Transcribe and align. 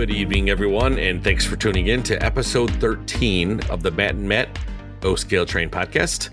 Good 0.00 0.12
evening, 0.12 0.48
everyone, 0.48 0.98
and 0.98 1.22
thanks 1.22 1.44
for 1.44 1.56
tuning 1.56 1.88
in 1.88 2.02
to 2.04 2.16
episode 2.24 2.70
13 2.76 3.60
of 3.68 3.82
the 3.82 3.90
Matt 3.90 4.14
and 4.14 4.26
Matt 4.26 4.48
O 5.02 5.14
Scale 5.14 5.44
Train 5.44 5.68
podcast. 5.68 6.30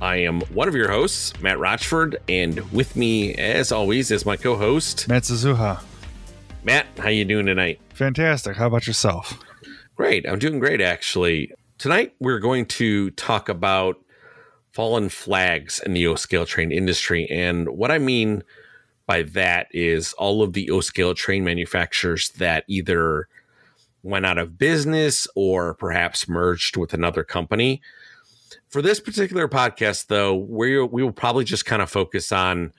I 0.00 0.16
am 0.16 0.40
one 0.54 0.68
of 0.68 0.74
your 0.74 0.90
hosts, 0.90 1.38
Matt 1.42 1.58
Rochford, 1.58 2.16
and 2.30 2.60
with 2.72 2.96
me, 2.96 3.34
as 3.34 3.72
always, 3.72 4.10
is 4.10 4.24
my 4.24 4.38
co-host 4.38 5.06
Matt 5.06 5.24
Suzuha. 5.24 5.82
Matt. 6.62 6.86
How 6.96 7.08
are 7.08 7.10
you 7.10 7.26
doing 7.26 7.44
tonight? 7.44 7.78
Fantastic. 7.92 8.56
How 8.56 8.68
about 8.68 8.86
yourself? 8.86 9.38
Great. 9.96 10.26
I'm 10.26 10.38
doing 10.38 10.58
great, 10.58 10.80
actually. 10.80 11.52
Tonight, 11.76 12.14
we're 12.20 12.38
going 12.38 12.64
to 12.64 13.10
talk 13.10 13.50
about 13.50 13.96
fallen 14.72 15.10
flags 15.10 15.78
in 15.78 15.92
the 15.92 16.06
O 16.06 16.14
scale 16.14 16.46
train 16.46 16.72
industry, 16.72 17.28
and 17.28 17.68
what 17.68 17.90
I 17.90 17.98
mean 17.98 18.42
by 19.06 19.22
that 19.22 19.68
is 19.70 20.12
all 20.14 20.42
of 20.42 20.52
the 20.52 20.70
O 20.70 20.80
scale 20.80 21.14
train 21.14 21.44
manufacturers 21.44 22.30
that 22.30 22.64
either 22.68 23.28
went 24.02 24.26
out 24.26 24.38
of 24.38 24.58
business 24.58 25.26
or 25.34 25.74
perhaps 25.74 26.28
merged 26.28 26.76
with 26.76 26.94
another 26.94 27.24
company. 27.24 27.80
For 28.68 28.82
this 28.82 29.00
particular 29.00 29.48
podcast, 29.48 30.06
though, 30.06 30.34
we 30.34 30.82
we 30.82 31.02
will 31.02 31.12
probably 31.12 31.44
just 31.44 31.64
kind 31.66 31.82
of 31.82 31.90
focus 31.90 32.32
on 32.32 32.72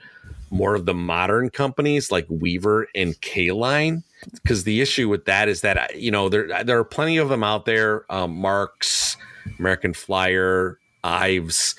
more 0.50 0.76
of 0.76 0.86
the 0.86 0.94
modern 0.94 1.50
companies 1.50 2.12
like 2.12 2.26
Weaver 2.30 2.88
and 2.96 3.20
K 3.22 3.52
Line, 3.52 4.04
because 4.34 4.64
the 4.64 4.82
issue 4.82 5.10
with 5.10 5.26
that 5.26 5.48
is 5.48 5.62
that 5.62 5.96
you 5.96 6.12
know 6.12 6.30
there 6.30 6.64
there 6.64 6.80
are 6.80 6.86
plenty 6.86 7.18
of 7.18 7.30
them 7.30 7.44
out 7.44 7.66
there, 7.66 8.12
um, 8.12 8.36
Marx, 8.36 9.18
American 9.58 9.94
Flyer, 9.94 10.80
Ives, 11.04 11.76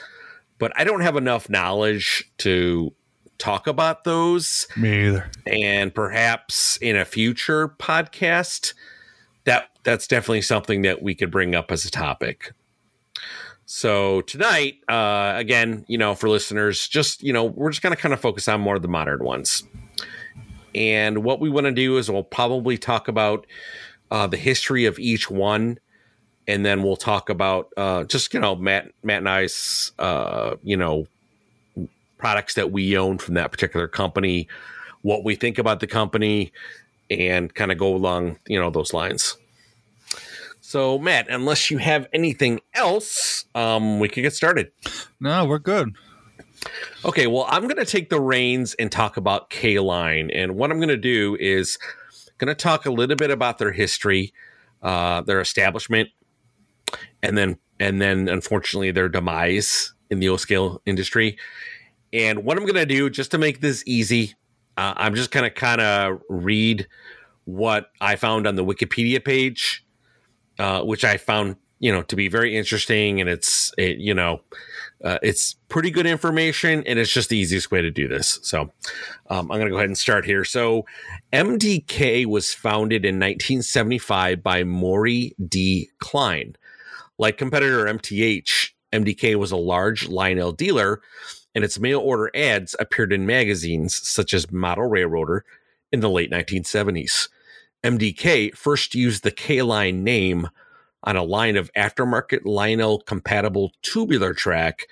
but 0.58 0.72
I 0.76 0.84
don't 0.84 1.02
have 1.02 1.16
enough 1.16 1.48
knowledge 1.50 2.30
to 2.38 2.92
talk 3.38 3.66
about 3.66 4.04
those. 4.04 4.66
Me 4.76 5.08
either. 5.08 5.30
And 5.46 5.94
perhaps 5.94 6.76
in 6.78 6.96
a 6.96 7.04
future 7.04 7.68
podcast, 7.68 8.74
that 9.44 9.70
that's 9.84 10.06
definitely 10.06 10.42
something 10.42 10.82
that 10.82 11.02
we 11.02 11.14
could 11.14 11.30
bring 11.30 11.54
up 11.54 11.70
as 11.70 11.84
a 11.84 11.90
topic. 11.90 12.52
So 13.64 14.20
tonight, 14.22 14.76
uh, 14.88 15.34
again, 15.36 15.84
you 15.88 15.98
know, 15.98 16.14
for 16.14 16.28
listeners, 16.28 16.86
just 16.86 17.22
you 17.22 17.32
know, 17.32 17.44
we're 17.44 17.70
just 17.70 17.82
going 17.82 17.94
to 17.94 18.00
kind 18.00 18.14
of 18.14 18.20
focus 18.20 18.46
on 18.48 18.60
more 18.60 18.76
of 18.76 18.82
the 18.82 18.88
modern 18.88 19.24
ones. 19.24 19.64
And 20.74 21.24
what 21.24 21.40
we 21.40 21.48
want 21.48 21.66
to 21.66 21.72
do 21.72 21.96
is 21.96 22.10
we'll 22.10 22.22
probably 22.22 22.78
talk 22.78 23.08
about 23.08 23.46
uh, 24.10 24.26
the 24.26 24.36
history 24.36 24.84
of 24.84 24.98
each 24.98 25.30
one, 25.30 25.78
and 26.46 26.64
then 26.64 26.82
we'll 26.82 26.96
talk 26.96 27.28
about 27.28 27.72
uh, 27.76 28.04
just 28.04 28.32
you 28.34 28.40
know 28.40 28.54
Matt 28.54 28.92
Matt 29.02 29.18
and 29.18 29.28
I's 29.28 29.92
uh, 29.98 30.56
you 30.62 30.76
know 30.76 31.06
products 32.18 32.54
that 32.54 32.70
we 32.70 32.96
own 32.96 33.18
from 33.18 33.34
that 33.34 33.52
particular 33.52 33.88
company, 33.88 34.48
what 35.02 35.24
we 35.24 35.34
think 35.34 35.58
about 35.58 35.80
the 35.80 35.86
company, 35.86 36.52
and 37.10 37.54
kind 37.54 37.70
of 37.70 37.78
go 37.78 37.94
along 37.94 38.38
you 38.46 38.58
know 38.58 38.70
those 38.70 38.92
lines. 38.92 39.36
So, 40.60 40.98
Matt, 40.98 41.28
unless 41.28 41.70
you 41.70 41.78
have 41.78 42.08
anything 42.12 42.60
else, 42.74 43.44
um, 43.54 44.00
we 44.00 44.08
can 44.08 44.24
get 44.24 44.34
started. 44.34 44.72
No, 45.20 45.44
we're 45.44 45.60
good. 45.60 45.94
Okay, 47.04 47.28
well, 47.28 47.46
I'm 47.48 47.62
going 47.62 47.76
to 47.76 47.84
take 47.84 48.10
the 48.10 48.20
reins 48.20 48.74
and 48.74 48.90
talk 48.90 49.16
about 49.16 49.50
K 49.50 49.78
Line. 49.78 50.28
And 50.32 50.56
what 50.56 50.72
I'm 50.72 50.78
going 50.78 50.88
to 50.88 50.96
do 50.96 51.36
is 51.38 51.78
going 52.38 52.48
to 52.48 52.54
talk 52.54 52.84
a 52.86 52.90
little 52.90 53.14
bit 53.14 53.30
about 53.30 53.58
their 53.58 53.70
history, 53.70 54.32
uh, 54.82 55.20
their 55.20 55.40
establishment, 55.40 56.08
and 57.22 57.38
then 57.38 57.58
and 57.78 58.00
then 58.00 58.28
unfortunately 58.28 58.90
their 58.90 59.08
demise 59.08 59.94
in 60.10 60.20
the 60.20 60.28
O 60.28 60.36
scale 60.36 60.80
industry. 60.86 61.38
And 62.12 62.44
what 62.44 62.56
I'm 62.56 62.64
going 62.64 62.74
to 62.74 62.86
do, 62.86 63.10
just 63.10 63.30
to 63.32 63.38
make 63.38 63.60
this 63.60 63.82
easy, 63.86 64.34
uh, 64.76 64.94
I'm 64.96 65.14
just 65.14 65.30
going 65.30 65.44
to 65.44 65.50
kind 65.50 65.80
of 65.80 66.22
read 66.28 66.86
what 67.44 67.90
I 68.00 68.16
found 68.16 68.46
on 68.46 68.56
the 68.56 68.64
Wikipedia 68.64 69.24
page 69.24 69.86
uh, 70.58 70.82
which 70.82 71.04
I 71.04 71.16
found 71.16 71.56
you 71.78 71.92
know 71.92 72.02
to 72.02 72.16
be 72.16 72.28
very 72.28 72.56
interesting, 72.56 73.20
and 73.20 73.28
it's 73.28 73.72
it, 73.76 73.98
you 73.98 74.14
know 74.14 74.40
uh, 75.04 75.18
it's 75.22 75.54
pretty 75.68 75.90
good 75.90 76.06
information, 76.06 76.82
and 76.86 76.98
it's 76.98 77.12
just 77.12 77.28
the 77.28 77.36
easiest 77.36 77.70
way 77.70 77.82
to 77.82 77.90
do 77.90 78.08
this. 78.08 78.38
So 78.42 78.62
um, 79.28 79.50
I'm 79.50 79.58
going 79.58 79.66
to 79.66 79.70
go 79.70 79.76
ahead 79.76 79.88
and 79.88 79.98
start 79.98 80.24
here. 80.24 80.44
So 80.44 80.86
MDK 81.32 82.26
was 82.26 82.54
founded 82.54 83.04
in 83.04 83.16
1975 83.16 84.42
by 84.42 84.64
Maury 84.64 85.34
D. 85.46 85.90
Klein. 85.98 86.56
Like 87.18 87.38
competitor 87.38 87.84
MTH, 87.84 88.70
MDK 88.92 89.36
was 89.36 89.50
a 89.50 89.56
large 89.56 90.08
Lionel 90.08 90.52
dealer, 90.52 91.00
and 91.56 91.64
its 91.64 91.80
mail 91.80 92.00
order 92.00 92.30
ads 92.34 92.76
appeared 92.78 93.14
in 93.14 93.24
magazines 93.24 93.96
such 94.06 94.34
as 94.34 94.52
Model 94.52 94.84
Railroader 94.84 95.42
in 95.90 96.00
the 96.00 96.10
late 96.10 96.30
1970s. 96.30 97.30
MDK 97.82 98.54
first 98.54 98.94
used 98.94 99.22
the 99.22 99.30
K 99.30 99.62
line 99.62 100.04
name 100.04 100.50
on 101.02 101.16
a 101.16 101.22
line 101.22 101.56
of 101.56 101.72
aftermarket 101.72 102.40
Lionel 102.44 103.00
compatible 103.00 103.72
tubular 103.80 104.34
track, 104.34 104.86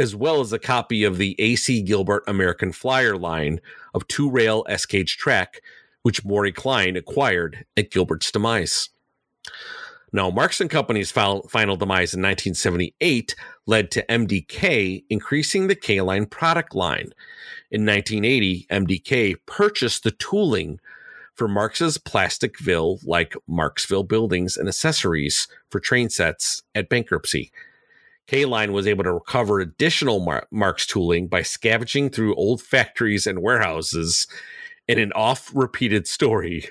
as 0.00 0.16
well 0.16 0.40
as 0.40 0.52
a 0.52 0.58
copy 0.58 1.04
of 1.04 1.16
the 1.16 1.36
AC 1.38 1.80
Gilbert 1.82 2.24
American 2.26 2.72
Flyer 2.72 3.16
line 3.16 3.60
of 3.94 4.08
two 4.08 4.28
rail 4.28 4.66
S 4.68 4.86
track, 4.86 5.60
which 6.02 6.24
Maury 6.24 6.50
Klein 6.50 6.96
acquired 6.96 7.64
at 7.76 7.92
Gilbert's 7.92 8.32
demise. 8.32 8.88
Now, 10.12 10.30
Marx 10.30 10.60
and 10.60 10.68
Company's 10.68 11.10
final, 11.10 11.42
demise 11.76 12.14
in 12.14 12.22
1978 12.22 13.36
led 13.66 13.90
to 13.92 14.04
MDK 14.06 15.04
increasing 15.08 15.68
the 15.68 15.76
K 15.76 16.00
line 16.00 16.26
product 16.26 16.74
line. 16.74 17.12
In 17.70 17.86
1980, 17.86 18.66
MDK 18.70 19.36
purchased 19.46 20.02
the 20.02 20.10
tooling 20.10 20.80
for 21.34 21.46
Marx's 21.48 21.96
Plasticville 21.96 22.98
like 23.06 23.34
Marxville 23.48 24.02
buildings 24.02 24.56
and 24.56 24.68
accessories 24.68 25.48
for 25.70 25.80
train 25.80 26.10
sets 26.10 26.62
at 26.74 26.88
bankruptcy. 26.88 27.52
K 28.26 28.44
Line 28.44 28.72
was 28.72 28.86
able 28.86 29.02
to 29.04 29.12
recover 29.12 29.58
additional 29.58 30.20
Mar- 30.20 30.46
Marx 30.52 30.86
tooling 30.86 31.26
by 31.26 31.42
scavenging 31.42 32.10
through 32.10 32.34
old 32.34 32.62
factories 32.62 33.26
and 33.26 33.42
warehouses 33.42 34.28
in 34.86 34.98
an 34.98 35.12
oft 35.14 35.52
repeated 35.52 36.06
story. 36.06 36.68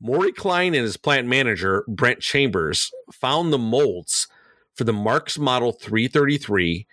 Maury 0.00 0.32
Klein 0.32 0.74
and 0.74 0.84
his 0.84 0.96
plant 0.96 1.26
manager, 1.26 1.84
Brent 1.88 2.20
Chambers, 2.20 2.92
found 3.12 3.52
the 3.52 3.58
molds 3.58 4.28
for 4.74 4.84
the 4.84 4.92
Marx 4.92 5.38
Model 5.38 5.72
333 5.72 6.86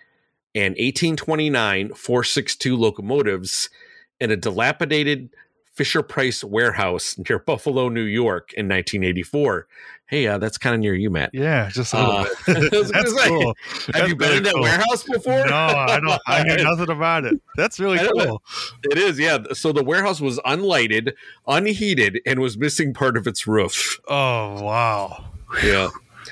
and 0.54 0.72
1829 0.72 1.94
462 1.94 2.76
locomotives 2.76 3.70
in 4.18 4.30
a 4.30 4.36
dilapidated 4.36 5.30
Fisher 5.72 6.02
Price 6.02 6.42
warehouse 6.42 7.16
near 7.18 7.38
Buffalo, 7.38 7.88
New 7.88 8.02
York 8.02 8.52
in 8.54 8.66
1984. 8.66 9.68
Hey, 10.08 10.26
uh, 10.28 10.38
that's 10.38 10.56
kind 10.56 10.74
of 10.74 10.80
near 10.80 10.94
you, 10.94 11.10
Matt. 11.10 11.30
Yeah, 11.32 11.68
just 11.68 11.92
a 11.92 11.96
little 11.98 12.14
Uh, 12.20 12.24
bit. 12.46 12.70
That's 12.92 13.26
cool. 13.26 13.54
Have 13.56 13.86
That's 13.92 14.08
you 14.08 14.14
been 14.14 14.18
very 14.28 14.36
in 14.38 14.42
that 14.44 14.52
cool. 14.54 14.62
warehouse 14.62 15.02
before? 15.02 15.46
No, 15.46 15.54
I 15.54 15.98
don't. 16.00 16.20
I 16.28 16.44
hear 16.44 16.58
nothing 16.62 16.90
about 16.90 17.24
it. 17.24 17.40
That's 17.56 17.80
really 17.80 17.98
cool. 17.98 18.40
It 18.84 18.98
is, 18.98 19.18
yeah. 19.18 19.38
So 19.52 19.72
the 19.72 19.82
warehouse 19.82 20.20
was 20.20 20.38
unlighted, 20.46 21.14
unheated, 21.48 22.20
and 22.24 22.38
was 22.38 22.56
missing 22.56 22.94
part 22.94 23.16
of 23.16 23.26
its 23.26 23.48
roof. 23.48 23.98
Oh 24.08 24.62
wow, 24.62 25.24
Yeah. 25.64 25.88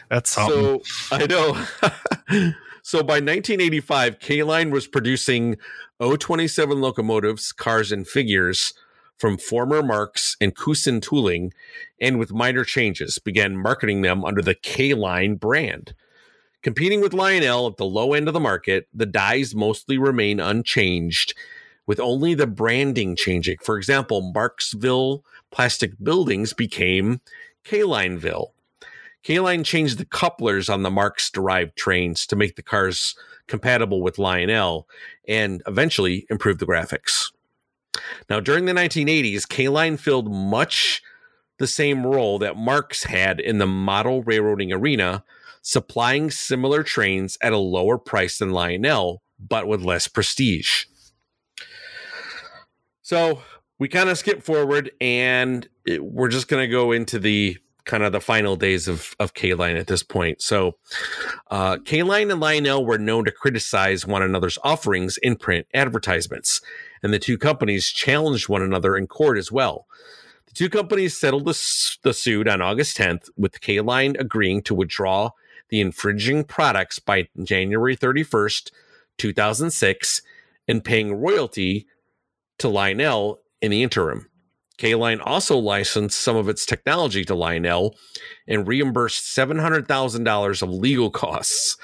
that's 0.09 0.31
something. 0.31 0.81
So 0.85 1.17
I 1.17 1.27
know. 1.27 1.65
so 2.83 3.03
by 3.03 3.15
1985, 3.15 4.21
K 4.21 4.45
Line 4.45 4.71
was 4.71 4.87
producing 4.87 5.57
O27 6.01 6.81
locomotives, 6.81 7.51
cars, 7.53 7.91
and 7.91 8.07
figures 8.07 8.73
from 9.19 9.39
former 9.39 9.83
Marx 9.83 10.37
and 10.41 10.55
Kusan 10.55 11.01
tooling, 11.01 11.53
and 12.01 12.19
with 12.19 12.33
minor 12.33 12.65
changes, 12.65 13.19
began 13.19 13.57
marketing 13.57 14.03
them 14.03 14.25
under 14.25 14.43
the 14.43 14.55
K 14.55 14.95
Line 14.95 15.37
brand. 15.37 15.95
Competing 16.63 17.01
with 17.01 17.13
Lionel 17.13 17.67
at 17.67 17.77
the 17.77 17.85
low 17.85 18.15
end 18.15 18.27
of 18.27 18.35
the 18.35 18.41
market, 18.41 18.89
the 18.93 19.07
dies 19.07 19.55
mostly 19.55 19.99
remain 19.99 20.41
unchanged, 20.41 21.35
with 21.87 22.01
only 22.01 22.35
the 22.35 22.47
branding 22.47 23.15
changing. 23.15 23.59
For 23.63 23.77
example, 23.77 24.33
Marxville 24.33 25.23
plastic 25.51 25.93
buildings 26.03 26.53
became 26.53 27.21
K 27.65 27.81
Lineville. 27.81 28.53
K 29.23 29.41
Line 29.41 29.65
changed 29.65 29.99
the 29.99 30.05
couplers 30.05 30.69
on 30.69 30.83
the 30.83 30.91
Marx 30.91 31.31
derived 31.31 31.77
trains 31.77 32.27
to 32.27 32.37
make 32.37 32.57
the 32.57 32.63
cars 32.63 33.15
compatible 33.47 34.03
with 34.03 34.19
Lionel 34.19 34.89
and 35.29 35.63
eventually 35.67 36.27
improve 36.31 36.59
the 36.59 36.67
graphics. 36.67 37.31
Now, 38.29 38.41
during 38.41 38.65
the 38.65 38.73
1980s, 38.73 39.49
K 39.49 39.69
Line 39.69 39.97
filled 39.97 40.33
much 40.33 41.03
the 41.59 41.67
same 41.67 42.07
role 42.07 42.39
that 42.41 42.57
Marx 42.57 43.05
had 43.05 43.41
in 43.41 43.59
the 43.59 43.67
model 43.67 44.23
railroading 44.23 44.73
arena, 44.73 45.25
supplying 45.63 46.31
similar 46.31 46.83
trains 46.83 47.39
at 47.41 47.53
a 47.53 47.59
lower 47.59 47.99
price 47.99 48.39
than 48.39 48.51
Lionel, 48.51 49.23
but 49.39 49.67
with 49.67 49.83
less 49.83 50.09
prestige. 50.09 50.87
So 53.03 53.43
we 53.79 53.89
kind 53.89 54.09
of 54.09 54.19
skip 54.19 54.43
forward 54.43 54.91
and 55.01 55.69
it, 55.87 56.05
we're 56.05 56.29
just 56.29 56.49
going 56.49 56.63
to 56.63 56.73
go 56.73 56.93
into 56.93 57.19
the 57.19 57.59
kind 57.85 58.03
of 58.03 58.13
the 58.13 58.21
final 58.21 58.57
days 58.57 58.89
of, 58.89 59.15
of 59.21 59.35
K 59.35 59.55
Line 59.55 59.77
at 59.77 59.87
this 59.87 60.03
point. 60.03 60.41
So 60.41 60.77
uh, 61.51 61.79
K 61.85 62.03
Line 62.03 62.31
and 62.31 62.41
Lionel 62.41 62.85
were 62.85 62.99
known 62.99 63.25
to 63.27 63.31
criticize 63.31 64.07
one 64.07 64.23
another's 64.23 64.59
offerings 64.65 65.19
in 65.19 65.37
print 65.37 65.67
advertisements, 65.75 66.61
and 67.05 67.13
the 67.13 67.19
two 67.19 67.37
companies 67.37 67.89
challenged 67.89 68.49
one 68.49 68.63
another 68.63 68.97
in 68.97 69.07
court 69.07 69.37
as 69.37 69.53
well. 69.53 69.87
The 70.47 70.55
Two 70.55 70.71
companies 70.71 71.17
settled 71.17 71.45
the, 71.45 71.99
the 72.03 72.15
suit 72.15 72.49
on 72.49 72.63
August 72.63 72.97
10th, 72.97 73.29
with 73.37 73.61
K 73.61 73.81
Line 73.81 74.17
agreeing 74.19 74.63
to 74.63 74.75
withdraw 74.75 75.31
the 75.69 75.83
infringing 75.83 76.45
products 76.45 76.99
by 76.99 77.29
January 77.43 77.95
31st, 77.95 78.71
2006, 79.19 80.23
and 80.67 80.83
paying 80.83 81.15
royalty 81.15 81.87
to 82.59 82.69
Lionel 82.69 83.41
in 83.61 83.71
the 83.71 83.83
interim. 83.83 84.31
K 84.79 84.95
Line 84.95 85.21
also 85.21 85.59
licensed 85.59 86.19
some 86.19 86.37
of 86.37 86.49
its 86.49 86.65
technology 86.65 87.25
to 87.27 87.35
Lionel 87.35 87.97
and 88.49 88.67
reimbursed 88.67 89.25
$700,000 89.37 90.63
of 90.63 90.71
legal 90.71 91.11
costs. 91.11 91.77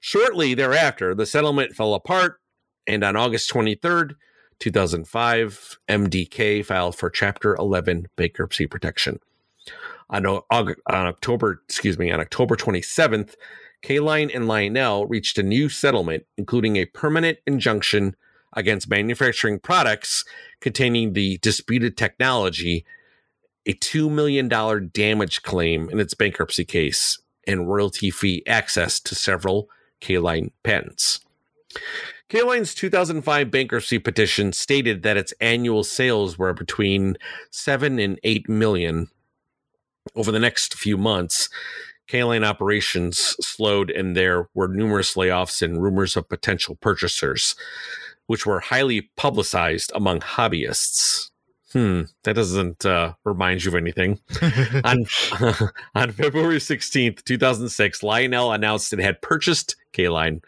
Shortly 0.00 0.54
thereafter, 0.54 1.14
the 1.14 1.26
settlement 1.26 1.74
fell 1.74 1.94
apart, 1.94 2.40
and 2.88 3.04
on 3.04 3.14
August 3.14 3.50
23rd, 3.52 4.16
2005, 4.58 5.78
MDK 5.88 6.64
filed 6.64 6.96
for 6.96 7.10
Chapter 7.10 7.54
11 7.56 8.08
bankruptcy 8.16 8.66
protection. 8.66 9.20
On, 10.10 10.26
on 10.26 10.76
October, 10.88 11.62
excuse 11.66 11.98
me, 11.98 12.10
on 12.10 12.20
October 12.20 12.56
27th, 12.56 13.34
K-Line 13.82 14.30
and 14.32 14.48
Lionel 14.48 15.06
reached 15.06 15.38
a 15.38 15.42
new 15.42 15.68
settlement, 15.68 16.24
including 16.36 16.76
a 16.76 16.86
permanent 16.86 17.38
injunction 17.46 18.16
against 18.54 18.88
manufacturing 18.88 19.58
products 19.58 20.24
containing 20.60 21.12
the 21.12 21.38
disputed 21.38 21.96
technology, 21.96 22.84
a 23.66 23.74
$2 23.74 24.10
million 24.10 24.48
damage 24.92 25.42
claim 25.42 25.90
in 25.90 26.00
its 26.00 26.14
bankruptcy 26.14 26.64
case, 26.64 27.18
and 27.46 27.68
royalty 27.68 28.10
free 28.10 28.42
access 28.46 29.00
to 29.00 29.14
several 29.14 29.68
K 30.00 30.18
Line 30.18 30.50
patents. 30.62 31.20
K 32.34 32.42
Line's 32.42 32.74
2005 32.74 33.48
bankruptcy 33.48 34.00
petition 34.00 34.52
stated 34.52 35.04
that 35.04 35.16
its 35.16 35.32
annual 35.40 35.84
sales 35.84 36.36
were 36.36 36.52
between 36.52 37.16
7 37.52 38.00
and 38.00 38.18
8 38.24 38.48
million. 38.48 39.06
Over 40.16 40.32
the 40.32 40.40
next 40.40 40.74
few 40.74 40.98
months, 40.98 41.48
K 42.08 42.24
Line 42.24 42.42
operations 42.42 43.36
slowed, 43.40 43.88
and 43.88 44.16
there 44.16 44.48
were 44.52 44.66
numerous 44.66 45.14
layoffs 45.14 45.62
and 45.62 45.80
rumors 45.80 46.16
of 46.16 46.28
potential 46.28 46.74
purchasers 46.74 47.54
which 48.26 48.44
were 48.44 48.58
highly 48.58 49.02
publicized 49.16 49.92
among 49.94 50.18
hobbyists. 50.18 51.30
Hmm, 51.72 52.02
that 52.24 52.34
doesn't 52.34 52.84
uh, 52.84 53.14
remind 53.22 53.62
you 53.62 53.70
of 53.70 53.76
anything. 53.76 54.18
on, 54.84 55.06
on 55.94 56.10
February 56.10 56.58
16th, 56.58 57.22
2006, 57.22 58.02
Lionel 58.02 58.50
announced 58.50 58.92
it 58.92 58.98
had 58.98 59.22
purchased 59.22 59.76
K 59.92 60.08
Line. 60.08 60.40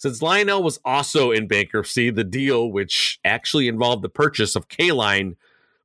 Since 0.00 0.22
Lionel 0.22 0.62
was 0.62 0.80
also 0.82 1.30
in 1.30 1.46
bankruptcy, 1.46 2.08
the 2.08 2.24
deal, 2.24 2.72
which 2.72 3.20
actually 3.22 3.68
involved 3.68 4.00
the 4.00 4.08
purchase 4.08 4.56
of 4.56 4.68
K 4.68 4.92
Line 4.92 5.36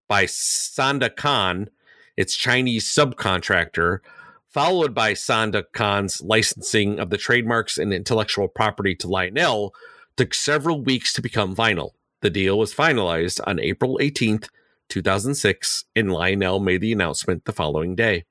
by 0.07 0.23
Sanda 0.23 1.13
Kan, 1.13 1.69
its 2.15 2.37
Chinese 2.37 2.85
subcontractor, 2.85 3.99
followed 4.47 4.93
by 4.93 5.11
Sanda 5.11 5.65
Kan's 5.73 6.21
licensing 6.21 6.97
of 6.97 7.09
the 7.09 7.17
trademarks 7.17 7.77
and 7.77 7.93
intellectual 7.93 8.47
property 8.47 8.95
to 8.95 9.09
Lionel, 9.09 9.75
took 10.15 10.33
several 10.33 10.81
weeks 10.81 11.11
to 11.11 11.21
become 11.21 11.53
final. 11.53 11.93
The 12.21 12.29
deal 12.29 12.57
was 12.57 12.73
finalized 12.73 13.41
on 13.45 13.59
April 13.59 13.99
18th, 14.01 14.47
2006, 14.87 15.83
and 15.93 16.09
Lionel 16.09 16.61
made 16.61 16.79
the 16.79 16.93
announcement 16.93 17.43
the 17.43 17.51
following 17.51 17.95
day. 17.97 18.23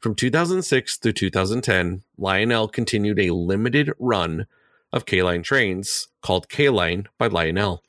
From 0.00 0.16
2006 0.16 0.96
through 0.96 1.12
2010, 1.12 2.02
Lionel 2.18 2.66
continued 2.66 3.20
a 3.20 3.30
limited 3.30 3.92
run 4.00 4.48
of 4.94 5.04
K 5.04 5.22
Line 5.22 5.42
trains 5.42 6.08
called 6.22 6.48
K 6.48 6.70
Line 6.70 7.08
by 7.18 7.26
Lionel 7.26 7.82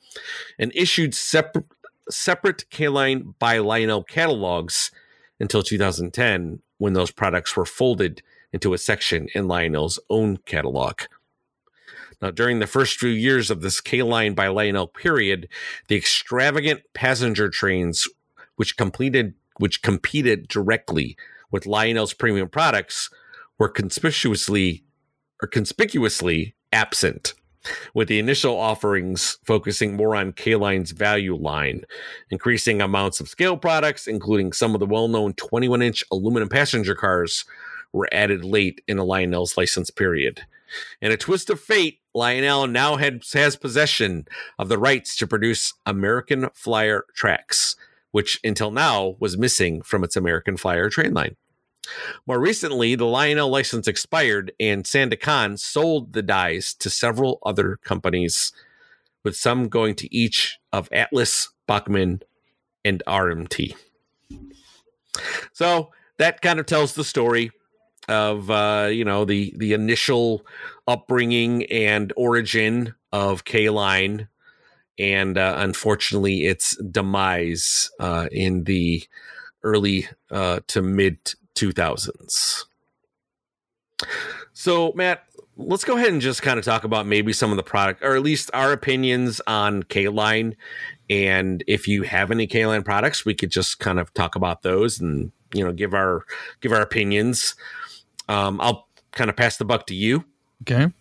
and 0.58 0.72
issued 0.74 1.14
separate, 1.14 1.64
separate 2.10 2.68
K 2.68 2.88
Line 2.88 3.34
by 3.38 3.58
Lionel 3.58 4.02
catalogs 4.02 4.90
until 5.40 5.62
2010 5.62 6.60
when 6.78 6.92
those 6.92 7.12
products 7.12 7.56
were 7.56 7.64
folded 7.64 8.22
into 8.52 8.74
a 8.74 8.78
section 8.78 9.28
in 9.34 9.48
Lionel's 9.48 9.98
own 10.10 10.38
catalog. 10.38 11.02
Now, 12.20 12.30
during 12.30 12.58
the 12.58 12.66
first 12.66 12.98
few 12.98 13.10
years 13.10 13.50
of 13.50 13.60
this 13.60 13.80
K 13.80 14.02
line 14.02 14.34
by 14.34 14.48
Lionel 14.48 14.88
period, 14.88 15.48
the 15.88 15.96
extravagant 15.96 16.80
passenger 16.92 17.48
trains, 17.48 18.08
which 18.56 18.76
completed 18.76 19.34
which 19.58 19.80
competed 19.80 20.48
directly 20.48 21.16
with 21.50 21.66
Lionel's 21.66 22.12
premium 22.12 22.48
products, 22.48 23.08
were 23.58 23.68
conspicuously 23.68 24.84
or 25.40 25.48
conspicuously 25.48 26.54
absent. 26.76 27.32
With 27.94 28.06
the 28.06 28.20
initial 28.20 28.54
offerings 28.54 29.38
focusing 29.44 29.96
more 29.96 30.14
on 30.14 30.34
K 30.34 30.54
Line's 30.54 30.92
value 30.92 31.34
line, 31.34 31.84
increasing 32.30 32.80
amounts 32.80 33.18
of 33.18 33.28
scale 33.28 33.56
products, 33.56 34.06
including 34.06 34.52
some 34.52 34.74
of 34.74 34.80
the 34.80 34.86
well 34.86 35.08
known 35.08 35.32
21 35.32 35.82
inch 35.82 36.04
aluminum 36.12 36.48
passenger 36.48 36.94
cars, 36.94 37.44
were 37.92 38.08
added 38.12 38.44
late 38.44 38.82
in 38.86 38.98
the 38.98 39.04
Lionel's 39.04 39.56
license 39.56 39.90
period. 39.90 40.42
In 41.00 41.10
a 41.10 41.16
twist 41.16 41.48
of 41.48 41.58
fate, 41.58 42.00
Lionel 42.14 42.66
now 42.66 42.96
has 42.96 43.56
possession 43.56 44.28
of 44.58 44.68
the 44.68 44.78
rights 44.78 45.16
to 45.16 45.26
produce 45.26 45.72
American 45.86 46.50
Flyer 46.54 47.04
tracks, 47.14 47.74
which 48.10 48.38
until 48.44 48.70
now 48.70 49.16
was 49.18 49.38
missing 49.38 49.80
from 49.80 50.04
its 50.04 50.14
American 50.14 50.56
Flyer 50.56 50.90
train 50.90 51.14
line. 51.14 51.36
More 52.26 52.40
recently, 52.40 52.94
the 52.94 53.06
Lionel 53.06 53.50
license 53.50 53.88
expired 53.88 54.52
and 54.58 54.84
Sanda 54.84 55.18
Kan 55.18 55.56
sold 55.56 56.12
the 56.12 56.22
dies 56.22 56.74
to 56.74 56.90
several 56.90 57.38
other 57.44 57.78
companies, 57.84 58.52
with 59.24 59.36
some 59.36 59.68
going 59.68 59.94
to 59.96 60.14
each 60.14 60.58
of 60.72 60.88
Atlas, 60.92 61.50
Bachmann, 61.66 62.20
and 62.84 63.02
RMT. 63.06 63.74
So 65.52 65.90
that 66.18 66.42
kind 66.42 66.60
of 66.60 66.66
tells 66.66 66.94
the 66.94 67.04
story 67.04 67.50
of 68.08 68.50
uh, 68.50 68.88
you 68.90 69.04
know 69.04 69.24
the 69.24 69.52
the 69.56 69.72
initial 69.72 70.46
upbringing 70.86 71.64
and 71.66 72.12
origin 72.16 72.94
of 73.12 73.44
K 73.44 73.68
Line, 73.70 74.28
and 74.98 75.36
uh, 75.36 75.56
unfortunately 75.58 76.44
its 76.46 76.76
demise 76.76 77.90
uh, 77.98 78.28
in 78.30 78.64
the 78.64 79.04
early 79.62 80.08
uh, 80.30 80.60
to 80.68 80.82
mid 80.82 81.18
two 81.56 81.72
thousands. 81.72 82.66
So, 84.52 84.92
Matt, 84.94 85.24
let's 85.56 85.84
go 85.84 85.96
ahead 85.96 86.12
and 86.12 86.20
just 86.20 86.42
kind 86.42 86.58
of 86.58 86.64
talk 86.64 86.84
about 86.84 87.06
maybe 87.06 87.32
some 87.32 87.50
of 87.50 87.56
the 87.56 87.62
product, 87.62 88.02
or 88.02 88.14
at 88.14 88.22
least 88.22 88.50
our 88.54 88.72
opinions 88.72 89.40
on 89.46 89.82
K 89.82 90.08
Line. 90.08 90.56
And 91.08 91.64
if 91.66 91.88
you 91.88 92.02
have 92.02 92.30
any 92.30 92.46
K 92.46 92.66
Line 92.66 92.82
products, 92.82 93.24
we 93.24 93.34
could 93.34 93.50
just 93.50 93.78
kind 93.78 93.98
of 93.98 94.12
talk 94.14 94.36
about 94.36 94.62
those 94.62 95.00
and 95.00 95.32
you 95.54 95.64
know 95.64 95.72
give 95.72 95.94
our 95.94 96.24
give 96.60 96.72
our 96.72 96.82
opinions. 96.82 97.54
Um, 98.28 98.60
I'll 98.60 98.88
kind 99.12 99.30
of 99.30 99.36
pass 99.36 99.56
the 99.56 99.64
buck 99.64 99.86
to 99.86 99.94
you. 99.94 100.24
Okay. 100.62 100.92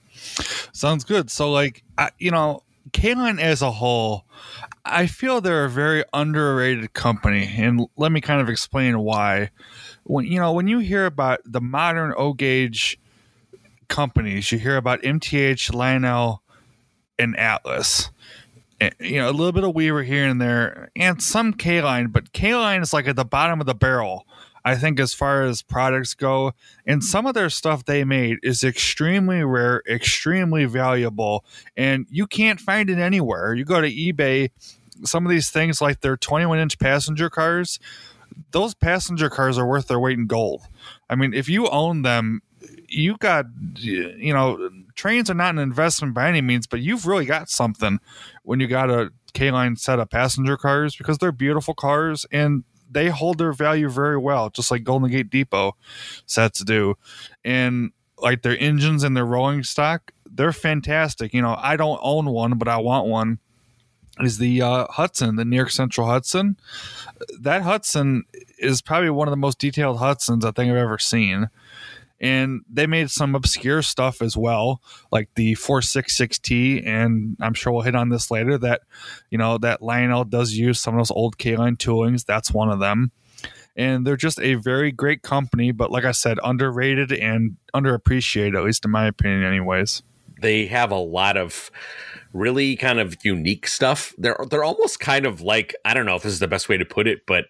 Sounds 0.72 1.04
good. 1.04 1.30
So, 1.30 1.52
like, 1.52 1.84
I, 1.98 2.12
you 2.20 2.32
know, 2.32 2.64
K 2.94 3.14
Line 3.16 3.40
as 3.40 3.62
a 3.62 3.72
whole, 3.72 4.26
I 4.86 5.08
feel 5.08 5.42
they're 5.42 5.66
a 5.66 5.70
very 5.70 6.04
underrated 6.14 6.94
company. 6.94 7.54
And 7.58 7.88
let 7.98 8.12
me 8.12 8.22
kind 8.22 8.42
of 8.42 8.50
explain 8.50 9.00
why. 9.00 9.50
When, 10.06 10.26
you 10.26 10.40
know, 10.40 10.54
when 10.54 10.68
you 10.68 10.80
hear 10.80 11.06
about 11.06 11.42
the 11.46 11.62
modern 11.62 12.14
O 12.18 12.34
gauge 12.34 13.00
companies, 13.88 14.52
you 14.52 14.60
hear 14.60 14.78
about 14.78 15.02
MTH, 15.02 15.74
Lionel, 15.74 16.42
and 17.20 17.38
Atlas. 17.38 18.10
And, 18.80 18.94
you 19.00 19.18
know, 19.18 19.30
a 19.30 19.32
little 19.32 19.52
bit 19.52 19.64
of 19.64 19.74
Weaver 19.74 20.04
here 20.04 20.26
and 20.26 20.42
there, 20.42 20.90
and 20.96 21.22
some 21.22 21.54
K 21.54 21.82
line, 21.82 22.08
but 22.08 22.34
K 22.34 22.56
line 22.56 22.82
is 22.82 22.94
like 22.94 23.08
at 23.08 23.16
the 23.16 23.26
bottom 23.26 23.60
of 23.60 23.66
the 23.66 23.76
barrel 23.76 24.26
I 24.66 24.76
think 24.76 25.00
as 25.00 25.14
far 25.14 25.44
as 25.44 25.62
products 25.62 26.16
go, 26.16 26.54
and 26.88 27.04
some 27.04 27.28
of 27.28 27.36
their 27.36 27.52
stuff 27.52 27.86
they 27.86 28.04
made 28.04 28.40
is 28.42 28.64
extremely 28.64 29.44
rare, 29.44 29.84
extremely 29.88 30.66
valuable, 30.66 31.46
and 31.78 32.08
you 32.10 32.26
can't 32.26 32.60
find 32.60 32.90
it 32.90 32.98
anywhere. 32.98 33.54
You 33.54 33.64
go 33.64 33.80
to 33.80 33.88
eBay, 33.88 34.50
some 35.04 35.24
of 35.24 35.30
these 35.30 35.52
things 35.52 35.82
like 35.82 36.02
their 36.02 36.18
21 36.18 36.58
inch 36.58 36.80
passenger 36.80 37.30
cars, 37.30 37.80
those 38.52 38.74
passenger 38.74 39.30
cars 39.30 39.58
are 39.58 39.68
worth 39.68 39.88
their 39.88 40.00
weight 40.00 40.18
in 40.18 40.28
gold. 40.28 40.64
I 41.10 41.16
mean, 41.16 41.34
if 41.34 41.50
you 41.50 41.68
own 41.70 42.02
them, 42.02 42.42
you 42.88 43.18
got, 43.18 43.46
you 43.76 44.34
know, 44.34 44.70
trains 44.96 45.30
are 45.30 45.36
not 45.36 45.54
an 45.56 45.60
investment 45.60 46.14
by 46.14 46.28
any 46.28 46.42
means, 46.42 46.68
but 46.68 46.82
you've 46.82 47.06
really 47.06 47.26
got 47.26 47.50
something 47.50 48.00
when 48.44 48.60
you 48.60 48.68
got 48.68 48.90
a 48.90 49.12
K 49.34 49.52
line 49.52 49.76
set 49.76 50.00
of 50.00 50.10
passenger 50.10 50.58
cars 50.58 50.96
because 50.96 51.18
they're 51.18 51.32
beautiful 51.32 51.74
cars 51.74 52.26
and 52.32 52.64
they 52.90 53.10
hold 53.10 53.38
their 53.38 53.54
value 53.54 53.90
very 53.90 54.18
well, 54.18 54.50
just 54.50 54.72
like 54.72 54.84
Golden 54.84 55.10
Gate 55.10 55.30
Depot 55.30 55.76
sets 56.26 56.64
do. 56.64 56.96
And 57.44 57.92
like 58.18 58.42
their 58.42 58.58
engines 58.58 59.04
and 59.04 59.16
their 59.16 59.26
rolling 59.26 59.64
stock, 59.64 60.12
they're 60.26 60.54
fantastic. 60.54 61.34
You 61.34 61.42
know, 61.42 61.56
I 61.60 61.76
don't 61.76 62.00
own 62.02 62.28
one, 62.28 62.58
but 62.58 62.68
I 62.68 62.78
want 62.78 63.08
one. 63.08 63.40
Is 64.20 64.38
the 64.38 64.62
uh, 64.62 64.88
Hudson, 64.90 65.36
the 65.36 65.46
New 65.46 65.56
York 65.56 65.72
Central 65.72 66.08
Hudson? 66.08 66.58
That 67.40 67.64
Hudson 67.64 68.24
is 68.58 68.82
probably 68.82 69.10
one 69.10 69.28
of 69.28 69.32
the 69.32 69.38
most 69.38 69.60
detailed 69.60 70.00
Hudsons 70.00 70.46
I 70.46 70.52
think 70.52 70.72
I've 70.72 70.78
ever 70.78 70.98
seen 70.98 71.50
and 72.22 72.62
they 72.72 72.88
made 72.88 73.12
some 73.12 73.36
obscure 73.36 73.82
stuff 73.82 74.22
as 74.22 74.38
well 74.38 74.82
like 75.12 75.28
the 75.36 75.54
466t 75.56 76.88
and 76.88 77.36
i'm 77.42 77.54
sure 77.54 77.74
we'll 77.74 77.82
hit 77.82 77.94
on 77.94 78.08
this 78.08 78.32
later 78.32 78.58
that 78.58 78.84
you 79.30 79.38
know 79.38 79.58
that 79.58 79.82
lionel 79.82 80.24
does 80.24 80.54
use 80.54 80.80
some 80.80 80.94
of 80.94 81.00
those 81.00 81.12
old 81.12 81.38
k-line 81.38 81.76
toolings 81.76 82.24
that's 82.24 82.54
one 82.54 82.70
of 82.70 82.80
them 82.80 83.12
and 83.76 84.08
they're 84.08 84.16
just 84.16 84.40
a 84.40 84.56
very 84.56 84.92
great 84.92 85.22
company. 85.22 85.72
But 85.72 85.92
like 85.92 86.06
I 86.06 86.12
said, 86.12 86.40
underrated 86.44 87.12
and 87.12 87.58
underappreciated, 87.74 88.58
at 88.58 88.64
least 88.64 88.86
in 88.86 88.92
my 88.92 89.06
opinion, 89.06 89.44
anyways. 89.44 90.02
They 90.42 90.68
have 90.68 90.92
a 90.92 90.98
lot 90.98 91.38
of 91.38 91.72
really 92.36 92.76
kind 92.76 93.00
of 93.00 93.16
unique 93.24 93.68
stuff. 93.68 94.14
They're 94.18 94.38
they're 94.50 94.64
almost 94.64 95.00
kind 95.00 95.26
of 95.26 95.42
like 95.42 95.74
I 95.86 95.94
don't 95.94 96.06
know 96.06 96.16
if 96.16 96.24
this 96.24 96.34
is 96.34 96.40
the 96.40 96.48
best 96.48 96.70
way 96.70 96.78
to 96.78 96.86
put 96.86 97.08
it, 97.08 97.26
but 97.26 97.46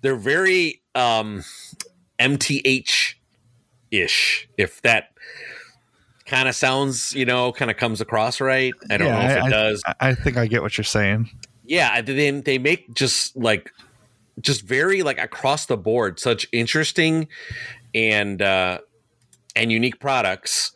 they're 0.00 0.16
very 0.16 0.80
um, 0.94 1.44
MTH 2.18 3.14
ish. 3.90 4.48
If 4.56 4.80
that 4.82 5.08
kind 6.26 6.48
of 6.48 6.54
sounds, 6.54 7.12
you 7.12 7.24
know, 7.24 7.52
kind 7.52 7.70
of 7.70 7.76
comes 7.76 8.00
across 8.00 8.40
right. 8.40 8.72
I 8.88 8.96
don't 8.96 9.08
yeah, 9.08 9.18
know 9.18 9.34
if 9.34 9.42
I, 9.42 9.46
it 9.46 9.50
does. 9.50 9.82
I, 9.86 9.94
I 10.00 10.14
think 10.14 10.36
I 10.36 10.46
get 10.46 10.62
what 10.62 10.78
you're 10.78 10.84
saying. 10.84 11.28
Yeah, 11.64 12.00
they 12.00 12.30
they 12.30 12.58
make 12.58 12.94
just 12.94 13.36
like 13.36 13.72
just 14.40 14.62
very 14.62 15.02
like 15.02 15.18
across 15.18 15.66
the 15.66 15.76
board 15.76 16.18
such 16.18 16.46
interesting 16.50 17.28
and 17.94 18.40
uh 18.40 18.78
and 19.54 19.70
unique 19.70 20.00
products 20.00 20.72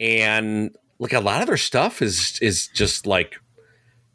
and 0.00 0.76
like 0.98 1.12
a 1.12 1.20
lot 1.20 1.40
of 1.40 1.46
their 1.46 1.56
stuff 1.56 2.02
is 2.02 2.38
is 2.40 2.68
just 2.68 3.06
like 3.06 3.36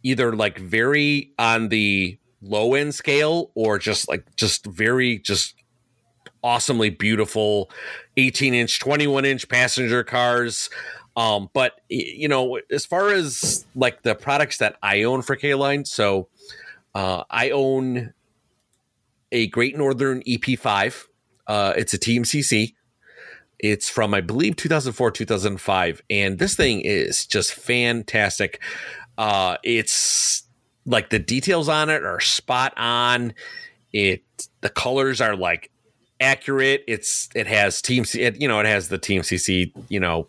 either 0.04 0.36
like 0.36 0.60
very 0.60 1.32
on 1.40 1.70
the 1.70 2.18
low 2.42 2.74
end 2.74 2.94
scale 2.94 3.52
or 3.56 3.80
just 3.80 4.10
like 4.10 4.36
just 4.36 4.66
very 4.66 5.18
just 5.18 5.56
awesomely 6.44 6.90
beautiful 6.90 7.72
18 8.18 8.54
inch 8.54 8.80
21 8.80 9.26
inch 9.26 9.48
passenger 9.48 10.04
cars. 10.04 10.70
Um 11.16 11.50
but 11.54 11.80
you 11.90 12.28
know 12.28 12.60
as 12.70 12.86
far 12.86 13.10
as 13.10 13.66
like 13.76 14.02
the 14.02 14.16
products 14.16 14.58
that 14.58 14.78
i 14.82 15.04
own 15.04 15.22
for 15.22 15.36
k-line 15.36 15.86
so 15.86 16.28
uh 16.96 17.24
i 17.30 17.52
own 17.52 18.14
a 19.32 19.46
great 19.48 19.78
northern 19.78 20.24
ep5 20.24 21.06
uh 21.46 21.74
it's 21.78 21.94
a 21.94 22.00
tmcc 22.00 22.74
it's 23.64 23.90
from 23.90 24.14
i 24.14 24.22
believe 24.22 24.56
2004 24.56 25.10
2005 25.10 26.04
and 26.12 26.38
this 26.38 26.56
thing 26.56 26.82
is 26.82 27.26
just 27.26 27.52
fantastic 27.54 28.62
uh 29.18 29.58
it's 29.64 30.44
like 30.86 31.10
the 31.10 31.18
details 31.18 31.68
on 31.68 31.90
it 31.90 32.04
are 32.04 32.20
spot 32.20 32.74
on 32.78 33.34
it 33.92 34.22
the 34.62 34.70
colors 34.70 35.20
are 35.20 35.36
like 35.36 35.72
accurate. 36.24 36.84
It's 36.88 37.30
it 37.36 37.48
has 37.48 37.82
team 37.82 38.06
it, 38.16 38.42
you 38.42 38.48
know 38.48 38.60
it 38.60 38.66
has 38.66 38.90
the 38.90 38.98
TMCC 38.98 39.72
you 39.90 40.00
know 40.00 40.28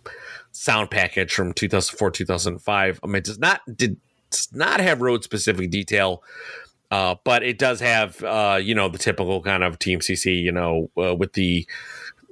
sound 0.52 0.90
package 0.90 1.32
from 1.32 1.52
2004 1.52 2.10
2005. 2.10 3.00
I 3.02 3.06
mean 3.06 3.16
it 3.16 3.24
does 3.24 3.38
not 3.38 3.60
did 3.74 3.96
does 4.30 4.52
not 4.52 4.80
have 4.80 5.00
road 5.00 5.24
specific 5.24 5.70
detail. 5.70 6.22
Uh, 6.90 7.16
but 7.24 7.42
it 7.42 7.58
does 7.58 7.80
have, 7.80 8.22
uh, 8.22 8.56
you 8.62 8.72
know, 8.72 8.88
the 8.88 8.98
typical 8.98 9.42
kind 9.42 9.64
of 9.64 9.80
TMCC, 9.80 10.40
you 10.40 10.52
know, 10.52 10.90
uh, 10.96 11.12
with 11.12 11.32
the 11.32 11.66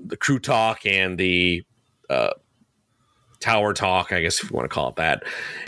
the 0.05 0.17
crew 0.17 0.39
talk 0.39 0.85
and 0.87 1.19
the 1.19 1.63
uh, 2.11 2.31
tower 3.43 3.75
talk, 3.75 4.13
I 4.13 4.21
guess 4.21 4.43
if 4.43 4.51
you 4.51 4.57
want 4.57 4.71
to 4.71 4.75
call 4.75 4.91
it 4.91 4.97
that. 4.97 5.25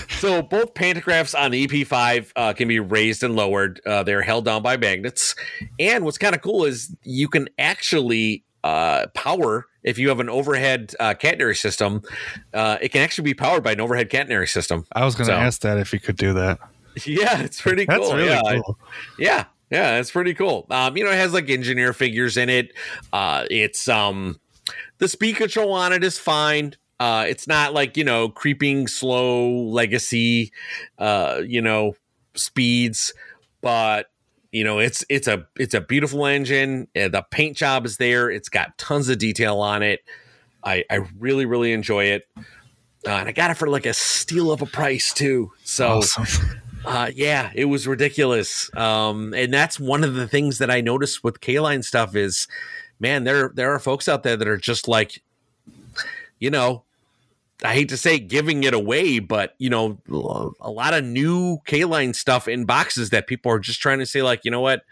So 0.08 0.40
both 0.40 0.74
pantographs 0.74 1.38
on 1.38 1.50
the 1.50 1.66
EP5 1.66 2.32
uh, 2.36 2.52
can 2.54 2.68
be 2.68 2.80
raised 2.80 3.22
and 3.22 3.36
lowered. 3.36 3.80
Uh, 3.84 4.02
they're 4.02 4.22
held 4.22 4.44
down 4.44 4.62
by 4.62 4.76
magnets. 4.76 5.34
And 5.78 6.04
what's 6.04 6.18
kind 6.18 6.34
of 6.34 6.40
cool 6.40 6.64
is 6.64 6.94
you 7.02 7.28
can 7.28 7.48
actually 7.58 8.44
uh, 8.62 9.08
power 9.08 9.66
if 9.82 9.98
you 9.98 10.08
have 10.08 10.20
an 10.20 10.30
overhead 10.30 10.94
uh, 10.98 11.14
catenary 11.14 11.56
system. 11.56 12.02
Uh, 12.54 12.78
it 12.80 12.90
can 12.90 13.02
actually 13.02 13.24
be 13.24 13.34
powered 13.34 13.62
by 13.62 13.72
an 13.72 13.80
overhead 13.80 14.08
catenary 14.08 14.48
system. 14.48 14.86
I 14.92 15.04
was 15.04 15.14
going 15.14 15.28
to 15.28 15.34
so, 15.34 15.38
ask 15.38 15.60
that 15.62 15.78
if 15.78 15.92
you 15.92 16.00
could 16.00 16.16
do 16.16 16.32
that. 16.34 16.58
Yeah, 17.04 17.42
it's 17.42 17.60
pretty 17.60 17.86
cool. 17.86 17.98
That's 17.98 18.14
really 18.14 18.28
yeah. 18.28 18.60
cool. 18.64 18.78
Yeah, 19.18 19.44
yeah, 19.74 19.98
it's 19.98 20.12
pretty 20.12 20.34
cool. 20.34 20.66
Um, 20.70 20.96
you 20.96 21.02
know, 21.02 21.10
it 21.10 21.16
has 21.16 21.32
like 21.32 21.50
engineer 21.50 21.92
figures 21.92 22.36
in 22.36 22.48
it. 22.48 22.72
Uh, 23.12 23.44
it's 23.50 23.88
um, 23.88 24.38
the 24.98 25.08
speed 25.08 25.34
control 25.34 25.72
on 25.72 25.92
it 25.92 26.04
is 26.04 26.16
fine. 26.16 26.74
Uh, 27.00 27.24
it's 27.28 27.48
not 27.48 27.74
like 27.74 27.96
you 27.96 28.04
know 28.04 28.28
creeping 28.28 28.86
slow 28.86 29.50
legacy, 29.50 30.52
uh, 31.00 31.42
you 31.44 31.60
know 31.60 31.94
speeds, 32.36 33.12
but 33.62 34.06
you 34.52 34.62
know 34.62 34.78
it's 34.78 35.04
it's 35.08 35.26
a 35.26 35.44
it's 35.58 35.74
a 35.74 35.80
beautiful 35.80 36.24
engine. 36.24 36.86
The 36.94 37.24
paint 37.32 37.56
job 37.56 37.84
is 37.84 37.96
there. 37.96 38.30
It's 38.30 38.48
got 38.48 38.78
tons 38.78 39.08
of 39.08 39.18
detail 39.18 39.58
on 39.58 39.82
it. 39.82 40.02
I 40.62 40.84
I 40.88 41.00
really 41.18 41.46
really 41.46 41.72
enjoy 41.72 42.04
it, 42.04 42.28
uh, 42.36 42.42
and 43.10 43.28
I 43.28 43.32
got 43.32 43.50
it 43.50 43.54
for 43.54 43.66
like 43.66 43.86
a 43.86 43.94
steal 43.94 44.52
of 44.52 44.62
a 44.62 44.66
price 44.66 45.12
too. 45.12 45.50
So. 45.64 45.98
Awesome. 45.98 46.60
Uh, 46.84 47.10
yeah, 47.14 47.50
it 47.54 47.64
was 47.66 47.86
ridiculous. 47.86 48.70
Um, 48.76 49.32
and 49.34 49.52
that's 49.52 49.80
one 49.80 50.04
of 50.04 50.14
the 50.14 50.28
things 50.28 50.58
that 50.58 50.70
I 50.70 50.80
noticed 50.80 51.24
with 51.24 51.40
K 51.40 51.58
line 51.58 51.82
stuff 51.82 52.14
is, 52.14 52.46
man, 53.00 53.24
there 53.24 53.50
there 53.54 53.72
are 53.72 53.78
folks 53.78 54.08
out 54.08 54.22
there 54.22 54.36
that 54.36 54.46
are 54.48 54.58
just 54.58 54.86
like, 54.86 55.22
you 56.38 56.50
know, 56.50 56.84
I 57.64 57.74
hate 57.74 57.88
to 57.90 57.96
say 57.96 58.18
giving 58.18 58.64
it 58.64 58.74
away, 58.74 59.18
but 59.18 59.54
you 59.58 59.70
know, 59.70 59.98
a 60.60 60.70
lot 60.70 60.94
of 60.94 61.04
new 61.04 61.58
K 61.66 61.84
line 61.84 62.12
stuff 62.12 62.48
in 62.48 62.66
boxes 62.66 63.10
that 63.10 63.26
people 63.26 63.50
are 63.50 63.58
just 63.58 63.80
trying 63.80 64.00
to 64.00 64.06
say, 64.06 64.22
like, 64.22 64.40
you 64.44 64.50
know 64.50 64.60
what, 64.60 64.82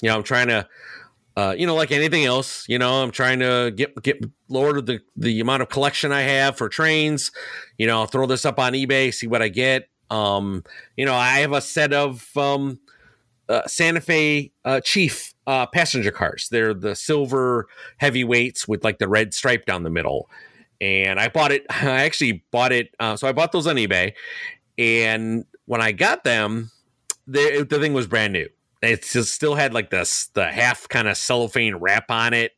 you 0.00 0.08
know, 0.08 0.16
I'm 0.16 0.22
trying 0.22 0.48
to, 0.48 0.66
uh, 1.36 1.54
you 1.58 1.66
know, 1.66 1.74
like 1.74 1.92
anything 1.92 2.24
else, 2.24 2.64
you 2.68 2.78
know, 2.78 3.02
I'm 3.02 3.10
trying 3.10 3.40
to 3.40 3.70
get 3.74 4.02
get 4.02 4.24
lower 4.48 4.80
the 4.80 5.00
the 5.16 5.40
amount 5.40 5.62
of 5.62 5.68
collection 5.68 6.12
I 6.12 6.22
have 6.22 6.56
for 6.56 6.70
trains. 6.70 7.32
You 7.76 7.86
know, 7.86 8.00
I'll 8.00 8.06
throw 8.06 8.26
this 8.26 8.46
up 8.46 8.58
on 8.58 8.72
eBay, 8.72 9.12
see 9.12 9.26
what 9.26 9.42
I 9.42 9.48
get. 9.48 9.88
Um, 10.10 10.64
you 10.96 11.04
know, 11.04 11.14
I 11.14 11.38
have 11.38 11.52
a 11.52 11.60
set 11.60 11.92
of 11.92 12.28
um, 12.36 12.78
uh, 13.48 13.66
Santa 13.66 14.00
Fe 14.00 14.52
uh, 14.64 14.80
Chief 14.80 15.34
uh, 15.46 15.66
passenger 15.66 16.10
cars. 16.10 16.48
They're 16.50 16.74
the 16.74 16.94
silver 16.94 17.66
heavyweights 17.98 18.66
with 18.66 18.84
like 18.84 18.98
the 18.98 19.08
red 19.08 19.34
stripe 19.34 19.66
down 19.66 19.82
the 19.82 19.90
middle 19.90 20.28
and 20.80 21.18
I 21.18 21.28
bought 21.28 21.52
it. 21.52 21.66
I 21.70 22.04
actually 22.04 22.44
bought 22.50 22.72
it. 22.72 22.94
Uh, 22.98 23.16
so 23.16 23.28
I 23.28 23.32
bought 23.32 23.52
those 23.52 23.66
on 23.66 23.76
eBay, 23.76 24.12
and 24.78 25.44
when 25.66 25.80
I 25.80 25.92
got 25.92 26.24
them, 26.24 26.70
the 27.26 27.66
the 27.68 27.78
thing 27.78 27.92
was 27.92 28.06
brand 28.06 28.32
new. 28.32 28.48
It 28.82 29.04
still 29.04 29.54
had 29.54 29.74
like 29.74 29.90
this 29.90 30.28
the 30.34 30.46
half 30.46 30.88
kind 30.88 31.08
of 31.08 31.16
cellophane 31.16 31.76
wrap 31.76 32.10
on 32.10 32.34
it, 32.34 32.52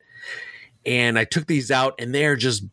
and 0.85 1.19
I 1.19 1.25
took 1.25 1.47
these 1.47 1.71
out, 1.71 1.95
and 1.99 2.15
they're 2.15 2.37
just 2.37 2.65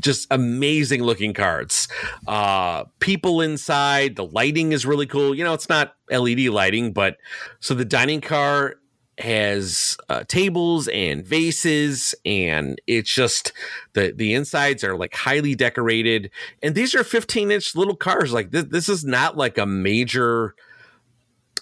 just 0.00 0.26
amazing 0.30 1.02
looking 1.02 1.32
cards. 1.32 1.88
Uh, 2.26 2.84
people 3.00 3.40
inside, 3.40 4.16
the 4.16 4.26
lighting 4.26 4.72
is 4.72 4.84
really 4.84 5.06
cool. 5.06 5.34
You 5.34 5.44
know, 5.44 5.54
it's 5.54 5.68
not 5.68 5.94
LED 6.10 6.40
lighting, 6.40 6.92
but 6.92 7.16
so 7.60 7.74
the 7.74 7.84
dining 7.84 8.20
car 8.20 8.76
has 9.18 9.96
uh, 10.08 10.24
tables 10.24 10.88
and 10.88 11.24
vases 11.24 12.14
and 12.26 12.80
it's 12.88 13.12
just 13.12 13.52
the 13.92 14.12
the 14.16 14.34
insides 14.34 14.82
are 14.82 14.96
like 14.96 15.14
highly 15.14 15.54
decorated 15.54 16.30
and 16.64 16.74
these 16.74 16.96
are 16.96 17.04
15 17.04 17.52
inch 17.52 17.76
little 17.76 17.94
cars 17.94 18.32
like 18.32 18.50
this, 18.50 18.64
this 18.64 18.88
is 18.88 19.04
not 19.04 19.36
like 19.36 19.56
a 19.56 19.66
major 19.66 20.56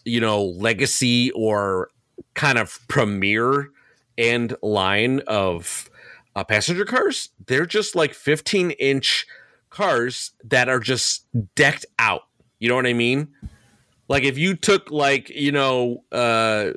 you 0.07 0.19
know 0.19 0.43
legacy 0.43 1.31
or 1.33 1.91
kind 2.33 2.57
of 2.57 2.79
premier 2.89 3.69
end 4.17 4.57
line 4.63 5.21
of 5.27 5.91
uh, 6.35 6.45
passenger 6.45 6.85
cars 6.85 7.31
they're 7.47 7.67
just 7.67 7.95
like 7.95 8.15
15 8.15 8.73
inch 8.73 9.27
cars 9.71 10.33
that 10.45 10.69
are 10.69 10.81
just 10.81 11.27
decked 11.55 11.87
out 11.99 12.23
you 12.59 12.69
know 12.69 12.77
what 12.77 12.87
i 12.87 12.93
mean 12.93 13.29
like 14.09 14.25
if 14.25 14.37
you 14.37 14.55
took 14.55 14.91
like 14.91 15.31
you 15.31 15.53
know 15.53 16.05
uh 16.13 16.73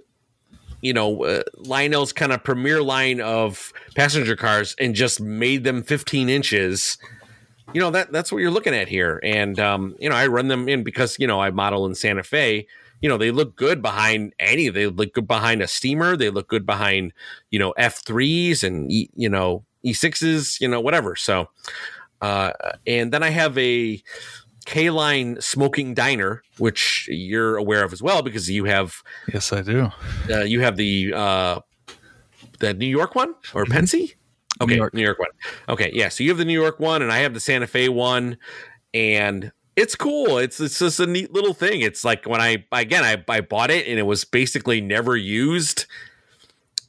you 0.85 0.93
know 0.93 1.23
uh, 1.23 1.41
Lionel's 1.57 2.13
kind 2.13 2.31
of 2.31 2.43
premier 2.43 2.81
line 2.83 3.19
of 3.19 3.73
passenger 3.95 4.35
cars 4.35 4.75
and 4.79 4.93
just 4.93 5.19
made 5.19 5.63
them 5.63 5.81
15 5.81 6.29
inches. 6.29 6.99
You 7.73 7.81
know 7.81 7.89
that 7.89 8.11
that's 8.11 8.31
what 8.31 8.37
you're 8.37 8.51
looking 8.51 8.75
at 8.75 8.87
here, 8.87 9.19
and 9.23 9.59
um, 9.59 9.95
you 9.99 10.07
know 10.07 10.15
I 10.15 10.27
run 10.27 10.47
them 10.47 10.69
in 10.69 10.83
because 10.83 11.17
you 11.19 11.25
know 11.25 11.41
I 11.41 11.49
model 11.49 11.87
in 11.87 11.95
Santa 11.95 12.23
Fe. 12.23 12.67
You 13.01 13.09
know 13.09 13.17
they 13.17 13.31
look 13.31 13.55
good 13.55 13.81
behind 13.81 14.33
any. 14.39 14.69
They 14.69 14.87
look 14.87 15.13
good 15.13 15.27
behind 15.27 15.61
a 15.61 15.67
steamer. 15.67 16.15
They 16.15 16.29
look 16.29 16.47
good 16.47 16.65
behind 16.65 17.13
you 17.51 17.59
know 17.59 17.71
F 17.71 18.03
threes 18.05 18.63
and 18.63 18.91
you 18.91 19.29
know 19.29 19.63
E 19.83 19.93
sixes. 19.93 20.59
You 20.59 20.67
know 20.67 20.79
whatever. 20.81 21.15
So, 21.15 21.49
uh, 22.21 22.51
and 22.87 23.11
then 23.11 23.21
I 23.23 23.29
have 23.29 23.57
a 23.57 24.01
K 24.65 24.89
Line 24.89 25.39
Smoking 25.39 25.93
Diner, 25.93 26.41
which 26.57 27.07
you're 27.09 27.55
aware 27.55 27.83
of 27.83 27.93
as 27.93 28.01
well 28.01 28.21
because 28.21 28.49
you 28.49 28.65
have. 28.65 28.95
Yes, 29.31 29.53
I 29.53 29.61
do. 29.61 29.91
Uh, 30.29 30.41
you 30.41 30.61
have 30.61 30.75
the 30.75 31.13
uh, 31.13 31.59
the 32.59 32.73
New 32.73 32.87
York 32.87 33.15
one 33.15 33.35
or 33.53 33.63
mm-hmm. 33.63 33.73
Pennsy? 33.73 34.15
Okay, 34.61 34.73
New 34.73 34.77
York. 34.77 34.93
New 34.93 35.03
York 35.03 35.19
one. 35.19 35.29
Okay, 35.69 35.91
yeah. 35.93 36.09
So 36.09 36.23
you 36.23 36.29
have 36.31 36.37
the 36.37 36.45
New 36.45 36.59
York 36.59 36.79
one, 36.79 37.01
and 37.01 37.11
I 37.11 37.19
have 37.19 37.33
the 37.33 37.39
Santa 37.39 37.67
Fe 37.67 37.89
one, 37.89 38.37
and 38.93 39.51
it's 39.75 39.95
cool. 39.95 40.37
It's 40.37 40.59
it's 40.59 40.79
just 40.79 40.99
a 40.99 41.07
neat 41.07 41.33
little 41.33 41.53
thing. 41.53 41.81
It's 41.81 42.03
like 42.03 42.25
when 42.25 42.41
I 42.41 42.65
again 42.71 43.03
I 43.03 43.23
I 43.27 43.41
bought 43.41 43.71
it 43.71 43.87
and 43.87 43.99
it 43.99 44.03
was 44.03 44.25
basically 44.25 44.81
never 44.81 45.15
used. 45.15 45.85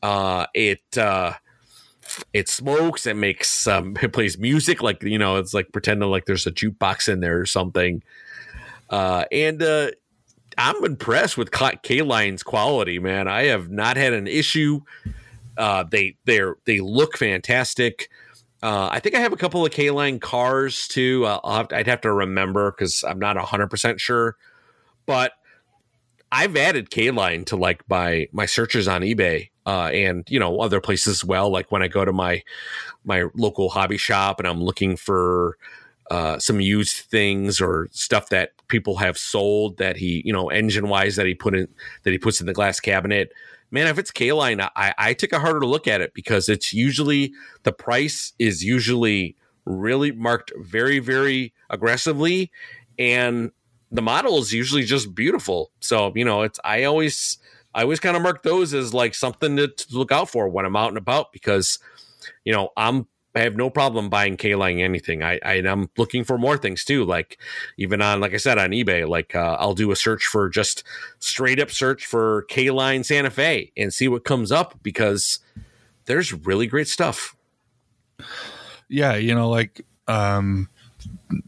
Uh, 0.02 0.46
it 0.54 0.96
uh, 0.96 1.32
it 2.32 2.48
smokes 2.48 3.06
it 3.06 3.16
makes 3.16 3.66
um 3.66 3.96
it 4.02 4.12
plays 4.12 4.38
music 4.38 4.82
like 4.82 5.02
you 5.02 5.18
know 5.18 5.36
it's 5.36 5.54
like 5.54 5.72
pretending 5.72 6.10
like 6.10 6.26
there's 6.26 6.46
a 6.46 6.52
jukebox 6.52 7.08
in 7.08 7.20
there 7.20 7.40
or 7.40 7.46
something 7.46 8.02
uh 8.90 9.24
and 9.32 9.62
uh 9.62 9.90
I'm 10.58 10.84
impressed 10.84 11.36
with 11.36 11.50
K 11.82 12.02
Line's 12.02 12.42
quality, 12.42 12.98
man. 12.98 13.28
I 13.28 13.44
have 13.44 13.70
not 13.70 13.96
had 13.96 14.14
an 14.14 14.26
issue. 14.26 14.80
Uh, 15.56 15.84
they 15.84 16.16
they're 16.24 16.56
they 16.64 16.80
look 16.80 17.18
fantastic. 17.18 18.08
Uh, 18.62 18.88
I 18.90 19.00
think 19.00 19.14
I 19.14 19.20
have 19.20 19.32
a 19.32 19.36
couple 19.36 19.64
of 19.64 19.72
K 19.72 19.90
Line 19.90 20.18
cars 20.18 20.88
too. 20.88 21.24
Uh, 21.26 21.56
have 21.56 21.68
to, 21.68 21.76
I'd 21.76 21.86
have 21.86 22.00
to 22.02 22.12
remember 22.12 22.72
because 22.72 23.04
I'm 23.04 23.18
not 23.18 23.36
hundred 23.36 23.68
percent 23.68 24.00
sure, 24.00 24.36
but 25.04 25.32
I've 26.32 26.56
added 26.56 26.90
K 26.90 27.10
Line 27.10 27.44
to 27.46 27.56
like 27.56 27.82
my 27.88 28.28
my 28.32 28.46
searches 28.46 28.88
on 28.88 29.02
eBay 29.02 29.50
uh, 29.66 29.90
and 29.92 30.24
you 30.28 30.40
know 30.40 30.60
other 30.60 30.80
places 30.80 31.18
as 31.18 31.24
well. 31.24 31.50
Like 31.50 31.70
when 31.70 31.82
I 31.82 31.88
go 31.88 32.04
to 32.04 32.12
my 32.12 32.42
my 33.04 33.24
local 33.34 33.68
hobby 33.68 33.98
shop 33.98 34.40
and 34.40 34.48
I'm 34.48 34.62
looking 34.62 34.96
for 34.96 35.58
uh, 36.10 36.38
some 36.38 36.60
used 36.60 36.96
things 36.96 37.60
or 37.60 37.88
stuff 37.92 38.28
that 38.30 38.52
people 38.68 38.96
have 38.96 39.18
sold 39.18 39.76
that 39.78 39.96
he 39.96 40.22
you 40.24 40.32
know 40.32 40.48
engine 40.48 40.88
wise 40.88 41.16
that 41.16 41.26
he 41.26 41.34
put 41.34 41.54
in 41.54 41.68
that 42.04 42.10
he 42.10 42.18
puts 42.18 42.40
in 42.40 42.46
the 42.46 42.54
glass 42.54 42.80
cabinet. 42.80 43.32
Man, 43.70 43.86
if 43.88 43.98
it's 43.98 44.10
K 44.10 44.32
line, 44.32 44.60
I, 44.60 44.94
I 44.96 45.14
take 45.14 45.32
a 45.32 45.40
harder 45.40 45.66
look 45.66 45.88
at 45.88 46.00
it 46.00 46.14
because 46.14 46.48
it's 46.48 46.72
usually 46.72 47.32
the 47.64 47.72
price 47.72 48.32
is 48.38 48.62
usually 48.62 49.36
really 49.64 50.12
marked 50.12 50.52
very 50.60 51.00
very 51.00 51.52
aggressively 51.70 52.52
and 52.98 53.50
the 53.90 54.02
model 54.02 54.38
is 54.38 54.52
usually 54.52 54.84
just 54.84 55.14
beautiful. 55.14 55.70
So, 55.80 56.12
you 56.14 56.24
know, 56.24 56.42
it's 56.42 56.60
I 56.64 56.84
always 56.84 57.38
I 57.74 57.82
always 57.82 58.00
kind 58.00 58.16
of 58.16 58.22
mark 58.22 58.42
those 58.42 58.72
as 58.74 58.94
like 58.94 59.14
something 59.14 59.56
to, 59.56 59.68
to, 59.68 59.98
look 59.98 60.10
out 60.10 60.30
for 60.30 60.48
when 60.48 60.64
I'm 60.64 60.76
out 60.76 60.88
and 60.88 60.98
about 60.98 61.32
because, 61.32 61.78
you 62.44 62.52
know, 62.52 62.70
I'm 62.76 63.06
I 63.36 63.40
have 63.40 63.54
no 63.54 63.68
problem 63.68 64.08
buying 64.08 64.36
K 64.36 64.54
line 64.54 64.78
anything. 64.78 65.22
I, 65.22 65.38
I 65.44 65.54
am 65.56 65.90
looking 65.98 66.24
for 66.24 66.38
more 66.38 66.56
things 66.56 66.84
too. 66.84 67.04
Like 67.04 67.38
even 67.76 68.00
on 68.00 68.20
like 68.20 68.32
I 68.32 68.38
said 68.38 68.58
on 68.58 68.70
eBay, 68.70 69.06
like 69.06 69.34
uh, 69.34 69.56
I'll 69.60 69.74
do 69.74 69.90
a 69.90 69.96
search 69.96 70.24
for 70.26 70.48
just 70.48 70.82
straight 71.18 71.60
up 71.60 71.70
search 71.70 72.06
for 72.06 72.42
K 72.48 72.70
line 72.70 73.04
Santa 73.04 73.30
Fe 73.30 73.72
and 73.76 73.92
see 73.92 74.08
what 74.08 74.24
comes 74.24 74.50
up 74.50 74.78
because 74.82 75.40
there's 76.06 76.32
really 76.32 76.66
great 76.66 76.88
stuff. 76.88 77.36
Yeah, 78.88 79.16
you 79.16 79.34
know, 79.34 79.50
like 79.50 79.84
um 80.08 80.70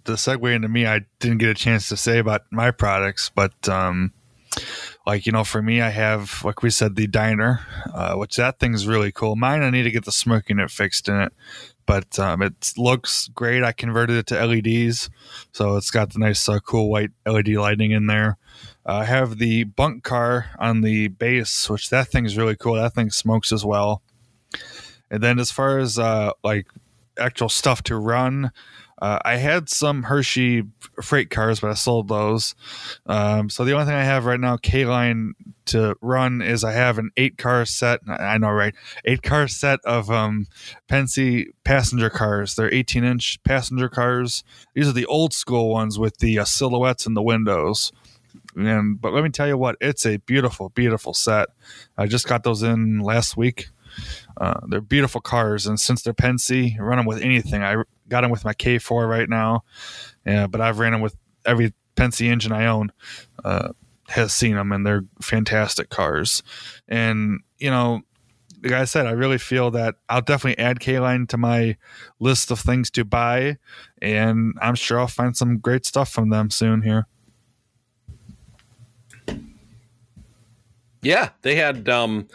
the 0.04 0.14
segue 0.14 0.54
into 0.54 0.68
me, 0.68 0.87
I 0.87 1.07
didn't 1.21 1.38
get 1.38 1.49
a 1.49 1.54
chance 1.54 1.88
to 1.88 1.97
say 1.97 2.18
about 2.18 2.42
my 2.50 2.71
products, 2.71 3.30
but 3.35 3.68
um, 3.68 4.12
like 5.07 5.26
you 5.26 5.33
know, 5.33 5.45
for 5.45 5.62
me, 5.62 5.80
I 5.80 5.90
have 5.90 6.45
like 6.45 6.62
we 6.62 6.71
said 6.71 6.97
the 6.97 7.07
diner 7.07 7.61
uh, 7.95 8.14
which 8.14 8.37
that 8.37 8.59
thing's 8.59 8.87
really 8.87 9.12
cool. 9.12 9.37
Mine, 9.37 9.62
I 9.62 9.71
need 9.71 9.85
to 9.85 9.90
get 9.90 10.04
the 10.04 10.12
smoke 10.12 10.49
unit 10.49 10.71
fixed 10.71 11.09
in 11.09 11.21
it, 11.21 11.33
but 11.88 12.18
um, 12.18 12.42
it 12.42 12.75
looks 12.76 13.28
great. 13.28 13.64
I 13.64 13.73
converted 13.73 14.18
it 14.18 14.26
to 14.26 14.47
LEDs, 14.47 15.09
so 15.52 15.76
it's 15.76 15.90
got 15.90 16.12
the 16.12 16.18
nice, 16.18 16.47
uh, 16.47 16.61
cool 16.61 16.90
white 16.90 17.12
LED 17.25 17.49
lighting 17.49 17.92
in 17.92 18.07
there. 18.07 18.37
Uh, 18.87 18.97
I 18.97 19.04
have 19.07 19.38
the 19.38 19.64
bunk 19.64 20.04
car 20.04 20.50
on 20.59 20.83
the 20.83 21.09
base, 21.09 21.71
which 21.71 21.88
that 21.88 22.09
thing's 22.09 22.37
really 22.37 22.57
cool. 22.57 22.75
That 22.75 22.95
thing 22.95 23.11
smokes 23.11 23.52
as 23.52 23.64
well. 23.64 24.02
And 25.11 25.23
then 25.23 25.38
as 25.38 25.50
far 25.50 25.78
as 25.78 25.99
uh, 25.99 26.33
like 26.45 26.66
actual 27.18 27.49
stuff 27.49 27.83
to 27.85 27.97
run, 27.97 28.52
uh, 29.00 29.19
I 29.25 29.37
had 29.37 29.69
some 29.69 30.05
Hershey 30.05 30.64
freight 31.02 31.31
cars, 31.31 31.61
but 31.61 31.71
I 31.71 31.75
sold 31.75 32.09
those. 32.09 32.55
Um, 33.07 33.49
so 33.49 33.64
the 33.64 33.73
only 33.73 33.87
thing 33.87 33.95
I 33.95 34.05
have 34.05 34.25
right 34.25 34.40
now, 34.40 34.57
K 34.57 34.85
line 34.85 35.35
to 35.67 35.95
run, 36.00 36.43
is 36.43 36.64
I 36.64 36.73
have 36.73 36.99
an 36.99 37.11
eight 37.17 37.38
car 37.38 37.64
set. 37.64 38.00
I 38.09 38.38
know, 38.38 38.50
right? 38.50 38.75
Eight 39.05 39.23
car 39.23 39.47
set 39.47 39.81
of 39.85 40.11
um, 40.11 40.47
Pennsy 40.88 41.47
passenger 41.64 42.11
cars. 42.11 42.57
They're 42.57 42.73
18 42.73 43.05
inch 43.05 43.43
passenger 43.45 43.88
cars. 43.88 44.43
These 44.75 44.88
are 44.88 44.93
the 44.93 45.07
old 45.07 45.33
school 45.33 45.71
ones 45.71 45.99
with 45.99 46.19
the 46.19 46.38
uh, 46.40 46.45
silhouettes 46.45 47.07
in 47.07 47.14
the 47.14 47.23
windows. 47.23 47.93
And 48.57 49.00
but 49.00 49.12
let 49.12 49.23
me 49.23 49.31
tell 49.31 49.47
you 49.47 49.57
what, 49.57 49.76
it's 49.81 50.05
a 50.07 50.17
beautiful, 50.19 50.71
beautiful 50.71 51.14
set. 51.14 51.50
I 51.97 52.07
just 52.07 52.26
got 52.26 52.43
those 52.43 52.62
in 52.62 53.00
last 53.00 53.37
week. 53.37 53.68
Uh, 54.37 54.61
they're 54.68 54.80
beautiful 54.80 55.20
cars, 55.20 55.66
and 55.66 55.78
since 55.78 56.02
they're 56.02 56.12
Pennsy, 56.12 56.76
run 56.78 56.98
them 56.98 57.06
with 57.06 57.20
anything. 57.20 57.62
I 57.62 57.82
got 58.08 58.22
them 58.22 58.30
with 58.30 58.44
my 58.44 58.54
K4 58.54 59.08
right 59.08 59.28
now, 59.28 59.64
yeah, 60.24 60.46
but 60.46 60.61
I've 60.61 60.78
ran 60.78 60.92
them 60.92 61.00
with 61.00 61.16
every 61.44 61.72
Pennsy 61.96 62.28
engine 62.28 62.52
I 62.52 62.66
own. 62.66 62.92
Uh, 63.44 63.70
has 64.08 64.32
seen 64.32 64.54
them, 64.56 64.72
and 64.72 64.87
they're 64.87 65.04
fantastic 65.20 65.90
cars. 65.90 66.42
And 66.88 67.40
you 67.58 67.70
know, 67.70 68.02
like 68.62 68.72
I 68.72 68.84
said, 68.84 69.06
I 69.06 69.12
really 69.12 69.38
feel 69.38 69.70
that 69.72 69.96
I'll 70.08 70.22
definitely 70.22 70.62
add 70.62 70.80
K 70.80 70.98
line 70.98 71.26
to 71.28 71.37
my 71.37 71.76
list 72.18 72.50
of 72.50 72.58
things 72.58 72.90
to 72.92 73.04
buy, 73.04 73.58
and 74.02 74.54
I'm 74.61 74.74
sure 74.74 74.98
I'll 74.98 75.06
find 75.06 75.37
some 75.37 75.58
great 75.58 75.87
stuff 75.87 76.11
from 76.11 76.30
them 76.30 76.50
soon 76.50 76.82
here. 76.82 77.06
Yeah, 81.02 81.30
they 81.42 81.54
had 81.54 81.88
um 81.88 82.28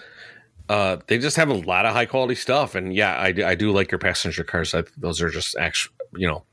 uh, 0.70 0.98
they 1.08 1.18
just 1.18 1.36
have 1.36 1.50
a 1.50 1.54
lot 1.54 1.86
of 1.86 1.94
high 1.94 2.06
quality 2.06 2.36
stuff, 2.36 2.76
and 2.76 2.94
yeah, 2.94 3.16
I, 3.18 3.34
I 3.46 3.56
do 3.56 3.72
like 3.72 3.92
your 3.92 4.00
passenger 4.00 4.44
cars. 4.44 4.74
I, 4.74 4.84
those 4.98 5.22
are 5.22 5.30
just 5.30 5.58
actually, 5.58 5.96
you 6.16 6.28
know, 6.28 6.46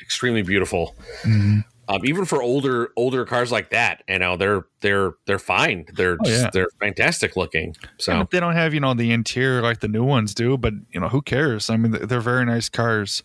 extremely 0.00 0.42
beautiful. 0.42 0.94
Mm-hmm. 1.22 1.60
Um, 1.88 2.00
even 2.04 2.24
for 2.24 2.42
older 2.42 2.90
older 2.96 3.24
cars 3.24 3.50
like 3.52 3.70
that, 3.70 4.02
you 4.08 4.18
know, 4.18 4.36
they're 4.36 4.64
they're 4.80 5.14
they're 5.26 5.38
fine. 5.38 5.84
They're 5.92 6.16
oh, 6.20 6.24
just, 6.24 6.44
yeah. 6.44 6.50
they're 6.52 6.68
fantastic 6.80 7.36
looking. 7.36 7.76
So 7.98 8.26
they 8.30 8.40
don't 8.40 8.54
have 8.54 8.72
you 8.72 8.80
know 8.80 8.94
the 8.94 9.10
interior 9.10 9.60
like 9.62 9.80
the 9.80 9.88
new 9.88 10.04
ones 10.04 10.32
do, 10.32 10.56
but 10.56 10.72
you 10.90 11.00
know 11.00 11.08
who 11.08 11.20
cares? 11.20 11.68
I 11.68 11.76
mean, 11.76 11.90
they're 11.90 12.20
very 12.20 12.46
nice 12.46 12.68
cars. 12.68 13.22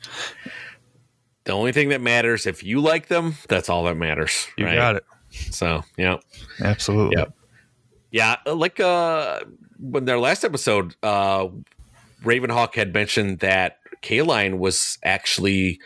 The 1.46 1.54
only 1.54 1.72
thing 1.72 1.90
that 1.90 2.02
matters 2.02 2.46
if 2.46 2.64
you 2.64 2.82
like 2.82 3.08
them, 3.08 3.36
that's 3.48 3.70
all 3.70 3.86
that 3.86 3.96
matters. 3.96 4.48
You 4.58 4.66
right? 4.66 4.76
got 4.76 4.96
it. 4.98 5.06
So 5.52 5.84
yeah, 5.96 6.18
absolutely. 6.60 7.18
Yep. 7.18 7.34
Yeah, 8.12 8.36
like 8.48 8.80
uh 8.80 9.42
when 9.80 10.06
their 10.06 10.20
last 10.20 10.44
episode, 10.44 10.96
uh, 11.04 11.48
Ravenhawk 12.24 12.76
had 12.76 12.94
mentioned 12.94 13.40
that 13.40 13.78
K 14.02 14.22
Line 14.22 14.60
was 14.60 14.98
actually 15.04 15.80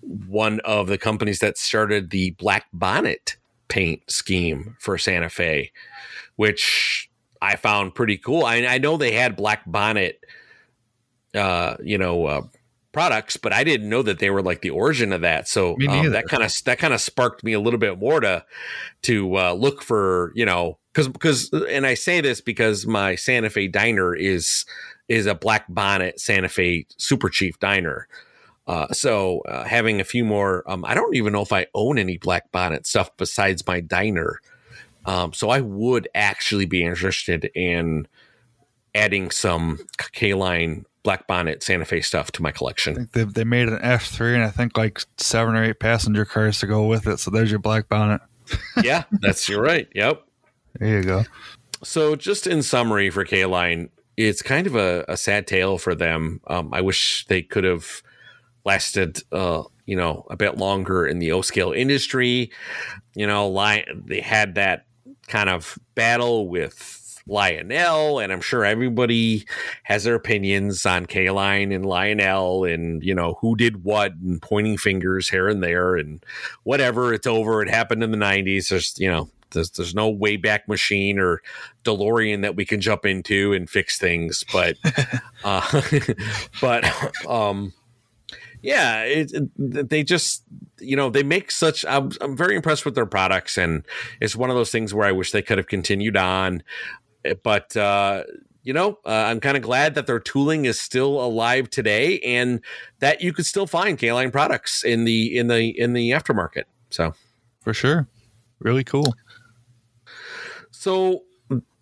one 0.00 0.60
of 0.60 0.86
the 0.86 0.98
companies 0.98 1.40
that 1.40 1.58
started 1.58 2.10
the 2.10 2.30
black 2.32 2.66
bonnet 2.72 3.36
paint 3.68 4.02
scheme 4.10 4.76
for 4.78 4.96
Santa 4.98 5.28
Fe, 5.28 5.72
which 6.36 7.10
I 7.40 7.56
found 7.56 7.94
pretty 7.94 8.16
cool. 8.16 8.44
I, 8.44 8.56
I 8.66 8.78
know 8.78 8.96
they 8.96 9.12
had 9.12 9.36
black 9.36 9.62
bonnet, 9.66 10.24
uh, 11.34 11.76
you 11.82 11.98
know, 11.98 12.26
uh, 12.26 12.42
products, 12.92 13.36
but 13.36 13.52
I 13.52 13.64
didn't 13.64 13.88
know 13.88 14.02
that 14.02 14.18
they 14.18 14.30
were 14.30 14.42
like 14.42 14.62
the 14.62 14.70
origin 14.70 15.12
of 15.12 15.20
that. 15.20 15.46
So 15.46 15.76
um, 15.88 16.10
that 16.12 16.26
kind 16.26 16.42
of 16.42 16.52
that 16.64 16.78
kind 16.78 16.94
of 16.94 17.00
sparked 17.00 17.44
me 17.44 17.52
a 17.52 17.60
little 17.60 17.78
bit 17.78 17.98
more 17.98 18.20
to 18.20 18.44
to 19.02 19.38
uh, 19.38 19.52
look 19.52 19.82
for 19.82 20.32
you 20.34 20.46
know 20.46 20.78
because 21.06 21.08
because 21.50 21.52
and 21.68 21.86
I 21.86 21.94
say 21.94 22.20
this 22.20 22.40
because 22.40 22.86
my 22.86 23.14
Santa 23.14 23.50
Fe 23.50 23.68
diner 23.68 24.14
is 24.14 24.64
is 25.08 25.26
a 25.26 25.34
black 25.34 25.64
bonnet 25.68 26.20
Santa 26.20 26.48
Fe 26.48 26.86
Super 26.96 27.28
Chief 27.28 27.58
diner. 27.58 28.08
Uh, 28.66 28.92
so 28.92 29.40
uh, 29.48 29.64
having 29.64 29.98
a 29.98 30.04
few 30.04 30.26
more, 30.26 30.62
um, 30.70 30.84
I 30.84 30.94
don't 30.94 31.16
even 31.16 31.32
know 31.32 31.40
if 31.40 31.54
I 31.54 31.66
own 31.74 31.96
any 31.96 32.18
black 32.18 32.52
bonnet 32.52 32.86
stuff 32.86 33.10
besides 33.16 33.66
my 33.66 33.80
diner. 33.80 34.40
Um, 35.06 35.32
so 35.32 35.48
I 35.48 35.60
would 35.60 36.06
actually 36.14 36.66
be 36.66 36.84
interested 36.84 37.46
in 37.54 38.06
adding 38.94 39.30
some 39.30 39.78
K 40.12 40.34
line 40.34 40.84
black 41.02 41.26
bonnet 41.26 41.62
Santa 41.62 41.86
Fe 41.86 42.02
stuff 42.02 42.30
to 42.32 42.42
my 42.42 42.52
collection. 42.52 43.08
they 43.12 43.24
they 43.24 43.44
made 43.44 43.68
an 43.68 43.78
F 43.80 44.08
three 44.08 44.34
and 44.34 44.44
I 44.44 44.50
think 44.50 44.76
like 44.76 45.00
seven 45.16 45.54
or 45.54 45.64
eight 45.64 45.80
passenger 45.80 46.26
cars 46.26 46.58
to 46.58 46.66
go 46.66 46.84
with 46.84 47.06
it. 47.06 47.20
So 47.20 47.30
there's 47.30 47.50
your 47.50 47.60
black 47.60 47.88
bonnet. 47.88 48.20
yeah, 48.82 49.04
that's 49.12 49.48
you're 49.48 49.62
right. 49.62 49.88
Yep. 49.94 50.27
There 50.78 50.98
you 50.98 51.02
go. 51.02 51.24
So, 51.82 52.16
just 52.16 52.46
in 52.46 52.62
summary 52.62 53.10
for 53.10 53.24
K 53.24 53.44
Line, 53.44 53.90
it's 54.16 54.42
kind 54.42 54.66
of 54.66 54.74
a, 54.74 55.04
a, 55.08 55.16
sad 55.16 55.46
tale 55.46 55.78
for 55.78 55.94
them. 55.94 56.40
Um, 56.48 56.70
I 56.72 56.80
wish 56.80 57.24
they 57.28 57.42
could 57.42 57.64
have 57.64 58.02
lasted, 58.64 59.22
uh, 59.30 59.62
you 59.86 59.96
know, 59.96 60.26
a 60.28 60.36
bit 60.36 60.58
longer 60.58 61.06
in 61.06 61.20
the 61.20 61.30
O 61.32 61.40
scale 61.42 61.72
industry. 61.72 62.50
You 63.14 63.26
know, 63.26 63.48
Lion, 63.48 64.04
they 64.06 64.20
had 64.20 64.56
that 64.56 64.86
kind 65.28 65.48
of 65.48 65.78
battle 65.94 66.48
with 66.48 67.22
Lionel, 67.28 68.18
and 68.18 68.32
I'm 68.32 68.40
sure 68.40 68.64
everybody 68.64 69.46
has 69.84 70.04
their 70.04 70.14
opinions 70.14 70.84
on 70.86 71.06
K 71.06 71.30
Line 71.30 71.70
and 71.70 71.86
Lionel, 71.86 72.64
and 72.64 73.02
you 73.04 73.14
know 73.14 73.38
who 73.40 73.54
did 73.54 73.84
what, 73.84 74.12
and 74.14 74.42
pointing 74.42 74.78
fingers 74.78 75.28
here 75.28 75.48
and 75.48 75.62
there, 75.62 75.94
and 75.96 76.24
whatever. 76.64 77.12
It's 77.12 77.26
over. 77.26 77.62
It 77.62 77.68
happened 77.68 78.02
in 78.02 78.10
the 78.10 78.18
'90s. 78.18 78.68
There's 78.68 78.98
you 78.98 79.10
know 79.10 79.28
there's, 79.50 79.70
there's 79.70 79.94
no 79.94 80.14
Wayback 80.14 80.68
Machine 80.68 81.18
or 81.18 81.42
DeLorean 81.84 82.42
that 82.42 82.56
we 82.56 82.64
can 82.64 82.80
jump 82.80 83.06
into 83.06 83.52
and 83.52 83.68
fix 83.68 83.98
things, 83.98 84.44
but 84.52 84.76
uh, 85.44 85.82
but 86.60 86.84
um, 87.26 87.72
yeah, 88.62 89.04
it, 89.04 89.32
it, 89.32 89.88
they 89.88 90.02
just 90.02 90.44
you 90.80 90.96
know 90.96 91.10
they 91.10 91.22
make 91.22 91.50
such. 91.50 91.84
I'm, 91.84 92.10
I'm 92.20 92.36
very 92.36 92.56
impressed 92.56 92.84
with 92.84 92.94
their 92.94 93.06
products, 93.06 93.56
and 93.56 93.84
it's 94.20 94.36
one 94.36 94.50
of 94.50 94.56
those 94.56 94.70
things 94.70 94.92
where 94.92 95.06
I 95.06 95.12
wish 95.12 95.32
they 95.32 95.42
could 95.42 95.58
have 95.58 95.68
continued 95.68 96.16
on, 96.16 96.62
eh, 97.24 97.34
but. 97.42 97.76
Uh, 97.76 98.24
you 98.64 98.74
know, 98.74 98.98
uh, 99.06 99.10
I'm 99.10 99.40
kind 99.40 99.56
of 99.56 99.62
glad 99.62 99.94
that 99.94 100.06
their 100.06 100.20
tooling 100.20 100.66
is 100.66 100.78
still 100.78 101.24
alive 101.24 101.70
today, 101.70 102.18
and 102.18 102.60
that 102.98 103.22
you 103.22 103.32
could 103.32 103.46
still 103.46 103.66
find 103.66 103.96
K-line 103.96 104.30
products 104.30 104.84
in 104.84 105.04
the 105.04 105.38
in 105.38 105.46
the 105.46 105.70
in 105.78 105.94
the 105.94 106.10
aftermarket. 106.10 106.64
So, 106.90 107.14
for 107.62 107.72
sure, 107.72 108.08
really 108.58 108.84
cool. 108.84 109.14
So 110.78 111.24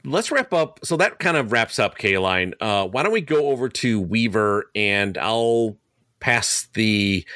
let's 0.06 0.30
wrap 0.30 0.54
up. 0.54 0.80
So 0.82 0.96
that 0.96 1.18
kind 1.18 1.36
of 1.36 1.52
wraps 1.52 1.78
up 1.78 1.98
K 1.98 2.16
line. 2.16 2.54
Uh, 2.62 2.88
why 2.88 3.02
don't 3.02 3.12
we 3.12 3.20
go 3.20 3.48
over 3.48 3.68
to 3.68 4.00
Weaver 4.00 4.70
and 4.74 5.18
I'll 5.18 5.76
pass 6.18 6.66
the 6.72 7.26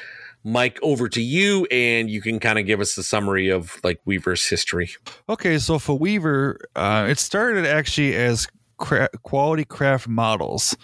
mic 0.43 0.79
over 0.81 1.07
to 1.07 1.21
you 1.21 1.67
and 1.69 2.09
you 2.09 2.19
can 2.19 2.39
kind 2.39 2.57
of 2.57 2.65
give 2.65 2.79
us 2.79 2.95
the 2.95 3.03
summary 3.03 3.49
of 3.49 3.79
like 3.83 4.01
Weaver's 4.05 4.49
history. 4.49 4.89
Okay, 5.29 5.59
so 5.59 5.77
for 5.77 5.95
Weaver, 5.95 6.59
uh, 6.75 7.05
it 7.07 7.19
started 7.19 7.67
actually 7.67 8.15
as 8.15 8.47
cra- 8.77 9.09
quality 9.21 9.63
craft 9.63 10.07
models. 10.07 10.75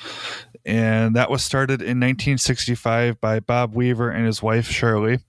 And 0.64 1.16
that 1.16 1.32
was 1.32 1.44
started 1.44 1.82
in 1.82 1.98
1965 2.00 3.20
by 3.20 3.40
Bob 3.40 3.74
Weaver 3.74 4.12
and 4.12 4.28
his 4.28 4.44
wife 4.44 4.70
Shirley. 4.70 5.22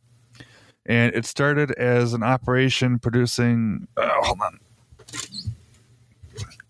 And 0.84 1.14
it 1.14 1.24
started 1.24 1.70
as 1.70 2.12
an 2.12 2.22
operation 2.22 2.98
producing. 2.98 3.88
Oh, 3.96 4.10
hold 4.20 4.40
on. 4.42 4.58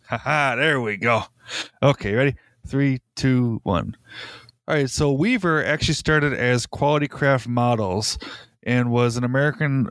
Haha, 0.09 0.57
there 0.57 0.81
we 0.81 0.97
go. 0.97 1.23
Okay, 1.83 2.15
ready? 2.15 2.35
Three, 2.67 3.01
two, 3.15 3.61
one. 3.63 3.97
All 4.67 4.75
right, 4.75 4.89
so 4.91 5.13
Weaver 5.13 5.65
actually 5.65 5.95
started 5.95 6.35
as 6.35 6.67
Quality 6.67 7.09
Craft 7.09 7.49
Models 7.49 8.19
and 8.63 8.91
was 8.91 9.17
an 9.17 9.25
American 9.25 9.89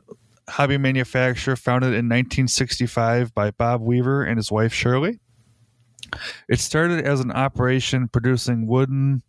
hobby 0.48 0.78
manufacturer 0.78 1.56
founded 1.56 1.88
in 1.88 2.06
1965 2.06 3.34
by 3.34 3.50
Bob 3.50 3.80
Weaver 3.80 4.22
and 4.24 4.36
his 4.36 4.50
wife 4.50 4.72
Shirley. 4.72 5.18
It 6.48 6.58
started 6.58 7.04
as 7.04 7.20
an 7.20 7.32
operation 7.32 8.08
producing 8.08 8.66
wooden 8.66 9.22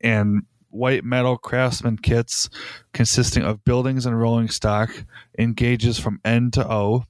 and 0.00 0.42
white 0.70 1.04
metal 1.04 1.38
craftsman 1.38 1.96
kits 1.96 2.48
consisting 2.92 3.42
of 3.42 3.64
buildings 3.64 4.04
and 4.04 4.18
rolling 4.18 4.48
stock 4.48 5.04
in 5.34 5.54
gauges 5.54 5.98
from 5.98 6.20
N 6.24 6.50
to 6.52 6.70
O. 6.70 7.04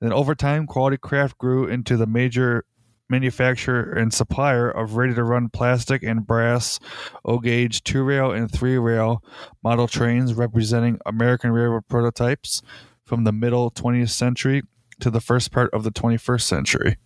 Then 0.00 0.12
over 0.12 0.34
time, 0.34 0.66
Quality 0.66 0.98
Craft 0.98 1.38
grew 1.38 1.66
into 1.66 1.96
the 1.96 2.06
major 2.06 2.64
manufacturer 3.08 3.92
and 3.92 4.12
supplier 4.12 4.68
of 4.68 4.96
ready 4.96 5.14
to 5.14 5.22
run 5.22 5.48
plastic 5.48 6.02
and 6.02 6.26
brass 6.26 6.80
O 7.24 7.38
gauge 7.38 7.84
two 7.84 8.02
rail 8.02 8.32
and 8.32 8.50
three 8.50 8.76
rail 8.78 9.22
model 9.62 9.86
trains 9.86 10.34
representing 10.34 10.98
American 11.06 11.52
railroad 11.52 11.86
prototypes 11.88 12.62
from 13.04 13.24
the 13.24 13.32
middle 13.32 13.70
20th 13.70 14.10
century 14.10 14.62
to 14.98 15.10
the 15.10 15.20
first 15.20 15.52
part 15.52 15.72
of 15.72 15.84
the 15.84 15.92
21st 15.92 16.42
century. 16.42 16.96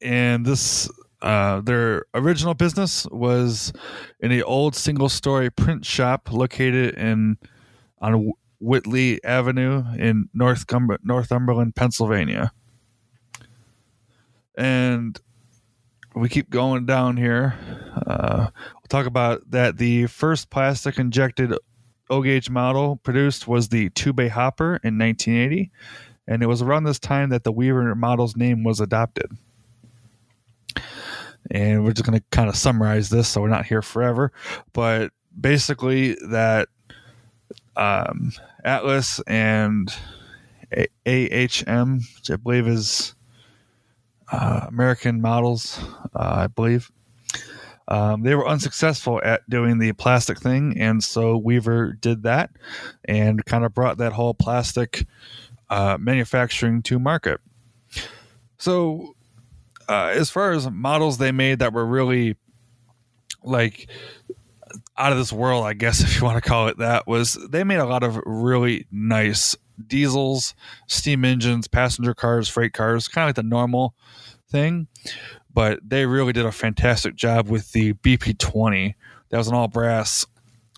And 0.00 0.46
this 0.46 0.88
uh, 1.22 1.60
their 1.60 2.06
original 2.14 2.54
business 2.54 3.06
was 3.10 3.72
in 4.20 4.32
a 4.32 4.42
old 4.42 4.74
single 4.74 5.08
story 5.08 5.50
print 5.50 5.84
shop 5.84 6.32
located 6.32 6.94
in 6.94 7.36
on 8.00 8.32
Whitley 8.60 9.22
Avenue 9.24 9.84
in 9.98 10.28
North 10.34 10.64
Northumberland, 11.02 11.74
Pennsylvania. 11.74 12.52
And 14.56 15.18
we 16.14 16.28
keep 16.28 16.50
going 16.50 16.86
down 16.86 17.16
here. 17.16 17.58
Uh, 18.06 18.48
we'll 18.74 18.88
talk 18.88 19.06
about 19.06 19.50
that 19.50 19.78
the 19.78 20.06
first 20.06 20.50
plastic 20.50 20.98
injected 20.98 21.54
O 22.10 22.22
gauge 22.22 22.50
model 22.50 22.96
produced 22.96 23.46
was 23.46 23.68
the 23.68 23.88
two 23.90 24.12
bay 24.12 24.28
hopper 24.28 24.80
in 24.82 24.98
1980, 24.98 25.70
and 26.26 26.42
it 26.42 26.46
was 26.46 26.60
around 26.60 26.84
this 26.84 26.98
time 26.98 27.30
that 27.30 27.44
the 27.44 27.52
Weaver 27.52 27.94
model's 27.94 28.36
name 28.36 28.64
was 28.64 28.80
adopted. 28.80 29.30
And 31.50 31.84
we're 31.84 31.92
just 31.92 32.04
going 32.04 32.18
to 32.18 32.24
kind 32.30 32.48
of 32.48 32.56
summarize 32.56 33.08
this 33.08 33.28
so 33.28 33.40
we're 33.40 33.48
not 33.48 33.64
here 33.64 33.80
forever. 33.80 34.32
But 34.72 35.12
basically, 35.40 36.16
that 36.28 36.68
um, 37.80 38.32
Atlas 38.62 39.20
and 39.26 39.92
AHM, 41.06 42.00
which 42.16 42.30
I 42.30 42.36
believe 42.36 42.68
is 42.68 43.14
uh, 44.30 44.66
American 44.68 45.20
Models, 45.20 45.80
uh, 46.14 46.44
I 46.44 46.46
believe. 46.46 46.92
Um, 47.88 48.22
they 48.22 48.36
were 48.36 48.46
unsuccessful 48.46 49.20
at 49.24 49.48
doing 49.50 49.78
the 49.78 49.92
plastic 49.94 50.38
thing, 50.38 50.78
and 50.78 51.02
so 51.02 51.36
Weaver 51.36 51.94
did 51.94 52.22
that 52.22 52.50
and 53.06 53.44
kind 53.46 53.64
of 53.64 53.74
brought 53.74 53.98
that 53.98 54.12
whole 54.12 54.34
plastic 54.34 55.06
uh, 55.70 55.96
manufacturing 55.98 56.82
to 56.82 57.00
market. 57.00 57.40
So, 58.58 59.16
uh, 59.88 60.12
as 60.14 60.30
far 60.30 60.52
as 60.52 60.70
models 60.70 61.18
they 61.18 61.32
made 61.32 61.58
that 61.58 61.72
were 61.72 61.86
really 61.86 62.36
like 63.42 63.88
out 65.00 65.12
of 65.12 65.18
this 65.18 65.32
world, 65.32 65.64
I 65.64 65.72
guess 65.72 66.00
if 66.04 66.18
you 66.18 66.24
want 66.24 66.42
to 66.42 66.48
call 66.48 66.68
it 66.68 66.78
that, 66.78 67.06
was 67.06 67.34
they 67.48 67.64
made 67.64 67.78
a 67.78 67.86
lot 67.86 68.02
of 68.02 68.20
really 68.26 68.86
nice 68.90 69.56
diesels, 69.86 70.54
steam 70.86 71.24
engines, 71.24 71.66
passenger 71.66 72.14
cars, 72.14 72.48
freight 72.48 72.72
cars, 72.72 73.08
kind 73.08 73.24
of 73.24 73.28
like 73.28 73.36
the 73.36 73.42
normal 73.42 73.94
thing. 74.50 74.88
But 75.52 75.80
they 75.82 76.06
really 76.06 76.32
did 76.32 76.46
a 76.46 76.52
fantastic 76.52 77.16
job 77.16 77.48
with 77.48 77.72
the 77.72 77.94
BP20. 77.94 78.94
That 79.30 79.38
was 79.38 79.48
an 79.48 79.54
all 79.54 79.68
brass 79.68 80.26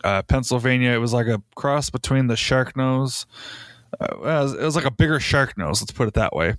uh, 0.05 0.23
Pennsylvania. 0.23 0.91
It 0.91 0.99
was 0.99 1.13
like 1.13 1.27
a 1.27 1.43
cross 1.55 1.91
between 1.91 2.27
the 2.29 2.37
shark 2.37 2.77
nose. 2.77 3.27
Uh, 4.01 4.07
it, 4.13 4.21
was, 4.21 4.55
it 4.55 4.63
was 4.63 4.77
like 4.77 4.87
a 4.87 4.91
bigger 4.91 5.21
shark 5.21 5.59
nose. 5.59 5.83
Let's 5.83 5.93
put 5.93 6.09
it 6.09 6.15
that 6.15 6.35
way. 6.35 6.57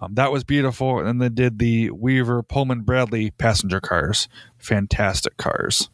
Um, 0.00 0.14
that 0.14 0.30
was 0.30 0.44
beautiful. 0.44 0.98
And 0.98 1.08
then 1.08 1.18
they 1.18 1.28
did 1.28 1.58
the 1.58 1.90
Weaver 1.90 2.42
Pullman 2.44 2.82
Bradley 2.82 3.30
passenger 3.32 3.80
cars. 3.80 4.28
Fantastic 4.58 5.36
cars. 5.36 5.88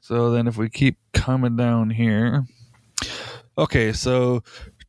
So 0.00 0.30
then 0.30 0.46
if 0.46 0.56
we 0.56 0.68
keep 0.68 0.98
coming 1.12 1.56
down 1.56 1.90
here. 1.90 2.44
Okay, 3.56 3.92
so 3.92 4.42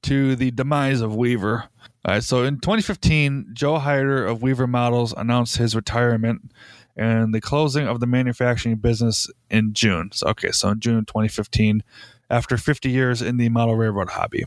to 0.04 0.36
the 0.36 0.52
demise 0.52 1.02
of 1.02 1.16
Weaver. 1.16 1.66
All 2.06 2.14
right, 2.14 2.24
so 2.24 2.44
in 2.44 2.60
2015, 2.60 3.52
Joe 3.54 3.78
Hyder 3.78 4.26
of 4.26 4.42
Weaver 4.42 4.68
Models 4.68 5.14
announced 5.16 5.58
his 5.58 5.76
retirement 5.76 6.52
and 6.96 7.34
the 7.34 7.42
closing 7.42 7.88
of 7.88 8.00
the 8.00 8.08
manufacturing 8.08 8.76
business 8.76 9.30
in 9.50 9.74
June. 9.74 10.10
So, 10.14 10.28
okay, 10.28 10.52
so 10.52 10.70
in 10.70 10.80
June 10.80 11.06
2015, 11.06 11.84
after 12.30 12.58
50 12.58 12.90
years 12.90 13.22
in 13.22 13.38
the 13.38 13.50
model 13.50 13.76
railroad 13.76 14.12
hobby. 14.12 14.44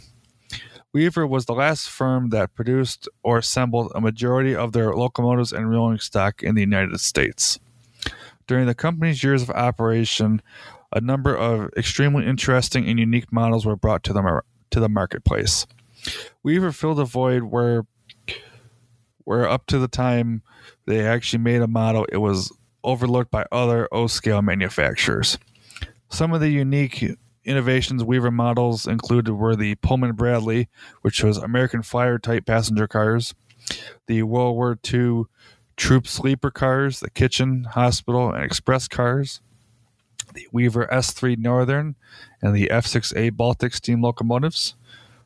Weaver 0.93 1.27
was 1.27 1.47
the 1.47 1.55
last 1.55 1.89
firm 1.89 2.31
that 2.31 2.55
produced 2.55 3.09
or 3.23 3.39
assembled 3.39 3.93
a 3.95 4.01
majority 4.01 4.55
of 4.55 4.73
their 4.73 4.95
locomotives 4.95 5.53
and 5.53 5.71
rolling 5.71 5.99
stock 5.99 6.43
in 6.43 6.55
the 6.55 6.63
United 6.63 6.99
States. 7.01 7.59
During 8.47 8.67
the 8.67 8.75
company's 8.75 9.23
years 9.23 9.43
of 9.43 9.51
operation, 9.51 10.41
a 10.93 11.01
number 11.01 11.35
of 11.35 11.71
extremely 11.77 12.27
interesting 12.27 12.89
and 12.89 12.99
unique 12.99 13.33
models 13.33 13.67
were 13.67 13.77
brought 13.77 14.03
to 14.05 14.13
the 14.13 14.23
mar- 14.23 14.45
to 14.71 14.81
the 14.81 14.89
marketplace. 14.89 15.67
Weaver 16.43 16.73
filled 16.73 17.01
a 17.01 17.05
void 17.05 17.45
where 17.45 17.85
where 19.25 19.49
up 19.49 19.67
to 19.67 19.79
the 19.79 19.89
time 19.89 20.43
they 20.87 21.05
actually 21.05 21.41
made 21.41 21.61
a 21.61 21.67
model, 21.67 22.07
it 22.13 22.19
was 22.19 22.53
overlooked 22.85 23.31
by 23.33 23.45
other 23.51 23.89
O 23.91 24.07
scale 24.07 24.41
manufacturers. 24.41 25.39
Some 26.09 26.33
of 26.33 26.41
the 26.41 26.51
unique 26.51 27.05
innovations 27.45 28.05
Weaver 28.05 28.31
models 28.31 28.87
included 28.87 29.35
were 29.35 29.57
the 29.57 29.75
Pullman 29.77 30.13
Bradley, 30.13 30.69
which 31.03 31.25
was 31.25 31.37
American 31.37 31.83
flyer 31.83 32.19
type 32.19 32.47
passenger 32.47 32.87
cars, 32.87 33.35
the 34.07 34.23
World 34.23 34.55
War 34.55 34.79
II 34.93 35.25
troop 35.77 36.07
sleeper 36.07 36.51
cars, 36.51 37.01
the 37.01 37.11
kitchen, 37.11 37.65
hospital, 37.65 38.33
and 38.33 38.43
express 38.43 38.89
cars, 38.89 39.41
the 40.35 40.47
Weaver 40.53 40.89
S3 40.91 41.39
Northern, 41.39 41.97
and 42.43 42.55
the 42.55 42.69
F6A 42.73 43.37
Baltic 43.37 43.75
steam 43.75 44.03
locomotives, 44.03 44.75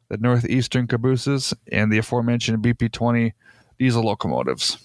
the 0.09 0.17
Northeastern 0.19 0.87
cabooses, 0.87 1.55
and 1.71 1.93
the 1.93 1.99
aforementioned 1.99 2.63
BP20 2.63 3.33
diesel 3.79 4.03
locomotives. 4.03 4.79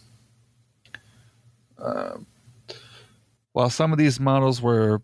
Uh, 1.77 2.17
while 3.51 3.69
some 3.69 3.91
of 3.91 3.97
these 3.97 4.19
models 4.19 4.61
were 4.61 5.01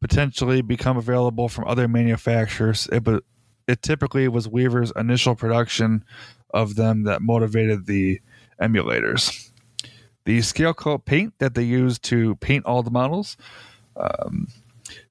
potentially 0.00 0.62
become 0.62 0.96
available 0.96 1.48
from 1.48 1.66
other 1.66 1.86
manufacturers, 1.86 2.88
it, 2.90 3.06
it 3.68 3.82
typically 3.82 4.26
was 4.28 4.48
Weaver's 4.48 4.92
initial 4.96 5.34
production 5.34 6.04
of 6.52 6.74
them 6.74 7.04
that 7.04 7.22
motivated 7.22 7.86
the 7.86 8.20
emulators 8.60 9.49
the 10.24 10.42
scale 10.42 10.74
coat 10.74 11.04
paint 11.04 11.34
that 11.38 11.54
they 11.54 11.62
use 11.62 11.98
to 11.98 12.36
paint 12.36 12.64
all 12.66 12.82
the 12.82 12.90
models. 12.90 13.36
Um, 13.96 14.48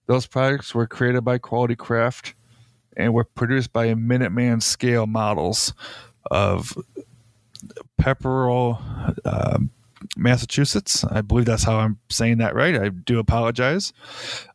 those 0.07 0.25
products 0.25 0.73
were 0.73 0.87
created 0.87 1.23
by 1.23 1.37
Quality 1.37 1.75
Craft 1.75 2.33
and 2.97 3.13
were 3.13 3.23
produced 3.23 3.71
by 3.71 3.87
Minuteman 3.93 4.61
scale 4.61 5.07
models 5.07 5.73
of 6.31 6.77
Pepperell, 8.01 8.81
uh, 9.25 9.59
Massachusetts. 10.17 11.03
I 11.03 11.21
believe 11.21 11.45
that's 11.45 11.63
how 11.63 11.77
I'm 11.77 11.99
saying 12.09 12.37
that 12.39 12.55
right. 12.55 12.75
I 12.75 12.89
do 12.89 13.19
apologize. 13.19 13.93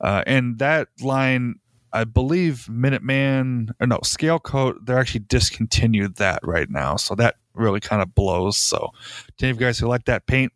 Uh, 0.00 0.24
and 0.26 0.58
that 0.58 0.88
line, 1.00 1.56
I 1.94 2.02
believe 2.02 2.66
Minuteman, 2.68 3.70
or 3.80 3.86
no, 3.86 4.00
Scale 4.02 4.40
Coat, 4.40 4.84
they're 4.84 4.98
actually 4.98 5.20
discontinued 5.28 6.16
that 6.16 6.40
right 6.42 6.68
now. 6.68 6.96
So 6.96 7.14
that 7.14 7.36
really 7.54 7.78
kind 7.78 8.02
of 8.02 8.14
blows. 8.16 8.56
So, 8.56 8.90
to 9.38 9.46
any 9.46 9.50
of 9.50 9.60
you 9.60 9.66
guys 9.66 9.78
who 9.78 9.86
like 9.86 10.06
that 10.06 10.26
paint, 10.26 10.52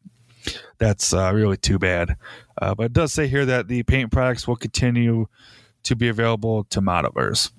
that's 0.79 1.15
uh, 1.15 1.33
really 1.33 1.57
too 1.57 1.79
bad. 1.79 2.17
Uh, 2.61 2.75
but 2.75 2.87
it 2.87 2.93
does 2.93 3.13
say 3.13 3.29
here 3.29 3.47
that 3.47 3.69
the 3.69 3.85
paint 3.85 4.11
products 4.11 4.49
will 4.49 4.57
continue 4.57 5.27
to 5.85 5.95
be 5.95 6.09
available 6.09 6.65
to 6.65 6.81
modelers. 6.81 7.53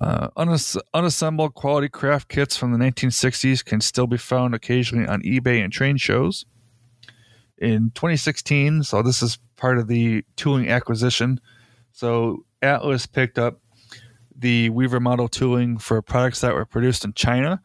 Uh, 0.00 0.28
unass- 0.36 0.80
unassembled 0.94 1.54
quality 1.54 1.88
craft 1.88 2.28
kits 2.28 2.56
from 2.56 2.72
the 2.72 2.78
1960s 2.78 3.64
can 3.64 3.82
still 3.82 4.06
be 4.06 4.16
found 4.16 4.54
occasionally 4.54 5.06
on 5.06 5.22
eBay 5.22 5.62
and 5.62 5.72
train 5.72 5.98
shows. 5.98 6.46
In 7.58 7.90
2016, 7.94 8.84
so 8.84 9.02
this 9.02 9.20
is 9.22 9.38
part 9.56 9.76
of 9.76 9.88
the 9.88 10.24
tooling 10.36 10.70
acquisition. 10.70 11.38
So 11.92 12.44
Atlas 12.62 13.06
picked 13.06 13.38
up 13.38 13.60
the 14.36 14.70
Weaver 14.70 15.00
model 15.00 15.28
tooling 15.28 15.78
for 15.78 16.00
products 16.02 16.40
that 16.40 16.54
were 16.54 16.64
produced 16.64 17.04
in 17.04 17.12
China 17.12 17.60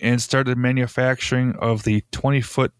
and 0.00 0.20
started 0.20 0.58
manufacturing 0.58 1.54
of 1.56 1.84
the 1.84 2.04
20 2.12 2.40
foot 2.40 2.72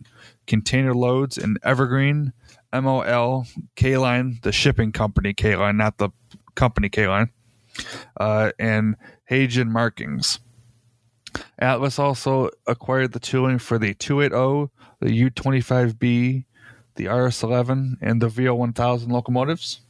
container 0.46 0.94
loads 0.94 1.38
in 1.38 1.56
Evergreen, 1.62 2.32
MOL, 2.72 3.46
K 3.76 3.96
Line, 3.96 4.38
the 4.42 4.52
shipping 4.52 4.92
company 4.92 5.34
K 5.34 5.56
Line, 5.56 5.76
not 5.76 5.98
the 5.98 6.10
company 6.54 6.88
K 6.88 7.06
Line, 7.08 7.30
uh, 8.18 8.50
and 8.58 8.96
Hanjin 9.30 9.68
markings. 9.68 10.40
Atlas 11.58 11.98
also 11.98 12.50
acquired 12.66 13.12
the 13.12 13.20
tooling 13.20 13.58
for 13.58 13.78
the 13.78 13.94
280, 13.94 14.72
the 15.00 15.30
U25B, 15.30 16.44
the 16.96 17.04
RS11, 17.04 17.96
and 18.00 18.22
the 18.22 18.28
VO1000 18.28 19.10
locomotives. 19.10 19.82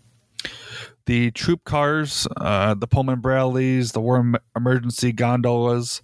The 1.06 1.30
troop 1.30 1.64
cars, 1.64 2.26
uh, 2.36 2.74
the 2.74 2.86
Pullman 2.86 3.20
Bradleys, 3.20 3.92
the 3.92 4.00
War 4.00 4.32
Emergency 4.54 5.12
gondolas, 5.12 6.02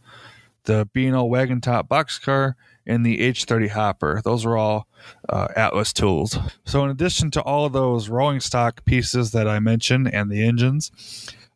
the 0.64 0.88
B&O 0.92 1.25
wagon 1.25 1.61
top 1.61 1.88
boxcar, 1.88 2.55
and 2.87 3.05
the 3.05 3.18
H30 3.18 3.70
hopper. 3.70 4.20
Those 4.25 4.44
are 4.44 4.57
all 4.57 4.88
uh, 5.29 5.49
Atlas 5.57 5.92
tools. 5.92 6.38
So, 6.64 6.85
in 6.85 6.90
addition 6.90 7.31
to 7.33 7.42
all 7.42 7.66
of 7.66 7.73
those 7.73 8.09
rolling 8.09 8.40
stock 8.40 8.85
pieces 8.85 9.33
that 9.33 9.49
I 9.49 9.59
mentioned 9.59 10.12
and 10.12 10.31
the 10.31 10.42
engines, 10.42 10.90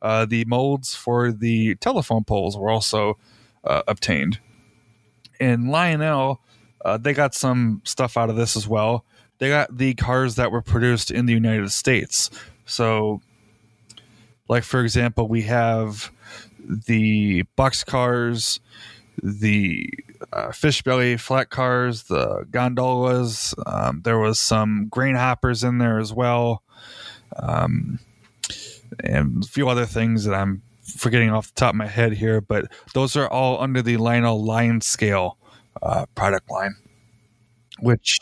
uh, 0.01 0.27
the 0.27 0.45
molds 0.45 0.95
for 0.95 1.33
the 1.33 1.75
telephone 1.77 2.25
poles 2.25 2.57
were 2.57 2.71
also 2.71 3.19
uh, 3.65 3.83
obtained. 3.89 4.41
In 5.41 5.69
Lionel, 5.69 6.41
uh, 6.85 6.97
they 6.97 7.13
got 7.13 7.35
some 7.35 7.83
stuff 7.85 8.17
out 8.17 8.31
of 8.31 8.37
this 8.37 8.57
as 8.57 8.67
well. 8.67 9.05
They 9.39 9.49
got 9.49 9.77
the 9.77 9.95
cars 9.95 10.35
that 10.37 10.51
were 10.51 10.63
produced 10.63 11.11
in 11.11 11.27
the 11.27 11.33
United 11.33 11.71
States. 11.71 12.31
So, 12.69 13.23
like 14.49 14.63
for 14.63 14.83
example, 14.83 15.27
we 15.27 15.43
have 15.43 16.13
the 16.61 17.43
box 17.57 17.83
cars, 17.83 18.61
the 19.23 19.91
uh, 20.33 20.53
fish 20.53 20.83
belly 20.83 21.17
flat 21.17 21.49
cars, 21.49 22.05
the 22.05 22.47
gondolas. 22.51 23.55
Um, 23.67 24.03
there 24.05 24.19
was 24.19 24.39
some 24.39 24.89
grain 24.91 25.15
hoppers 25.15 25.65
in 25.65 25.79
there 25.79 25.99
as 25.99 26.13
well, 26.13 26.63
um, 27.37 27.99
and 29.03 29.43
a 29.43 29.47
few 29.47 29.69
other 29.69 29.87
things 29.87 30.25
that 30.25 30.35
I'm 30.35 30.63
forgetting 30.83 31.31
off 31.31 31.49
the 31.49 31.59
top 31.61 31.71
of 31.71 31.77
my 31.77 31.87
head 31.87 32.13
here. 32.13 32.43
But 32.43 32.67
those 32.93 33.17
are 33.17 33.29
all 33.29 33.63
under 33.63 33.81
the 33.81 33.97
Lionel 33.97 34.45
Lion 34.45 34.83
Scale 34.83 35.39
uh, 35.83 36.05
product 36.15 36.51
line, 36.51 36.75
which 37.81 38.19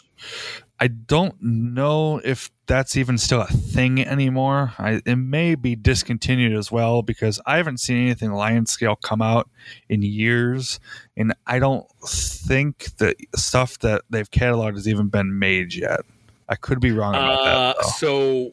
I 0.79 0.89
don't 0.89 1.35
know 1.41 2.21
if 2.23 2.51
that's 2.67 2.97
even 2.97 3.17
still 3.17 3.41
a 3.41 3.47
thing 3.47 4.05
anymore. 4.07 4.75
I, 4.79 5.01
it 5.07 5.17
may 5.17 5.55
be 5.55 5.75
discontinued 5.75 6.53
as 6.55 6.71
well 6.71 7.01
because 7.03 7.41
I 7.47 7.57
haven't 7.57 7.81
seen 7.81 7.97
anything 8.05 8.33
Lion 8.33 8.67
Scale 8.67 8.97
come 8.97 9.23
out 9.23 9.49
in 9.89 10.03
years, 10.03 10.79
and 11.17 11.33
I 11.47 11.61
don't 11.61 11.87
think 12.07 12.97
the 12.99 13.15
stuff 13.35 13.79
that 13.79 14.03
they've 14.11 14.31
cataloged 14.31 14.75
has 14.75 14.87
even 14.87 15.09
been 15.09 15.39
made 15.39 15.75
yet. 15.75 16.01
I 16.49 16.57
could 16.57 16.81
be 16.81 16.93
wrong 16.93 17.15
about 17.15 17.39
Uh, 17.41 17.45
that. 17.45 17.77
Though. 17.81 17.89
so, 17.89 18.53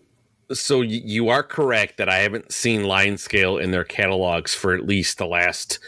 so 0.56 0.82
you 0.82 1.28
are 1.30 1.44
correct 1.44 1.98
that 1.98 2.08
I 2.08 2.20
haven't 2.20 2.54
seen 2.54 2.86
Lion 2.86 3.18
Scale 3.18 3.58
in 3.58 3.72
their 3.72 3.84
catalogs 3.84 4.54
for 4.56 4.74
at 4.74 4.86
least 4.86 5.18
the 5.18 5.28
last 5.28 5.80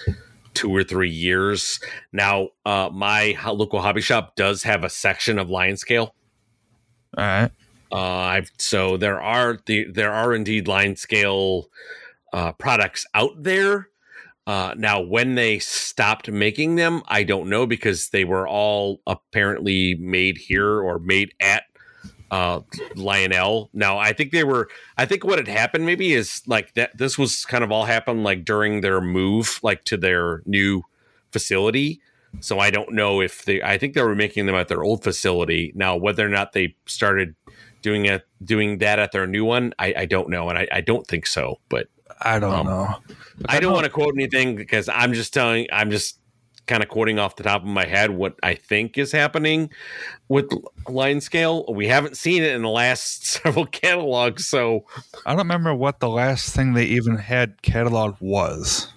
two 0.53 0.69
or 0.75 0.83
three 0.83 1.09
years. 1.09 1.79
Now, 2.11 2.49
uh, 2.65 2.89
my 2.91 3.37
local 3.45 3.81
hobby 3.81 4.01
shop 4.01 4.35
does 4.35 4.63
have 4.63 4.83
a 4.83 4.89
section 4.89 5.39
of 5.39 5.49
Lion 5.49 5.77
Scale. 5.77 6.13
All 7.17 7.23
right. 7.23 7.51
Uh, 7.91 8.41
so 8.57 8.97
there 8.97 9.21
are 9.21 9.59
the 9.65 9.85
there 9.85 10.11
are 10.11 10.33
indeed 10.33 10.67
Lion 10.67 10.95
Scale 10.95 11.69
uh, 12.33 12.51
products 12.53 13.05
out 13.13 13.43
there. 13.43 13.89
Uh, 14.47 14.75
now, 14.77 15.01
when 15.01 15.35
they 15.35 15.57
stopped 15.57 16.29
making 16.29 16.75
them, 16.75 17.01
I 17.07 17.23
don't 17.23 17.49
know 17.49 17.65
because 17.65 18.09
they 18.09 18.23
were 18.23 18.47
all 18.47 19.01
apparently 19.07 19.95
made 19.95 20.37
here 20.37 20.81
or 20.81 20.99
made 20.99 21.33
at 21.39 21.63
uh, 22.29 22.59
Lionel. 22.95 23.69
Now, 23.73 23.97
I 23.97 24.13
think 24.13 24.31
they 24.31 24.43
were. 24.43 24.69
I 24.97 25.05
think 25.05 25.23
what 25.23 25.39
had 25.39 25.47
happened 25.47 25.85
maybe 25.85 26.13
is 26.13 26.41
like 26.45 26.73
that. 26.75 26.97
This 26.97 27.17
was 27.17 27.45
kind 27.45 27.63
of 27.63 27.71
all 27.71 27.85
happened 27.85 28.23
like 28.23 28.45
during 28.45 28.81
their 28.81 29.01
move, 29.01 29.59
like 29.63 29.83
to 29.85 29.97
their 29.97 30.43
new 30.45 30.83
facility. 31.31 32.01
So 32.41 32.59
I 32.59 32.69
don't 32.69 32.91
know 32.93 33.21
if 33.21 33.45
they. 33.45 33.61
I 33.61 33.77
think 33.77 33.93
they 33.93 34.01
were 34.03 34.15
making 34.15 34.45
them 34.45 34.55
at 34.55 34.67
their 34.67 34.83
old 34.83 35.03
facility. 35.03 35.71
Now, 35.75 35.95
whether 35.95 36.25
or 36.25 36.29
not 36.29 36.53
they 36.53 36.75
started 36.85 37.35
doing 37.81 38.05
it, 38.05 38.25
doing 38.43 38.79
that 38.79 38.99
at 38.99 39.11
their 39.11 39.27
new 39.27 39.45
one, 39.45 39.73
I, 39.79 39.93
I 39.97 40.05
don't 40.05 40.29
know, 40.29 40.49
and 40.49 40.57
I, 40.57 40.67
I 40.71 40.81
don't 40.81 41.05
think 41.05 41.27
so. 41.27 41.59
But 41.69 41.87
I 42.21 42.39
don't 42.39 42.53
Um, 42.53 42.65
know. 42.67 42.95
I 43.47 43.59
don't 43.59 43.73
want 43.73 43.85
to 43.85 43.91
quote 43.91 44.13
anything 44.15 44.55
because 44.55 44.89
I'm 44.89 45.13
just 45.13 45.33
telling. 45.33 45.67
I'm 45.71 45.91
just 45.91 46.19
kind 46.67 46.81
of 46.81 46.89
quoting 46.89 47.19
off 47.19 47.35
the 47.35 47.43
top 47.43 47.61
of 47.61 47.67
my 47.67 47.85
head 47.85 48.09
what 48.09 48.39
I 48.41 48.55
think 48.55 48.97
is 48.97 49.11
happening 49.11 49.69
with 50.29 50.49
Lion 50.89 51.21
Scale. 51.21 51.63
We 51.71 51.87
haven't 51.87 52.17
seen 52.17 52.41
it 52.41 52.53
in 52.55 52.63
the 52.63 52.69
last 52.69 53.25
several 53.43 53.67
catalogs, 53.67 54.47
so 54.47 54.85
I 55.25 55.31
don't 55.31 55.39
remember 55.39 55.75
what 55.75 55.99
the 55.99 56.09
last 56.09 56.55
thing 56.55 56.73
they 56.73 56.85
even 56.85 57.17
had 57.17 57.61
cataloged 57.61 58.19
was. 58.19 58.87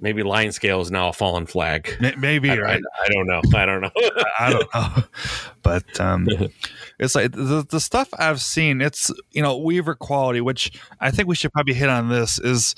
Maybe 0.00 0.22
Lion 0.22 0.52
Scale 0.52 0.80
is 0.80 0.90
now 0.90 1.08
a 1.08 1.12
fallen 1.12 1.46
flag. 1.46 1.96
Maybe 2.18 2.50
I, 2.50 2.58
right. 2.58 2.82
I, 3.00 3.04
I 3.04 3.08
don't 3.08 3.26
know. 3.26 3.40
I 3.54 3.66
don't 3.66 3.80
know. 3.80 3.90
I 4.38 4.50
don't 4.50 4.74
know, 4.74 5.04
but 5.62 6.00
um, 6.00 6.28
it's 7.00 7.14
like 7.14 7.32
the 7.32 7.66
the 7.68 7.80
stuff 7.80 8.08
I've 8.18 8.40
seen. 8.40 8.80
It's 8.80 9.10
you 9.32 9.42
know 9.42 9.56
Weaver 9.56 9.96
quality, 9.96 10.40
which 10.40 10.72
I 11.00 11.10
think 11.10 11.28
we 11.28 11.34
should 11.34 11.52
probably 11.52 11.74
hit 11.74 11.88
on. 11.88 12.08
This 12.08 12.38
is 12.38 12.76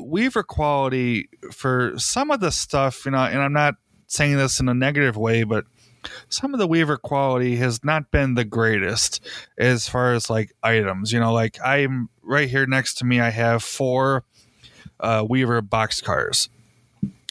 Weaver 0.00 0.42
quality 0.42 1.28
for 1.52 1.92
some 1.98 2.30
of 2.30 2.40
the 2.40 2.50
stuff. 2.50 3.04
You 3.04 3.12
know, 3.12 3.18
and 3.18 3.40
I'm 3.40 3.52
not 3.52 3.76
saying 4.08 4.36
this 4.36 4.58
in 4.58 4.68
a 4.68 4.74
negative 4.74 5.16
way, 5.16 5.44
but 5.44 5.66
some 6.28 6.52
of 6.52 6.58
the 6.58 6.66
Weaver 6.66 6.96
quality 6.96 7.56
has 7.56 7.84
not 7.84 8.10
been 8.10 8.34
the 8.34 8.44
greatest 8.44 9.24
as 9.56 9.88
far 9.88 10.14
as 10.14 10.28
like 10.28 10.52
items. 10.64 11.12
You 11.12 11.20
know, 11.20 11.32
like 11.32 11.58
I'm 11.64 12.08
right 12.22 12.48
here 12.48 12.66
next 12.66 12.94
to 12.94 13.04
me. 13.04 13.20
I 13.20 13.30
have 13.30 13.62
four 13.62 14.24
uh, 14.98 15.24
Weaver 15.28 15.62
box 15.62 16.00
cars 16.00 16.48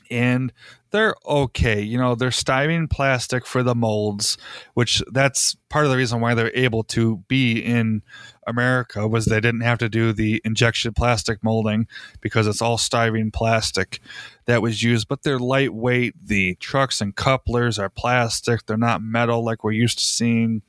and 0.10 0.52
they're 0.92 1.16
okay. 1.28 1.82
You 1.82 1.98
know, 1.98 2.16
they're 2.16 2.30
styrene 2.30 2.90
plastic 2.90 3.46
for 3.46 3.64
the 3.64 3.76
molds, 3.76 4.38
which 4.76 5.04
that's 5.12 5.56
part 5.70 5.86
of 5.86 5.92
the 5.92 5.98
reason 5.98 6.22
why 6.22 6.34
they're 6.34 6.56
able 6.56 6.84
to 6.84 7.18
be 7.28 7.60
in 7.60 8.02
America 8.48 9.08
was 9.08 9.26
they 9.26 9.42
didn't 9.42 9.62
have 9.62 9.80
to 9.80 9.90
do 9.90 10.14
the 10.14 10.42
injection 10.46 10.94
plastic 10.94 11.44
molding 11.44 11.88
because 12.22 12.48
it's 12.48 12.62
all 12.62 12.78
styrene 12.78 13.34
plastic 13.34 14.00
that 14.46 14.62
was 14.62 14.84
used. 14.84 15.08
But 15.08 15.24
they're 15.24 15.40
lightweight. 15.40 16.14
The 16.26 16.56
trucks 16.56 17.02
and 17.02 17.16
couplers 17.16 17.78
are 17.78 17.90
plastic. 17.90 18.66
They're 18.66 18.78
not 18.78 19.02
metal 19.02 19.44
like 19.44 19.64
we're 19.64 19.72
used 19.72 20.00
to 20.00 20.06
seeing. 20.06 20.62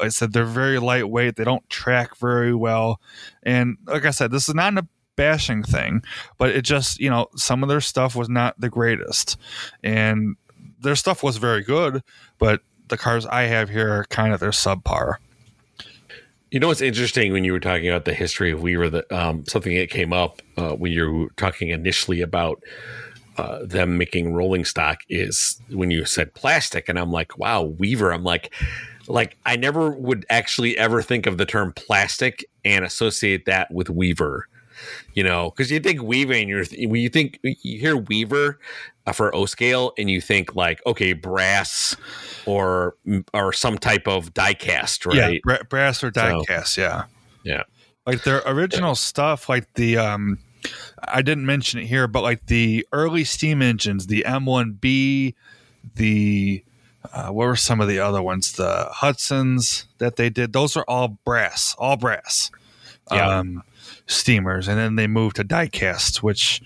I 0.00 0.08
said 0.08 0.32
they're 0.32 0.44
very 0.44 0.78
lightweight. 0.78 1.36
They 1.36 1.44
don't 1.44 1.68
track 1.68 2.16
very 2.16 2.54
well. 2.54 3.00
And 3.42 3.76
like 3.86 4.04
I 4.06 4.10
said, 4.10 4.30
this 4.30 4.48
is 4.48 4.54
not 4.54 4.78
a 4.78 4.86
bashing 5.16 5.62
thing, 5.62 6.02
but 6.38 6.50
it 6.50 6.62
just, 6.62 7.00
you 7.00 7.10
know, 7.10 7.28
some 7.36 7.62
of 7.62 7.68
their 7.68 7.80
stuff 7.80 8.14
was 8.14 8.28
not 8.28 8.58
the 8.60 8.68
greatest. 8.68 9.36
And 9.82 10.36
their 10.80 10.96
stuff 10.96 11.22
was 11.22 11.38
very 11.38 11.62
good, 11.62 12.02
but 12.38 12.60
the 12.88 12.96
cars 12.96 13.26
I 13.26 13.42
have 13.42 13.68
here 13.68 13.92
are 13.92 14.04
kind 14.04 14.32
of 14.32 14.40
their 14.40 14.50
subpar. 14.50 15.16
You 16.50 16.60
know 16.60 16.68
what's 16.68 16.80
interesting 16.80 17.32
when 17.32 17.44
you 17.44 17.52
were 17.52 17.60
talking 17.60 17.88
about 17.88 18.04
the 18.04 18.14
history 18.14 18.52
of 18.52 18.62
Weaver? 18.62 18.88
That 18.88 19.10
um, 19.10 19.44
something 19.46 19.76
that 19.76 19.90
came 19.90 20.12
up 20.12 20.40
uh, 20.56 20.72
when 20.72 20.92
you 20.92 21.12
were 21.12 21.28
talking 21.36 21.70
initially 21.70 22.20
about 22.20 22.62
uh, 23.36 23.64
them 23.64 23.98
making 23.98 24.32
rolling 24.32 24.64
stock 24.64 25.00
is 25.08 25.60
when 25.70 25.90
you 25.90 26.04
said 26.04 26.32
plastic, 26.34 26.88
and 26.88 26.98
I'm 26.98 27.10
like, 27.10 27.36
wow, 27.36 27.62
Weaver. 27.62 28.12
I'm 28.12 28.22
like, 28.22 28.54
like 29.08 29.36
I 29.44 29.56
never 29.56 29.90
would 29.90 30.24
actually 30.30 30.78
ever 30.78 31.02
think 31.02 31.26
of 31.26 31.36
the 31.36 31.46
term 31.46 31.72
plastic 31.74 32.44
and 32.64 32.84
associate 32.84 33.44
that 33.46 33.70
with 33.72 33.90
Weaver. 33.90 34.48
You 35.14 35.24
know, 35.24 35.50
because 35.50 35.70
you 35.70 35.80
think 35.80 36.02
Weaver, 36.02 36.32
and 36.34 36.48
you're 36.48 36.64
when 36.88 37.00
you 37.00 37.08
think 37.08 37.38
you 37.42 37.78
hear 37.78 37.96
Weaver 37.96 38.58
uh, 39.06 39.12
for 39.12 39.34
O 39.34 39.46
scale, 39.46 39.92
and 39.98 40.10
you 40.10 40.20
think 40.20 40.54
like 40.54 40.84
okay, 40.86 41.12
brass 41.12 41.96
or 42.46 42.96
or 43.32 43.52
some 43.52 43.78
type 43.78 44.06
of 44.06 44.34
die 44.34 44.54
cast, 44.54 45.06
right? 45.06 45.16
Yeah, 45.16 45.38
bra- 45.42 45.62
brass 45.68 46.02
or 46.04 46.10
die 46.10 46.30
So- 46.32 46.44
cast, 46.44 46.76
yeah. 46.76 47.04
Yeah. 47.44 47.62
Like 48.06 48.22
their 48.22 48.42
original 48.46 48.94
stuff, 48.94 49.48
like 49.48 49.72
the 49.74 49.98
um 49.98 50.38
I 51.02 51.22
didn't 51.22 51.46
mention 51.46 51.80
it 51.80 51.86
here, 51.86 52.06
but 52.08 52.22
like 52.22 52.46
the 52.46 52.86
early 52.92 53.24
steam 53.24 53.62
engines, 53.62 54.06
the 54.06 54.24
M1B, 54.26 55.34
the 55.94 56.64
uh, 57.12 57.28
what 57.28 57.46
were 57.46 57.56
some 57.56 57.80
of 57.80 57.88
the 57.88 57.98
other 58.00 58.22
ones? 58.22 58.52
The 58.52 58.88
Hudsons 58.90 59.86
that 59.98 60.16
they 60.16 60.28
did. 60.28 60.52
Those 60.52 60.76
are 60.76 60.84
all 60.88 61.08
brass, 61.24 61.74
all 61.78 61.96
brass. 61.96 62.50
Yeah. 63.12 63.38
Um, 63.38 63.62
steamers, 64.06 64.68
and 64.68 64.78
then 64.78 64.96
they 64.96 65.06
moved 65.06 65.36
to 65.36 65.44
diecast, 65.44 66.22
which 66.22 66.62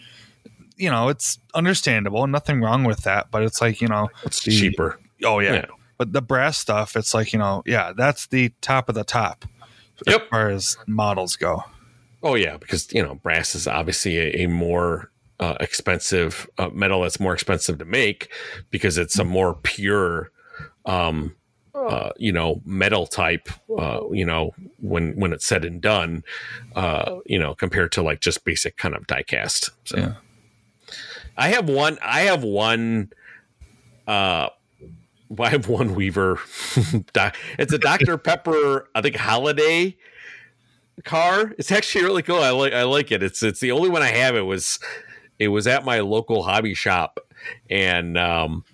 you 0.76 0.90
know 0.90 1.08
it's 1.08 1.38
understandable, 1.54 2.26
nothing 2.26 2.60
wrong 2.60 2.84
with 2.84 3.02
that. 3.02 3.30
But 3.30 3.42
it's 3.42 3.60
like 3.60 3.80
you 3.80 3.88
know, 3.88 4.08
It's 4.24 4.40
cheaper. 4.40 4.98
Oh 5.24 5.38
yeah. 5.40 5.54
Yeah. 5.54 5.66
but 5.98 6.12
the 6.12 6.22
brass 6.22 6.56
stuff, 6.58 6.96
it's 6.96 7.12
like 7.14 7.32
you 7.32 7.38
know, 7.38 7.62
yeah, 7.66 7.92
that's 7.96 8.26
the 8.28 8.52
top 8.60 8.88
of 8.88 8.94
the 8.94 9.04
top 9.04 9.44
as 10.06 10.16
far 10.30 10.48
as 10.48 10.76
models 10.86 11.36
go. 11.36 11.62
Oh 12.22 12.34
yeah, 12.34 12.56
because 12.56 12.92
you 12.92 13.02
know 13.02 13.14
brass 13.16 13.54
is 13.54 13.66
obviously 13.66 14.16
a, 14.18 14.44
a 14.44 14.46
more 14.46 15.10
uh, 15.38 15.56
expensive 15.60 16.48
uh, 16.58 16.68
metal 16.70 17.00
that's 17.02 17.18
more 17.20 17.32
expensive 17.32 17.78
to 17.78 17.84
make 17.84 18.30
because 18.70 18.98
it's 18.98 19.18
a 19.18 19.24
more 19.24 19.54
pure, 19.54 20.30
um, 20.84 21.34
uh, 21.74 22.10
you 22.16 22.32
know, 22.32 22.60
metal 22.64 23.06
type. 23.06 23.48
Uh, 23.76 24.00
you 24.10 24.24
know, 24.24 24.52
when 24.78 25.12
when 25.18 25.32
it's 25.32 25.46
said 25.46 25.64
and 25.64 25.80
done, 25.80 26.24
uh, 26.74 27.16
you 27.26 27.38
know, 27.38 27.54
compared 27.54 27.92
to 27.92 28.02
like 28.02 28.20
just 28.20 28.44
basic 28.44 28.76
kind 28.76 28.94
of 28.94 29.06
die 29.06 29.22
cast. 29.22 29.70
So 29.84 29.96
Yeah. 29.98 30.14
I 31.36 31.48
have 31.48 31.68
one. 31.68 31.98
I 32.02 32.22
have 32.22 32.42
one. 32.42 33.10
Uh, 34.06 34.48
I 35.38 35.48
have 35.48 35.68
one 35.68 35.94
Weaver. 35.94 36.40
it's 37.58 37.72
a 37.72 37.78
Dr 37.78 38.18
Pepper. 38.24 38.88
I 38.94 39.00
think 39.00 39.16
holiday 39.16 39.96
car. 41.04 41.54
It's 41.56 41.72
actually 41.72 42.04
really 42.04 42.22
cool. 42.22 42.42
I 42.42 42.50
like. 42.50 42.72
I 42.72 42.82
like 42.82 43.12
it. 43.12 43.22
It's 43.22 43.42
it's 43.42 43.60
the 43.60 43.72
only 43.72 43.88
one 43.88 44.02
I 44.02 44.08
have. 44.10 44.34
It 44.36 44.42
was 44.42 44.78
it 45.38 45.48
was 45.48 45.66
at 45.66 45.84
my 45.84 46.00
local 46.00 46.42
hobby 46.42 46.74
shop, 46.74 47.20
and 47.70 48.18
um, 48.18 48.64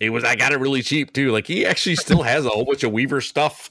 it 0.00 0.10
was. 0.10 0.24
I 0.24 0.36
got 0.36 0.52
it 0.52 0.60
really 0.60 0.82
cheap 0.82 1.12
too. 1.12 1.30
Like 1.32 1.46
he 1.46 1.66
actually 1.66 1.96
still 1.96 2.22
has 2.22 2.44
a 2.44 2.50
whole 2.50 2.64
bunch 2.64 2.82
of 2.82 2.92
Weaver 2.92 3.20
stuff 3.20 3.70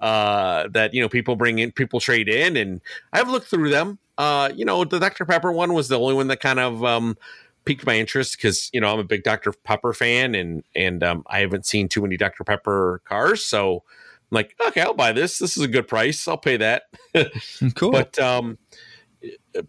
uh, 0.00 0.68
that 0.72 0.94
you 0.94 1.00
know 1.00 1.08
people 1.08 1.36
bring 1.36 1.58
in, 1.58 1.72
people 1.72 2.00
trade 2.00 2.28
in, 2.28 2.56
and 2.56 2.80
I've 3.12 3.28
looked 3.28 3.48
through 3.48 3.70
them. 3.70 3.98
Uh, 4.16 4.50
you 4.54 4.64
know, 4.64 4.84
the 4.84 4.98
Dr 4.98 5.24
Pepper 5.24 5.52
one 5.52 5.74
was 5.74 5.88
the 5.88 5.98
only 5.98 6.14
one 6.14 6.28
that 6.28 6.40
kind 6.40 6.58
of 6.58 6.84
um, 6.84 7.16
piqued 7.64 7.86
my 7.86 7.96
interest 7.96 8.36
because 8.36 8.70
you 8.72 8.80
know 8.80 8.92
I'm 8.92 8.98
a 8.98 9.04
big 9.04 9.22
Dr 9.22 9.52
Pepper 9.64 9.92
fan, 9.92 10.34
and 10.34 10.64
and 10.74 11.02
um, 11.02 11.22
I 11.26 11.40
haven't 11.40 11.66
seen 11.66 11.88
too 11.88 12.02
many 12.02 12.16
Dr 12.16 12.44
Pepper 12.44 13.02
cars, 13.04 13.44
so 13.44 13.84
I'm 14.30 14.34
like, 14.34 14.54
okay, 14.68 14.80
I'll 14.80 14.94
buy 14.94 15.12
this. 15.12 15.38
This 15.38 15.56
is 15.56 15.62
a 15.62 15.68
good 15.68 15.86
price. 15.86 16.26
I'll 16.26 16.38
pay 16.38 16.56
that. 16.58 16.84
Cool. 17.74 17.90
But 17.90 18.18
um, 18.18 18.58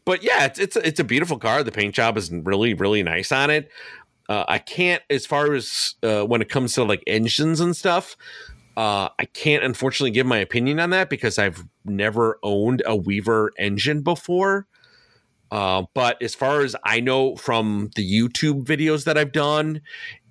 but 0.05 0.23
yeah, 0.23 0.45
it's 0.45 0.59
it's 0.59 0.75
it's 0.75 0.99
a 0.99 1.03
beautiful 1.03 1.37
car. 1.37 1.63
The 1.63 1.71
paint 1.71 1.95
job 1.95 2.17
is 2.17 2.31
really 2.31 2.73
really 2.73 3.03
nice 3.03 3.31
on 3.31 3.49
it. 3.49 3.71
Uh, 4.29 4.45
I 4.47 4.59
can't, 4.59 5.01
as 5.09 5.25
far 5.25 5.53
as 5.53 5.95
uh, 6.03 6.21
when 6.21 6.41
it 6.41 6.49
comes 6.49 6.75
to 6.75 6.83
like 6.83 7.03
engines 7.07 7.59
and 7.59 7.75
stuff, 7.75 8.15
uh, 8.77 9.09
I 9.17 9.25
can't 9.25 9.63
unfortunately 9.63 10.11
give 10.11 10.27
my 10.27 10.37
opinion 10.37 10.79
on 10.79 10.91
that 10.91 11.09
because 11.09 11.39
I've 11.39 11.65
never 11.83 12.39
owned 12.43 12.83
a 12.85 12.95
Weaver 12.95 13.51
engine 13.57 14.03
before. 14.03 14.67
Uh, 15.51 15.83
but 15.95 16.21
as 16.21 16.35
far 16.35 16.61
as 16.61 16.75
I 16.83 16.99
know 16.99 17.35
from 17.35 17.89
the 17.95 18.07
YouTube 18.07 18.65
videos 18.65 19.05
that 19.05 19.17
I've 19.17 19.31
done, 19.31 19.81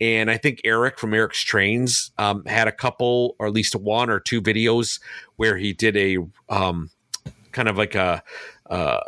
and 0.00 0.30
I 0.30 0.36
think 0.36 0.60
Eric 0.64 0.96
from 0.96 1.12
Eric's 1.12 1.42
Trains 1.42 2.12
um, 2.18 2.44
had 2.46 2.68
a 2.68 2.72
couple, 2.72 3.34
or 3.40 3.48
at 3.48 3.52
least 3.52 3.74
one 3.74 4.10
or 4.10 4.20
two 4.20 4.40
videos 4.40 5.00
where 5.34 5.56
he 5.56 5.72
did 5.72 5.96
a 5.96 6.18
um, 6.48 6.90
kind 7.50 7.68
of 7.68 7.76
like 7.76 7.96
a, 7.96 8.22
uh, 8.70 9.00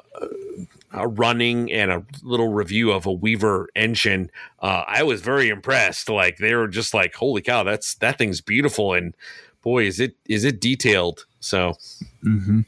a 0.93 1.07
running 1.07 1.71
and 1.73 1.91
a 1.91 2.05
little 2.23 2.49
review 2.49 2.91
of 2.91 3.07
a 3.07 3.13
Weaver 3.13 3.69
engine. 3.75 4.31
Uh, 4.61 4.85
I 4.87 5.03
was 5.03 5.21
very 5.21 5.49
impressed. 5.49 6.09
Like 6.09 6.39
they 6.39 6.55
were 6.55 6.69
just 6.69 6.95
like, 6.95 7.15
"Holy 7.15 7.43
cow, 7.43 7.63
that's 7.63 7.95
that 7.97 8.19
thing's 8.19 8.41
beautiful!" 8.41 8.95
And 8.95 9.15
boy, 9.63 9.85
is 9.85 10.01
it 10.01 10.17
is 10.27 10.45
it 10.45 10.61
detailed. 10.61 11.27
So 11.41 11.75
hmm 12.23 12.61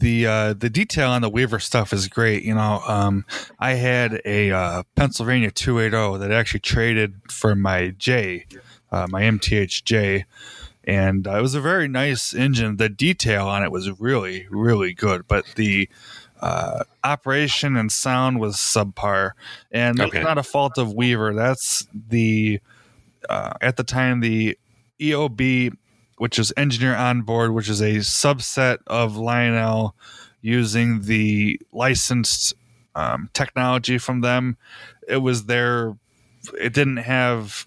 The 0.00 0.26
uh, 0.26 0.52
the 0.52 0.70
detail 0.70 1.10
on 1.10 1.22
the 1.22 1.30
Weaver 1.30 1.58
stuff 1.60 1.92
is 1.92 2.08
great. 2.08 2.42
You 2.42 2.54
know, 2.54 2.82
um, 2.86 3.24
I 3.58 3.72
had 3.72 4.20
a 4.24 4.50
uh, 4.50 4.82
Pennsylvania 4.96 5.50
280 5.50 6.18
that 6.18 6.32
actually 6.32 6.60
traded 6.60 7.14
for 7.30 7.54
my 7.54 7.90
J, 7.96 8.46
uh, 8.92 9.06
my 9.08 9.22
MTH 9.22 9.84
J, 9.84 10.24
and 10.84 11.26
uh, 11.26 11.38
it 11.38 11.42
was 11.42 11.54
a 11.54 11.60
very 11.60 11.88
nice 11.88 12.34
engine. 12.34 12.76
The 12.76 12.88
detail 12.88 13.46
on 13.46 13.62
it 13.62 13.72
was 13.72 13.98
really 13.98 14.46
really 14.50 14.92
good, 14.92 15.26
but 15.26 15.46
the 15.56 15.88
uh, 16.40 16.84
operation 17.04 17.76
and 17.76 17.90
sound 17.90 18.40
was 18.40 18.56
subpar, 18.56 19.32
and 19.70 19.98
that's 19.98 20.14
not 20.14 20.38
a 20.38 20.42
fault 20.42 20.78
of 20.78 20.92
Weaver. 20.92 21.34
That's 21.34 21.86
the 21.92 22.60
uh, 23.28 23.54
at 23.60 23.76
the 23.76 23.84
time 23.84 24.20
the 24.20 24.58
EOB 25.00 25.72
which 26.18 26.38
is 26.38 26.52
Engineer 26.56 26.94
on 26.94 27.22
Board, 27.22 27.54
which 27.54 27.68
is 27.68 27.80
a 27.80 27.96
subset 27.96 28.78
of 28.86 29.16
Lionel 29.16 29.94
using 30.40 31.02
the 31.02 31.60
licensed 31.72 32.54
um, 32.94 33.30
technology 33.32 33.98
from 33.98 34.20
them. 34.20 34.56
It 35.08 35.18
was 35.18 35.44
their, 35.46 35.96
it 36.60 36.74
didn't 36.74 36.98
have 36.98 37.66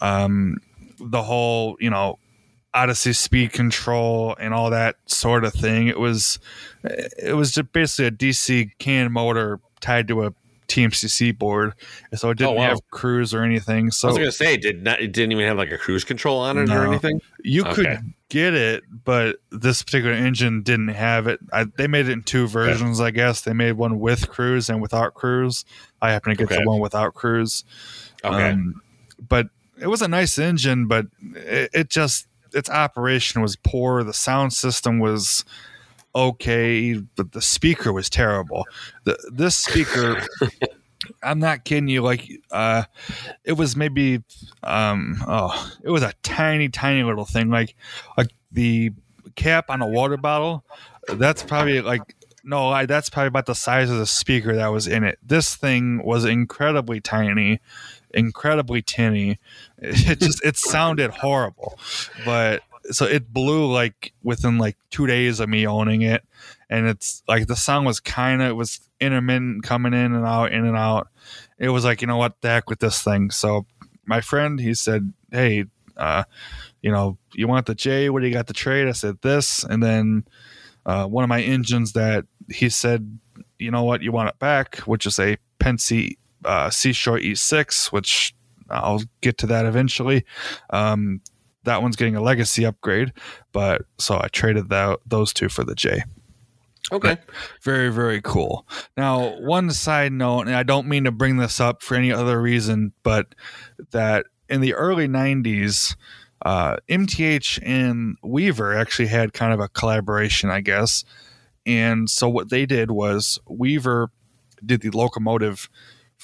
um, 0.00 0.58
the 0.98 1.22
whole, 1.22 1.76
you 1.78 1.90
know, 1.90 2.18
Odyssey 2.76 3.12
speed 3.14 3.52
control 3.52 4.36
and 4.38 4.52
all 4.52 4.70
that 4.70 4.96
sort 5.06 5.44
of 5.44 5.54
thing. 5.54 5.88
It 5.88 5.98
was, 5.98 6.38
it 6.84 7.34
was 7.34 7.52
just 7.52 7.72
basically 7.72 8.06
a 8.06 8.10
DC 8.10 8.70
can 8.78 9.10
motor 9.12 9.60
tied 9.80 10.08
to 10.08 10.24
a 10.26 10.34
TMCC 10.68 11.36
board, 11.38 11.74
so 12.14 12.30
it 12.30 12.38
didn't 12.38 12.50
Oh, 12.50 12.54
wow. 12.54 12.68
have 12.70 12.90
cruise 12.90 13.32
or 13.32 13.42
anything. 13.42 13.90
So 13.92 14.08
I 14.08 14.10
was 14.10 14.18
gonna 14.18 14.32
say, 14.32 14.56
did 14.56 14.82
not 14.82 15.00
it 15.00 15.12
didn't 15.12 15.32
even 15.32 15.46
have 15.46 15.56
like 15.56 15.70
a 15.70 15.78
cruise 15.78 16.02
control 16.04 16.38
on 16.40 16.58
it 16.58 16.68
or 16.70 16.84
anything? 16.84 17.20
You 17.44 17.62
Okay. 17.62 17.74
could 17.74 18.12
get 18.28 18.52
it, 18.54 18.82
but 19.04 19.36
this 19.50 19.84
particular 19.84 20.12
engine 20.14 20.62
didn't 20.62 20.88
have 20.88 21.28
it. 21.28 21.38
I, 21.52 21.66
they 21.78 21.86
made 21.86 22.08
it 22.08 22.12
in 22.12 22.24
two 22.24 22.48
versions, 22.48 23.00
I 23.00 23.12
guess. 23.12 23.42
They 23.42 23.52
made 23.52 23.72
one 23.72 24.00
with 24.00 24.28
cruise 24.28 24.68
and 24.68 24.82
without 24.82 25.14
cruise. 25.14 25.64
I 26.02 26.10
happen 26.10 26.30
to 26.30 26.36
get 26.36 26.46
Okay. 26.52 26.62
the 26.62 26.68
one 26.68 26.80
without 26.80 27.14
cruise. 27.14 27.62
Okay, 28.24 28.50
Um, 28.50 28.82
but 29.28 29.48
it 29.80 29.86
was 29.86 30.02
a 30.02 30.08
nice 30.08 30.36
engine, 30.36 30.88
but 30.88 31.06
it, 31.36 31.70
it 31.72 31.88
just 31.90 32.26
its 32.52 32.70
operation 32.70 33.42
was 33.42 33.56
poor. 33.56 34.02
The 34.02 34.12
sound 34.12 34.52
system 34.52 34.98
was 34.98 35.44
okay, 36.14 36.94
but 36.94 37.32
the 37.32 37.42
speaker 37.42 37.92
was 37.92 38.10
terrible. 38.10 38.64
The 39.04 39.18
this 39.32 39.56
speaker. 39.56 40.22
I'm 41.22 41.38
not 41.38 41.64
kidding 41.64 41.88
you. 41.88 42.02
Like, 42.02 42.28
uh, 42.50 42.84
it 43.44 43.52
was 43.52 43.76
maybe, 43.76 44.24
um, 44.64 45.22
oh, 45.28 45.72
it 45.84 45.90
was 45.90 46.02
a 46.02 46.12
tiny, 46.22 46.68
tiny 46.68 47.04
little 47.04 47.26
thing. 47.26 47.48
Like, 47.48 47.76
like 48.16 48.32
the 48.50 48.90
cap 49.36 49.70
on 49.70 49.82
a 49.82 49.86
water 49.86 50.16
bottle. 50.16 50.64
That's 51.08 51.42
probably 51.44 51.80
like 51.80 52.16
no, 52.46 52.68
I, 52.68 52.86
that's 52.86 53.10
probably 53.10 53.28
about 53.28 53.46
the 53.46 53.54
size 53.54 53.90
of 53.90 53.98
the 53.98 54.06
speaker 54.06 54.54
that 54.54 54.68
was 54.68 54.86
in 54.86 55.02
it. 55.02 55.18
This 55.20 55.56
thing 55.56 56.02
was 56.04 56.24
incredibly 56.24 57.00
tiny, 57.00 57.60
incredibly 58.14 58.82
tinny. 58.82 59.38
It 59.78 60.20
just 60.20 60.44
it 60.44 60.56
sounded 60.56 61.10
horrible, 61.10 61.78
but 62.24 62.62
so 62.90 63.04
it 63.04 63.32
blew 63.32 63.70
like 63.72 64.12
within 64.22 64.58
like 64.58 64.76
two 64.90 65.06
days 65.06 65.40
of 65.40 65.48
me 65.48 65.66
owning 65.66 66.02
it, 66.02 66.24
and 66.70 66.86
it's 66.86 67.22
like 67.28 67.46
the 67.46 67.56
sound 67.56 67.86
was 67.86 68.00
kind 68.00 68.42
of 68.42 68.48
it 68.48 68.56
was 68.56 68.80
intermittent 69.00 69.62
coming 69.62 69.92
in 69.92 70.14
and 70.14 70.26
out, 70.26 70.52
in 70.52 70.64
and 70.64 70.76
out. 70.76 71.08
It 71.58 71.68
was 71.70 71.84
like 71.84 72.00
you 72.00 72.06
know 72.06 72.16
what 72.16 72.40
the 72.40 72.48
heck 72.48 72.70
with 72.70 72.80
this 72.80 73.02
thing. 73.02 73.30
So 73.30 73.66
my 74.04 74.20
friend 74.20 74.60
he 74.60 74.74
said, 74.74 75.12
hey, 75.30 75.64
uh, 75.96 76.24
you 76.82 76.90
know, 76.90 77.18
you 77.34 77.48
want 77.48 77.66
the 77.66 77.74
J? 77.74 78.10
What 78.10 78.20
do 78.20 78.28
you 78.28 78.34
got 78.34 78.46
to 78.46 78.52
trade? 78.52 78.88
I 78.88 78.92
said 78.92 79.20
this, 79.22 79.64
and 79.64 79.82
then 79.82 80.24
uh, 80.84 81.06
one 81.06 81.24
of 81.24 81.28
my 81.28 81.42
engines 81.42 81.92
that 81.92 82.24
he 82.48 82.68
said, 82.68 83.18
you 83.58 83.70
know 83.70 83.84
what, 83.84 84.02
you 84.02 84.12
want 84.12 84.28
it 84.28 84.38
back, 84.38 84.78
which 84.80 85.06
is 85.06 85.18
a 85.18 85.36
Pennsy 85.58 86.18
uh, 86.46 86.70
Seashore 86.70 87.18
E6, 87.18 87.92
which 87.92 88.34
I'll 88.70 89.02
get 89.20 89.38
to 89.38 89.46
that 89.46 89.66
eventually. 89.66 90.24
Um, 90.70 91.20
that 91.64 91.82
one's 91.82 91.96
getting 91.96 92.16
a 92.16 92.22
legacy 92.22 92.64
upgrade, 92.64 93.12
but 93.52 93.82
so 93.98 94.20
I 94.22 94.28
traded 94.28 94.68
that, 94.70 95.00
those 95.04 95.32
two 95.32 95.48
for 95.48 95.64
the 95.64 95.74
J. 95.74 96.04
okay, 96.92 97.18
Very, 97.62 97.90
very 97.90 98.20
cool. 98.22 98.66
Now, 98.96 99.36
one 99.40 99.70
side 99.72 100.12
note, 100.12 100.42
and 100.42 100.54
I 100.54 100.62
don't 100.62 100.86
mean 100.86 101.04
to 101.04 101.10
bring 101.10 101.38
this 101.38 101.60
up 101.60 101.82
for 101.82 101.96
any 101.96 102.12
other 102.12 102.40
reason, 102.40 102.92
but 103.02 103.34
that 103.90 104.26
in 104.48 104.60
the 104.60 104.74
early 104.74 105.08
90s, 105.08 105.96
uh, 106.44 106.76
MTH 106.88 107.58
and 107.64 108.16
Weaver 108.22 108.76
actually 108.76 109.08
had 109.08 109.32
kind 109.32 109.52
of 109.52 109.58
a 109.58 109.68
collaboration, 109.68 110.50
I 110.50 110.60
guess. 110.60 111.04
And 111.64 112.08
so 112.08 112.28
what 112.28 112.50
they 112.50 112.66
did 112.66 112.92
was 112.92 113.40
Weaver 113.48 114.10
did 114.64 114.82
the 114.82 114.90
locomotive 114.90 115.68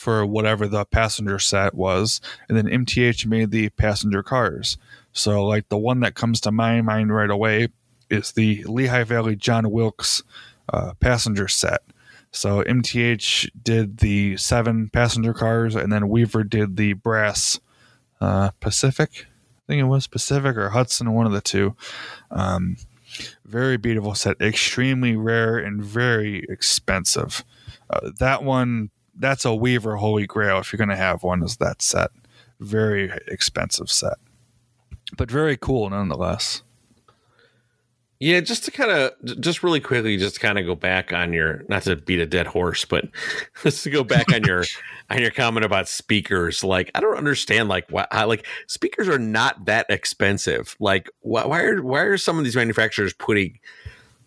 for 0.02 0.26
whatever 0.26 0.66
the 0.66 0.84
passenger 0.84 1.38
set 1.38 1.74
was, 1.74 2.20
and 2.48 2.58
then 2.58 2.66
MTH 2.66 3.24
made 3.24 3.50
the 3.52 3.68
passenger 3.70 4.22
cars. 4.22 4.76
So, 5.12 5.46
like 5.46 5.68
the 5.68 5.78
one 5.78 6.00
that 6.00 6.14
comes 6.14 6.40
to 6.40 6.50
my 6.50 6.82
mind 6.82 7.14
right 7.14 7.30
away 7.30 7.68
is 8.10 8.32
the 8.32 8.64
Lehigh 8.64 9.04
Valley 9.04 9.36
John 9.36 9.70
Wilkes 9.70 10.22
uh, 10.72 10.94
passenger 11.00 11.48
set. 11.48 11.82
So 12.32 12.62
MTH 12.62 13.50
did 13.62 13.98
the 13.98 14.36
seven 14.38 14.88
passenger 14.88 15.34
cars, 15.34 15.74
and 15.76 15.92
then 15.92 16.08
Weaver 16.08 16.44
did 16.44 16.76
the 16.76 16.94
brass 16.94 17.60
uh, 18.20 18.50
Pacific. 18.60 19.26
I 19.28 19.62
think 19.68 19.80
it 19.80 19.84
was 19.84 20.06
Pacific 20.06 20.56
or 20.56 20.70
Hudson, 20.70 21.12
one 21.12 21.26
of 21.26 21.32
the 21.32 21.40
two. 21.40 21.76
Um, 22.30 22.76
Very 23.44 23.76
beautiful 23.76 24.14
set, 24.14 24.40
extremely 24.40 25.16
rare 25.16 25.58
and 25.58 25.82
very 25.82 26.46
expensive. 26.48 27.44
Uh, 27.90 28.10
that 28.18 28.42
one, 28.42 28.88
that's 29.14 29.44
a 29.44 29.54
Weaver 29.54 29.96
Holy 29.96 30.26
Grail 30.26 30.58
if 30.58 30.72
you're 30.72 30.78
going 30.78 30.88
to 30.88 30.96
have 30.96 31.22
one, 31.22 31.42
is 31.42 31.56
that 31.58 31.82
set. 31.82 32.10
Very 32.60 33.10
expensive 33.28 33.90
set, 33.90 34.18
but 35.16 35.30
very 35.30 35.56
cool 35.56 35.90
nonetheless. 35.90 36.62
Yeah, 38.22 38.38
just 38.38 38.64
to 38.66 38.70
kind 38.70 38.92
of, 38.92 39.40
just 39.40 39.64
really 39.64 39.80
quickly, 39.80 40.16
just 40.16 40.38
kind 40.38 40.56
of 40.56 40.64
go 40.64 40.76
back 40.76 41.12
on 41.12 41.32
your, 41.32 41.64
not 41.68 41.82
to 41.82 41.96
beat 41.96 42.20
a 42.20 42.26
dead 42.26 42.46
horse, 42.46 42.84
but 42.84 43.06
just 43.64 43.82
to 43.82 43.90
go 43.90 44.04
back 44.04 44.32
on 44.32 44.44
your, 44.44 44.62
on 45.10 45.20
your 45.20 45.32
comment 45.32 45.66
about 45.66 45.88
speakers. 45.88 46.62
Like, 46.62 46.92
I 46.94 47.00
don't 47.00 47.16
understand, 47.16 47.68
like, 47.68 47.90
why, 47.90 48.06
like 48.12 48.46
speakers 48.68 49.08
are 49.08 49.18
not 49.18 49.64
that 49.64 49.86
expensive. 49.88 50.76
Like, 50.78 51.10
why, 51.22 51.46
why 51.46 51.62
are, 51.62 51.82
why 51.82 52.02
are 52.02 52.16
some 52.16 52.38
of 52.38 52.44
these 52.44 52.54
manufacturers 52.54 53.12
putting 53.12 53.58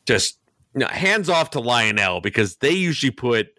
just 0.06 0.40
you 0.74 0.82
know, 0.82 0.88
hands 0.88 1.30
off 1.30 1.52
to 1.52 1.62
Lionel 1.62 2.20
because 2.20 2.58
they 2.58 2.72
usually 2.72 3.12
put 3.12 3.55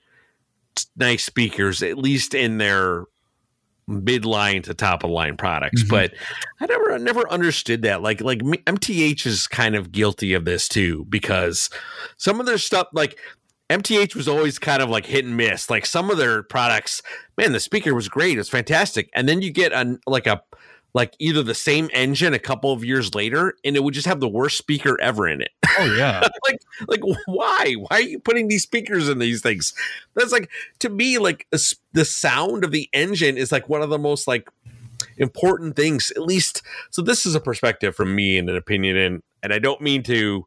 nice 0.97 1.25
speakers 1.25 1.83
at 1.83 1.99
least 1.99 2.35
in 2.35 2.59
their 2.59 3.05
midline 3.89 4.63
to 4.65 4.75
top 4.75 5.05
of 5.05 5.11
line 5.11 5.37
products. 5.37 5.83
Mm-hmm. 5.83 5.91
But 5.91 6.15
I 6.61 6.67
never 6.67 6.93
I 6.93 6.99
never 6.99 7.31
understood 7.31 7.83
that. 7.83 8.03
Like 8.03 8.21
like 8.21 8.41
MTH 8.41 9.27
is 9.27 9.47
kind 9.47 9.75
of 9.77 9.93
guilty 9.93 10.33
of 10.35 10.45
this 10.45 10.69
too 10.69 11.07
because 11.09 11.71
some 12.17 12.41
of 12.41 12.47
their 12.47 12.59
stuff 12.59 12.89
like 12.93 13.19
MTH 13.71 14.15
was 14.15 14.29
always 14.29 14.59
kind 14.59 14.83
of 14.83 14.91
like 14.91 15.07
hit 15.07 15.25
and 15.25 15.37
miss. 15.37 15.71
Like 15.71 15.87
some 15.87 16.11
of 16.11 16.19
their 16.19 16.43
products, 16.43 17.03
man, 17.37 17.53
the 17.53 17.61
speaker 17.61 17.95
was 17.95 18.09
great, 18.09 18.39
it's 18.39 18.49
fantastic, 18.49 19.11
and 19.15 19.29
then 19.29 19.43
you 19.43 19.51
get 19.51 19.73
a 19.73 19.99
like 20.07 20.27
a 20.27 20.43
like 20.95 21.15
either 21.19 21.43
the 21.43 21.55
same 21.55 21.91
engine 21.93 22.33
a 22.33 22.39
couple 22.39 22.73
of 22.73 22.83
years 22.83 23.15
later 23.15 23.55
and 23.67 23.77
it 23.77 23.85
would 23.85 23.93
just 23.93 24.07
have 24.07 24.19
the 24.19 24.29
worst 24.29 24.57
speaker 24.57 24.99
ever 24.99 25.29
in 25.29 25.43
it. 25.43 25.51
Oh 25.79 25.95
yeah. 25.97 26.21
like 26.49 26.61
like 26.89 27.01
why? 27.27 27.75
Why 27.75 27.97
are 27.97 28.01
you 28.01 28.19
putting 28.19 28.49
these 28.49 28.63
speakers 28.63 29.09
in 29.09 29.19
these 29.19 29.43
things? 29.43 29.75
That's 30.15 30.33
like 30.33 30.51
to 30.81 30.89
me 30.89 31.19
like 31.19 31.47
a, 31.53 31.59
the 31.93 32.05
sound 32.05 32.65
of 32.65 32.71
the 32.71 32.89
engine 32.93 33.37
is 33.37 33.53
like 33.53 33.69
one 33.69 33.83
of 33.83 33.91
the 33.91 33.99
most 33.99 34.27
like 34.27 34.51
important 35.19 35.77
things 35.77 36.11
at 36.11 36.23
least 36.23 36.63
so 36.91 37.01
this 37.01 37.25
is 37.25 37.35
a 37.35 37.41
perspective 37.41 37.95
from 37.95 38.15
me 38.15 38.37
and 38.37 38.51
an 38.51 38.57
opinion 38.57 38.97
and 38.97 39.23
and 39.43 39.53
I 39.53 39.59
don't 39.59 39.81
mean 39.81 40.03
to 40.05 40.47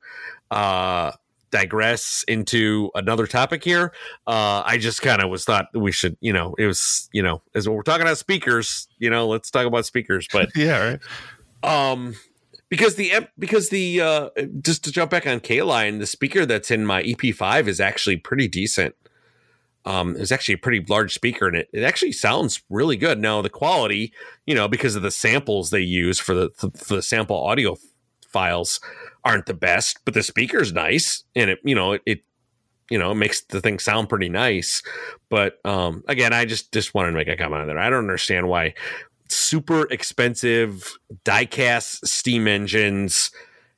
uh 0.51 1.11
digress 1.51 2.23
into 2.27 2.91
another 2.95 3.27
topic 3.27 3.63
here. 3.63 3.91
Uh, 4.27 4.61
I 4.65 4.77
just 4.77 5.01
kind 5.01 5.21
of 5.21 5.29
was 5.29 5.45
thought 5.45 5.67
we 5.73 5.91
should, 5.91 6.17
you 6.21 6.33
know, 6.33 6.55
it 6.57 6.65
was, 6.65 7.09
you 7.11 7.23
know, 7.23 7.41
as 7.55 7.67
we're 7.67 7.81
talking 7.83 8.01
about 8.01 8.17
speakers, 8.17 8.87
you 8.97 9.09
know, 9.09 9.27
let's 9.27 9.49
talk 9.49 9.65
about 9.65 9.85
speakers. 9.85 10.27
But 10.31 10.49
yeah, 10.55 10.99
right. 11.63 11.91
Um, 11.91 12.15
because 12.69 12.95
the 12.95 13.27
because 13.37 13.69
the 13.69 14.01
uh, 14.01 14.29
just 14.61 14.83
to 14.85 14.91
jump 14.91 15.11
back 15.11 15.27
on 15.27 15.39
K 15.39 15.61
line, 15.61 15.99
the 15.99 16.05
speaker 16.05 16.45
that's 16.45 16.71
in 16.71 16.85
my 16.85 17.03
EP5 17.03 17.67
is 17.67 17.79
actually 17.79 18.17
pretty 18.17 18.47
decent. 18.47 18.95
Um, 19.85 20.15
it's 20.17 20.31
actually 20.31 20.55
a 20.55 20.59
pretty 20.59 20.85
large 20.87 21.13
speaker, 21.13 21.47
and 21.47 21.57
it 21.57 21.69
it 21.73 21.83
actually 21.83 22.11
sounds 22.11 22.61
really 22.69 22.97
good. 22.97 23.19
Now 23.19 23.41
the 23.41 23.49
quality, 23.49 24.13
you 24.45 24.53
know, 24.53 24.67
because 24.67 24.95
of 24.95 25.01
the 25.01 25.11
samples 25.11 25.71
they 25.71 25.81
use 25.81 26.19
for 26.19 26.33
the 26.33 26.49
for 26.75 26.95
the 26.95 27.01
sample 27.01 27.37
audio 27.37 27.75
files 28.27 28.79
aren't 29.23 29.47
the 29.47 29.53
best, 29.53 29.99
but 30.05 30.13
the 30.13 30.23
speaker's 30.23 30.71
nice 30.71 31.23
and 31.35 31.49
it, 31.49 31.59
you 31.63 31.75
know, 31.75 31.93
it, 31.93 32.01
it 32.05 32.23
you 32.89 32.97
know, 32.97 33.13
makes 33.13 33.41
the 33.41 33.61
thing 33.61 33.79
sound 33.79 34.09
pretty 34.09 34.29
nice. 34.29 34.81
But 35.29 35.63
um, 35.65 36.03
again, 36.07 36.33
I 36.33 36.45
just 36.45 36.71
just 36.71 36.93
wanted 36.93 37.11
to 37.11 37.17
make 37.17 37.27
a 37.27 37.37
comment 37.37 37.61
on 37.61 37.67
that. 37.67 37.77
I 37.77 37.89
don't 37.89 37.99
understand 37.99 38.47
why 38.47 38.73
super 39.29 39.83
expensive 39.91 40.97
diecast 41.23 42.05
steam 42.05 42.47
engines 42.47 43.31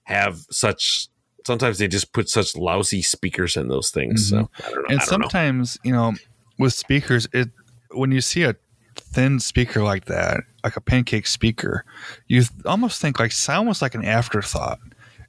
have 0.04 0.39
such 0.49 1.08
sometimes 1.45 1.78
they 1.78 1.88
just 1.88 2.14
put 2.14 2.30
such 2.30 2.56
lousy 2.56 3.02
speakers 3.02 3.58
in 3.58 3.68
those 3.68 3.91
things. 3.91 4.32
Mm-hmm. 4.32 4.45
So 4.70 4.76
know, 4.76 4.86
and 4.89 5.02
sometimes, 5.02 5.78
know. 5.84 5.89
you 5.89 5.95
know, 5.95 6.14
with 6.60 6.74
speakers, 6.74 7.28
it 7.34 7.49
when 7.91 8.12
you 8.12 8.22
see 8.22 8.43
a 8.43 8.56
thin 8.95 9.39
speaker 9.39 9.84
like 9.84 10.06
that, 10.06 10.41
like 10.64 10.76
a 10.76 10.82
pancake 10.82 11.28
speaker, 11.28 11.86
you 12.28 12.43
almost 12.66 13.02
think 13.02 13.20
like 13.20 13.32
sound 13.32 13.68
was 13.68 13.82
like 13.82 13.95
an 13.95 14.06
afterthought. 14.06 14.80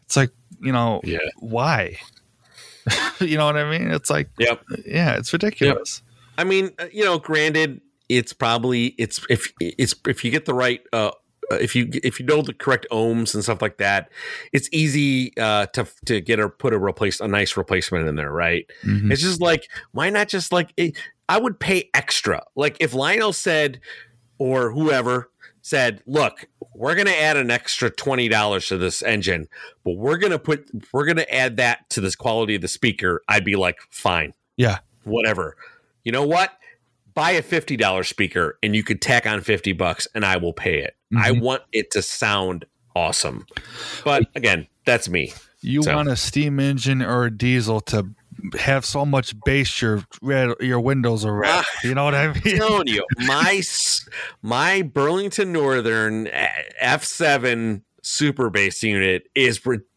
It's 0.04 0.16
like, 0.16 0.30
you 0.60 0.72
know, 0.72 1.00
yeah. 1.04 1.18
why? 1.38 1.98
you 3.20 3.36
know 3.36 3.46
what 3.46 3.56
I 3.56 3.68
mean? 3.70 3.90
It's 3.90 4.10
like, 4.10 4.28
yep. 4.38 4.62
yeah, 4.86 5.16
it's 5.16 5.32
ridiculous. 5.32 6.02
Yep. 6.04 6.12
I 6.38 6.44
mean, 6.44 6.70
uh, 6.78 6.86
you 6.92 7.04
know, 7.04 7.18
granted, 7.18 7.80
it's 8.16 8.32
probably 8.32 8.88
it's 8.98 9.24
if 9.28 9.52
it's 9.60 9.94
if 10.06 10.24
you 10.24 10.30
get 10.30 10.44
the 10.44 10.54
right 10.54 10.80
uh 10.92 11.10
if 11.50 11.74
you 11.74 11.88
if 11.92 12.20
you 12.20 12.26
know 12.26 12.42
the 12.42 12.52
correct 12.52 12.86
ohms 12.90 13.34
and 13.34 13.42
stuff 13.42 13.62
like 13.62 13.78
that, 13.78 14.10
it's 14.52 14.68
easy 14.72 15.32
uh, 15.36 15.66
to 15.66 15.86
to 16.06 16.20
get 16.20 16.40
or 16.40 16.48
put 16.48 16.72
a 16.72 16.78
replace 16.78 17.20
a 17.20 17.28
nice 17.28 17.56
replacement 17.56 18.08
in 18.08 18.16
there, 18.16 18.32
right? 18.32 18.66
Mm-hmm. 18.84 19.12
It's 19.12 19.22
just 19.22 19.40
like 19.40 19.68
why 19.92 20.10
not 20.10 20.28
just 20.28 20.52
like 20.52 20.72
it, 20.76 20.96
I 21.28 21.38
would 21.38 21.58
pay 21.58 21.90
extra. 21.94 22.42
Like 22.54 22.76
if 22.80 22.94
Lionel 22.94 23.32
said 23.32 23.80
or 24.38 24.70
whoever 24.70 25.30
said, 25.62 26.02
"Look, 26.06 26.46
we're 26.74 26.94
going 26.94 27.06
to 27.06 27.20
add 27.20 27.36
an 27.36 27.50
extra 27.50 27.90
twenty 27.90 28.28
dollars 28.28 28.66
to 28.68 28.78
this 28.78 29.02
engine, 29.02 29.48
but 29.84 29.92
we're 29.92 30.18
going 30.18 30.32
to 30.32 30.38
put 30.38 30.68
we're 30.92 31.06
going 31.06 31.16
to 31.16 31.34
add 31.34 31.56
that 31.56 31.88
to 31.90 32.00
this 32.00 32.16
quality 32.16 32.54
of 32.56 32.62
the 32.62 32.68
speaker," 32.68 33.22
I'd 33.28 33.44
be 33.44 33.56
like, 33.56 33.78
"Fine, 33.90 34.34
yeah, 34.56 34.78
whatever." 35.04 35.56
You 36.04 36.12
know 36.12 36.26
what? 36.26 36.50
Buy 37.14 37.32
a 37.32 37.42
fifty 37.42 37.76
dollar 37.76 38.04
speaker, 38.04 38.58
and 38.62 38.74
you 38.74 38.82
could 38.82 39.00
tack 39.02 39.26
on 39.26 39.40
fifty 39.40 39.72
bucks, 39.72 40.08
and 40.14 40.24
I 40.24 40.36
will 40.36 40.52
pay 40.52 40.78
it. 40.78 40.96
Mm-hmm. 41.12 41.24
I 41.24 41.30
want 41.32 41.62
it 41.72 41.90
to 41.92 42.02
sound 42.02 42.64
awesome, 42.94 43.46
but 44.04 44.24
again, 44.34 44.66
that's 44.84 45.08
me. 45.08 45.32
You 45.60 45.82
so. 45.82 45.94
want 45.94 46.08
a 46.08 46.16
steam 46.16 46.58
engine 46.58 47.02
or 47.02 47.26
a 47.26 47.30
diesel 47.30 47.80
to 47.82 48.08
have 48.58 48.84
so 48.84 49.06
much 49.06 49.34
bass 49.44 49.80
your 49.80 50.04
red 50.20 50.50
your 50.60 50.80
windows 50.80 51.24
are 51.24 51.34
red. 51.34 51.50
Ah, 51.50 51.64
you 51.84 51.94
know 51.94 52.04
what 52.04 52.14
I 52.14 52.28
mean? 52.28 52.42
I'm 52.44 52.58
telling 52.58 52.88
you, 52.88 53.04
my 53.18 53.62
my 54.42 54.82
Burlington 54.82 55.52
Northern 55.52 56.26
F7 56.82 57.82
super 58.02 58.50
bass 58.50 58.82
unit 58.82 59.28
is 59.34 59.64
ridiculous. 59.64 59.88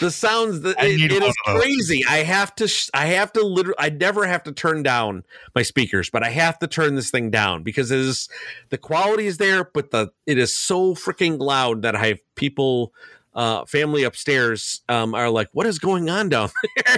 The 0.00 0.10
sounds 0.10 0.60
that 0.60 0.82
it, 0.82 1.12
it 1.12 1.22
is 1.22 1.34
crazy. 1.44 2.04
I 2.06 2.18
have 2.18 2.54
to 2.56 2.90
I 2.94 3.06
have 3.06 3.32
to 3.32 3.44
literally 3.44 3.76
I 3.78 3.90
never 3.90 4.26
have 4.26 4.42
to 4.44 4.52
turn 4.52 4.82
down 4.82 5.24
my 5.54 5.62
speakers, 5.62 6.10
but 6.10 6.22
I 6.22 6.30
have 6.30 6.58
to 6.60 6.66
turn 6.66 6.94
this 6.94 7.10
thing 7.10 7.30
down 7.30 7.62
because 7.62 7.90
it 7.90 7.98
is 7.98 8.28
the 8.70 8.78
quality 8.78 9.26
is 9.26 9.38
there, 9.38 9.64
but 9.64 9.90
the 9.90 10.10
it 10.26 10.38
is 10.38 10.54
so 10.54 10.94
freaking 10.94 11.38
loud 11.38 11.82
that 11.82 11.96
I 11.96 12.06
have 12.08 12.20
people 12.34 12.92
uh, 13.34 13.64
family 13.64 14.02
upstairs 14.02 14.82
um, 14.88 15.14
are 15.14 15.30
like, 15.30 15.48
"What 15.52 15.66
is 15.66 15.78
going 15.78 16.10
on 16.10 16.28
down 16.28 16.50
there?" 16.86 16.96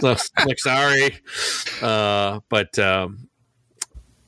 so, 0.00 0.14
so 0.14 0.16
like, 0.46 0.58
sorry, 0.58 1.20
uh, 1.82 2.40
but 2.48 2.78
um, 2.78 3.28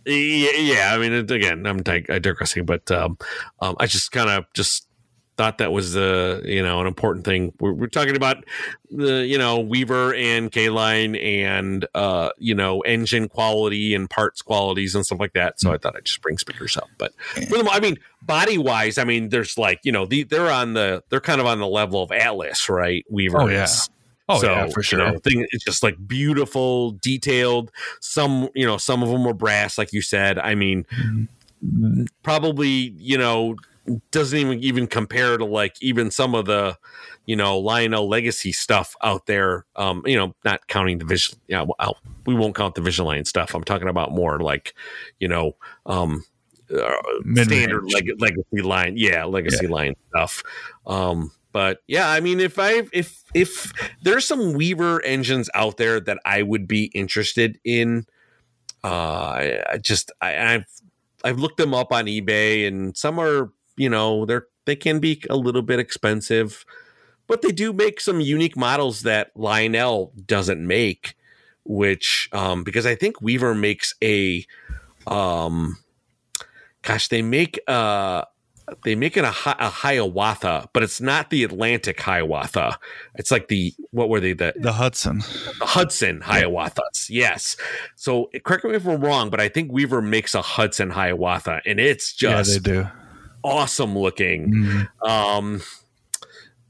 yeah, 0.07 0.53
yeah, 0.57 0.95
I 0.95 0.99
mean, 0.99 1.13
again, 1.13 1.67
I'm 1.67 1.83
dig- 1.83 2.07
digressing, 2.07 2.67
but 2.67 2.91
um, 2.91 3.19
um, 3.61 3.77
I 3.81 3.87
just 3.87 4.13
kind 4.13 4.29
of 4.29 4.45
just 4.55 4.87
thought 5.37 5.59
that 5.59 5.73
was 5.73 5.97
uh, 5.97 6.43
you 6.45 6.63
know 6.63 6.81
an 6.81 6.87
important 6.87 7.25
thing. 7.25 7.53
We're, 7.61 7.73
we're 7.73 7.87
talking 7.87 8.17
about 8.17 8.45
the 8.91 9.27
you 9.27 9.39
know 9.39 9.61
Weaver 9.61 10.15
and 10.15 10.51
K 10.51 10.69
line 10.69 11.17
and 11.17 11.87
uh, 11.95 12.31
you 12.39 12.55
know 12.55 12.81
engine 12.83 13.29
quality 13.29 13.95
and 13.95 14.09
parts 14.09 14.43
qualities 14.43 14.95
and 14.95 15.05
stuff 15.05 15.21
like 15.21 15.33
that. 15.35 15.61
So 15.61 15.73
I 15.73 15.79
thought 15.79 15.97
I'd 15.97 16.05
just 16.05 16.23
bring 16.23 16.39
speakers 16.39 16.77
up. 16.77 16.89
But 16.99 17.13
for 17.49 17.59
them, 17.59 17.69
I 17.69 17.81
mean, 17.81 17.97
body 18.23 18.59
wise, 18.59 18.99
I 18.99 19.05
mean, 19.05 19.29
there's 19.29 19.59
like 19.59 19.81
you 19.85 19.93
know 19.93 20.07
the, 20.07 20.25
they're 20.25 20.51
on 20.51 20.75
the 20.75 21.03
they're 21.09 21.21
kind 21.21 21.41
of 21.41 21.47
on 21.47 21.59
the 21.59 21.69
level 21.69 22.03
of 22.03 22.13
Atlas, 22.13 22.69
right? 22.69 23.05
Weaver. 23.11 23.43
Oh 23.43 23.49
yeah. 23.49 23.69
Oh 24.27 24.41
so, 24.41 24.53
yeah, 24.53 24.67
for 24.69 24.83
sure. 24.83 25.01
You 25.01 25.13
know, 25.13 25.19
thing 25.19 25.47
it's 25.51 25.65
just 25.65 25.83
like 25.83 25.97
beautiful, 26.07 26.93
detailed. 26.93 27.71
Some 28.01 28.49
you 28.55 28.67
know 28.67 28.77
some 28.77 29.03
of 29.03 29.09
them 29.09 29.25
were 29.25 29.35
brass, 29.35 29.79
like 29.79 29.93
you 29.93 30.03
said. 30.03 30.39
I 30.39 30.55
mean. 30.55 30.85
Mm-hmm 30.85 31.25
probably 32.23 32.95
you 32.99 33.17
know 33.17 33.57
doesn't 34.11 34.39
even 34.39 34.59
even 34.61 34.87
compare 34.87 35.37
to 35.37 35.45
like 35.45 35.77
even 35.81 36.11
some 36.11 36.35
of 36.35 36.47
the 36.47 36.77
you 37.27 37.37
know 37.37 37.59
Lionel 37.59 38.09
legacy 38.09 38.53
stuff 38.53 38.95
out 39.03 39.27
there. 39.27 39.67
Um, 39.77 40.03
you 40.07 40.17
know, 40.17 40.35
not 40.45 40.67
counting 40.69 40.99
the 40.99 41.05
vision. 41.05 41.39
Yeah, 41.49 41.65
well, 41.79 41.99
we 42.27 42.35
won't 42.35 42.55
count 42.55 42.75
the 42.75 42.81
Vision 42.81 43.05
line 43.05 43.25
stuff. 43.25 43.55
I'm 43.55 43.65
talking 43.65 43.89
about 43.89 44.13
more 44.13 44.41
like 44.41 44.75
you 45.19 45.29
know 45.29 45.57
um, 45.87 46.25
uh, 46.75 46.95
standard 47.35 47.85
leg- 47.93 48.21
legacy 48.21 48.63
line. 48.63 48.95
Yeah, 48.97 49.25
legacy 49.25 49.67
yeah. 49.67 49.73
line 49.73 49.95
stuff. 50.11 50.43
Um, 50.87 51.33
but 51.53 51.79
yeah, 51.87 52.11
I 52.11 52.21
mean, 52.21 52.41
if 52.41 52.59
I 52.59 52.83
if 52.93 53.23
if 53.35 53.73
there's 54.03 54.27
some 54.27 54.55
Weaver 54.55 55.03
engines 55.05 55.49
out 55.55 55.77
there 55.77 56.01
that 56.01 56.19
I 56.25 56.43
would 56.43 56.67
be 56.67 56.87
interested 56.87 57.59
in, 57.65 58.07
uh, 58.83 58.89
I, 58.89 59.63
I 59.73 59.79
just 59.79 60.11
I, 60.21 60.55
I've 60.55 60.67
I've 61.23 61.39
looked 61.39 61.59
them 61.59 61.73
up 61.73 61.93
on 61.93 62.07
eBay, 62.07 62.67
and 62.67 62.97
some 62.97 63.21
are 63.21 63.53
you 63.77 63.89
know 63.89 64.25
they're 64.27 64.47
they 64.67 64.77
can 64.77 64.99
be 64.99 65.23
a 65.29 65.37
little 65.37 65.63
bit 65.63 65.79
expensive, 65.79 66.65
but 67.27 67.43
they 67.43 67.53
do 67.53 67.73
make 67.73 68.01
some 68.01 68.21
unique 68.21 68.57
models 68.57 69.03
that 69.03 69.31
Lionel 69.35 70.13
doesn't 70.27 70.67
make. 70.67 71.15
Which 71.65 72.29
um, 72.33 72.63
because 72.63 72.85
I 72.85 72.95
think 72.95 73.23
Weaver 73.23 73.55
makes 73.55 73.95
a 74.03 74.45
um, 75.07 75.79
gosh 76.83 77.09
they 77.09 77.23
make 77.23 77.59
uh 77.67 78.25
they 78.83 78.95
make 78.95 79.17
it 79.17 79.25
a, 79.25 79.29
a 79.29 79.69
Hiawatha, 79.69 80.69
but 80.73 80.83
it's 80.83 81.01
not 81.01 81.31
the 81.31 81.45
Atlantic 81.45 82.01
Hiawatha. 82.01 82.79
It's 83.15 83.31
like 83.31 83.49
the 83.49 83.75
what 83.91 84.09
were 84.09 84.21
they 84.21 84.33
the, 84.33 84.55
The 84.57 84.73
Hudson. 84.73 85.19
the 85.59 85.67
Hudson 85.67 86.21
Hiawathas? 86.21 87.09
Yes. 87.11 87.57
So 87.97 88.31
correct 88.45 88.65
me 88.65 88.75
if 88.75 88.87
I'm 88.87 89.01
wrong, 89.03 89.31
but 89.31 89.41
I 89.41 89.49
think 89.49 89.73
Weaver 89.73 90.01
makes 90.03 90.35
a 90.35 90.43
Hudson 90.43 90.91
Hiawatha, 90.91 91.61
and 91.67 91.79
it's 91.79 92.13
just 92.13 92.51
Yeah, 92.51 92.59
they 92.59 92.83
do. 92.83 92.89
Awesome 93.45 93.97
looking. 93.97 94.53
Mhm. 94.53 94.89
Um, 95.09 95.63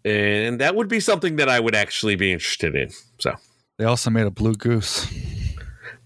and 0.04 0.60
that 0.60 0.74
would 0.76 0.88
be 0.88 1.00
something 1.00 1.36
that 1.36 1.48
I 1.48 1.60
would 1.60 1.74
actually 1.74 2.16
be 2.16 2.32
interested 2.32 2.74
in. 2.74 2.90
So 3.18 3.34
They 3.78 3.84
also 3.86 4.10
made 4.10 4.26
a 4.26 4.30
blue 4.30 4.54
goose. 4.54 5.06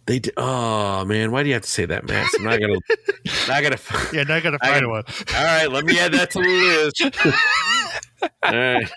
they 0.06 0.18
did. 0.20 0.32
Oh 0.36 1.04
man, 1.04 1.32
why 1.32 1.42
do 1.42 1.48
you 1.48 1.54
have 1.54 1.62
to 1.64 1.68
say 1.70 1.84
that, 1.86 2.06
Max? 2.06 2.32
I'm 2.38 2.44
not 2.44 2.60
gonna. 2.60 2.78
not 3.48 3.62
gonna. 3.62 3.78
Yeah, 4.12 4.22
now 4.24 4.36
I 4.36 4.40
gotta 4.40 4.58
find 4.60 4.88
one. 4.88 5.02
All 5.36 5.44
right, 5.44 5.66
let 5.70 5.84
me 5.84 5.98
add 5.98 6.12
that 6.12 6.30
to 6.32 6.38
the 6.40 6.48
list. 6.48 7.02
All 8.42 8.52
right. 8.52 8.90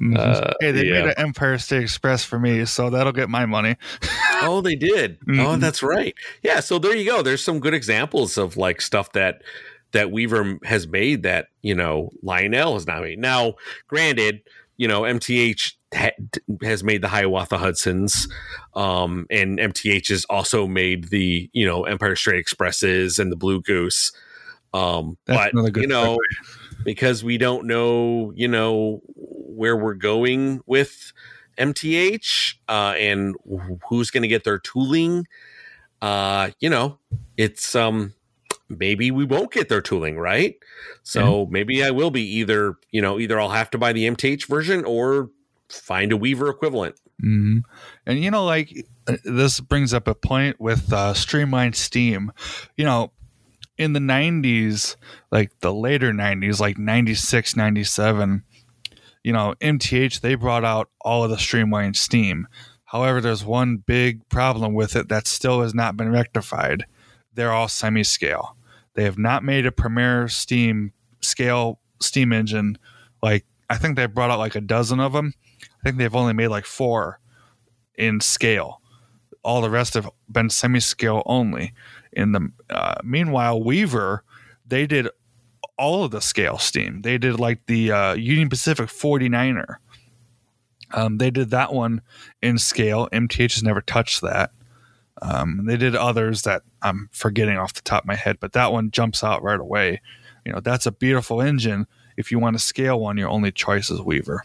Mhm. 0.00 0.16
Uh, 0.16 0.52
hey, 0.60 0.72
they 0.72 0.84
yeah. 0.86 0.92
made 0.92 1.04
an 1.08 1.14
Empire 1.18 1.58
State 1.58 1.82
Express 1.82 2.24
for 2.24 2.38
me, 2.38 2.64
so 2.64 2.88
that'll 2.88 3.12
get 3.12 3.28
my 3.28 3.44
money. 3.46 3.76
oh, 4.42 4.60
they 4.60 4.74
did. 4.76 5.18
Oh, 5.28 5.32
Mhm. 5.32 5.60
that's 5.60 5.82
right. 5.82 6.14
Yeah. 6.42 6.60
So 6.60 6.78
there 6.78 6.94
you 6.94 7.04
go. 7.04 7.22
There's 7.22 7.42
some 7.42 7.60
good 7.60 7.74
examples 7.74 8.36
of 8.38 8.56
like 8.56 8.80
stuff 8.80 9.12
that 9.12 9.42
that 9.92 10.10
Weaver 10.12 10.58
has 10.64 10.86
made 10.86 11.22
that 11.24 11.48
you 11.62 11.74
know 11.74 12.10
Lionel 12.22 12.74
has 12.74 12.86
not 12.86 13.02
made. 13.02 13.18
Now, 13.18 13.54
granted, 13.88 14.42
you 14.76 14.86
know 14.88 15.02
MTH 15.02 15.72
ha- 15.94 16.10
has 16.62 16.82
made 16.84 17.02
the 17.02 17.08
Hiawatha 17.08 17.58
Hudsons, 17.58 18.28
um, 18.74 19.26
and 19.30 19.58
MTH 19.58 20.08
has 20.08 20.24
also 20.26 20.66
made 20.66 21.08
the 21.08 21.50
you 21.52 21.66
know 21.66 21.84
Empire 21.84 22.16
State 22.16 22.36
Expresses 22.36 23.18
and 23.18 23.30
the 23.32 23.36
Blue 23.36 23.60
Goose. 23.60 24.12
Um, 24.72 25.18
That's 25.26 25.52
but 25.52 25.76
you 25.76 25.88
know, 25.88 26.18
because 26.84 27.24
we 27.24 27.38
don't 27.38 27.66
know, 27.66 28.32
you 28.36 28.46
know, 28.46 29.02
where 29.16 29.76
we're 29.76 29.94
going 29.94 30.60
with 30.66 31.12
MTH 31.60 32.54
uh, 32.68 32.94
and 32.98 33.34
who's 33.88 34.10
going 34.10 34.22
to 34.22 34.28
get 34.28 34.44
their 34.44 34.58
tooling. 34.58 35.26
Uh, 36.02 36.50
you 36.60 36.70
know, 36.70 36.98
it's 37.36 37.74
um 37.74 38.14
maybe 38.68 39.10
we 39.10 39.24
won't 39.24 39.52
get 39.52 39.68
their 39.68 39.82
tooling, 39.82 40.18
right? 40.18 40.56
So 41.02 41.46
maybe 41.50 41.84
I 41.84 41.90
will 41.90 42.10
be 42.10 42.22
either, 42.22 42.76
you 42.90 43.02
know, 43.02 43.18
either 43.18 43.38
I'll 43.38 43.50
have 43.50 43.70
to 43.70 43.78
buy 43.78 43.92
the 43.92 44.06
MTH 44.06 44.46
version 44.46 44.84
or 44.84 45.30
find 45.68 46.12
a 46.12 46.16
Weaver 46.16 46.48
equivalent. 46.48 46.96
hmm 47.20 47.58
And 48.06 48.22
you 48.22 48.30
know, 48.30 48.44
like 48.44 48.86
uh, 49.06 49.16
this 49.24 49.60
brings 49.60 49.92
up 49.92 50.08
a 50.08 50.14
point 50.14 50.60
with 50.60 50.92
uh, 50.92 51.14
Streamline 51.14 51.74
Steam. 51.74 52.32
You 52.76 52.84
know, 52.84 53.12
in 53.76 53.92
the 53.94 54.00
90s, 54.00 54.96
like 55.30 55.58
the 55.60 55.72
later 55.72 56.12
90s, 56.12 56.60
like 56.60 56.78
96, 56.78 57.56
97, 57.56 58.44
you 59.22 59.32
know, 59.32 59.54
MTH, 59.60 60.20
they 60.20 60.34
brought 60.34 60.64
out 60.64 60.90
all 61.00 61.24
of 61.24 61.30
the 61.30 61.38
streamlined 61.38 61.96
Steam. 61.96 62.46
However, 62.84 63.20
there's 63.20 63.44
one 63.44 63.76
big 63.78 64.28
problem 64.28 64.74
with 64.74 64.96
it 64.96 65.08
that 65.08 65.26
still 65.26 65.62
has 65.62 65.74
not 65.74 65.96
been 65.96 66.10
rectified. 66.10 66.86
They're 67.34 67.52
all 67.52 67.68
semi 67.68 68.02
scale. 68.02 68.56
They 68.94 69.04
have 69.04 69.18
not 69.18 69.44
made 69.44 69.66
a 69.66 69.72
Premier 69.72 70.26
Steam 70.28 70.92
scale 71.20 71.78
steam 72.00 72.32
engine. 72.32 72.78
Like, 73.22 73.44
I 73.68 73.76
think 73.76 73.96
they 73.96 74.06
brought 74.06 74.30
out 74.30 74.38
like 74.38 74.56
a 74.56 74.60
dozen 74.60 74.98
of 74.98 75.12
them. 75.12 75.34
I 75.62 75.84
think 75.84 75.98
they've 75.98 76.14
only 76.14 76.32
made 76.32 76.48
like 76.48 76.64
four 76.64 77.20
in 77.96 78.20
scale. 78.20 78.80
All 79.44 79.60
the 79.60 79.70
rest 79.70 79.94
have 79.94 80.10
been 80.28 80.50
semi-scale 80.50 81.22
only. 81.26 81.72
In 82.12 82.32
the 82.32 82.50
uh, 82.68 82.96
meanwhile, 83.04 83.62
Weaver 83.62 84.24
they 84.66 84.86
did 84.86 85.08
all 85.78 86.04
of 86.04 86.10
the 86.10 86.20
scale 86.20 86.58
steam. 86.58 87.02
They 87.02 87.18
did 87.18 87.40
like 87.40 87.66
the 87.66 87.92
uh, 87.92 88.14
Union 88.14 88.48
Pacific 88.48 88.88
49er. 88.88 89.76
Um, 90.92 91.18
they 91.18 91.30
did 91.30 91.50
that 91.50 91.72
one 91.72 92.02
in 92.42 92.58
scale. 92.58 93.08
MTH 93.12 93.54
has 93.54 93.62
never 93.62 93.80
touched 93.80 94.20
that. 94.22 94.50
Um, 95.22 95.66
they 95.66 95.76
did 95.76 95.94
others 95.94 96.42
that 96.42 96.62
I'm 96.82 97.08
forgetting 97.12 97.58
off 97.58 97.74
the 97.74 97.82
top 97.82 98.04
of 98.04 98.06
my 98.08 98.16
head, 98.16 98.38
but 98.40 98.52
that 98.52 98.72
one 98.72 98.90
jumps 98.90 99.22
out 99.22 99.42
right 99.42 99.60
away. 99.60 100.00
You 100.44 100.52
know, 100.52 100.60
that's 100.60 100.86
a 100.86 100.92
beautiful 100.92 101.40
engine. 101.40 101.86
If 102.16 102.32
you 102.32 102.38
want 102.38 102.56
to 102.56 102.62
scale 102.62 102.98
one, 102.98 103.16
your 103.18 103.28
only 103.28 103.52
choice 103.52 103.90
is 103.90 104.00
Weaver. 104.00 104.42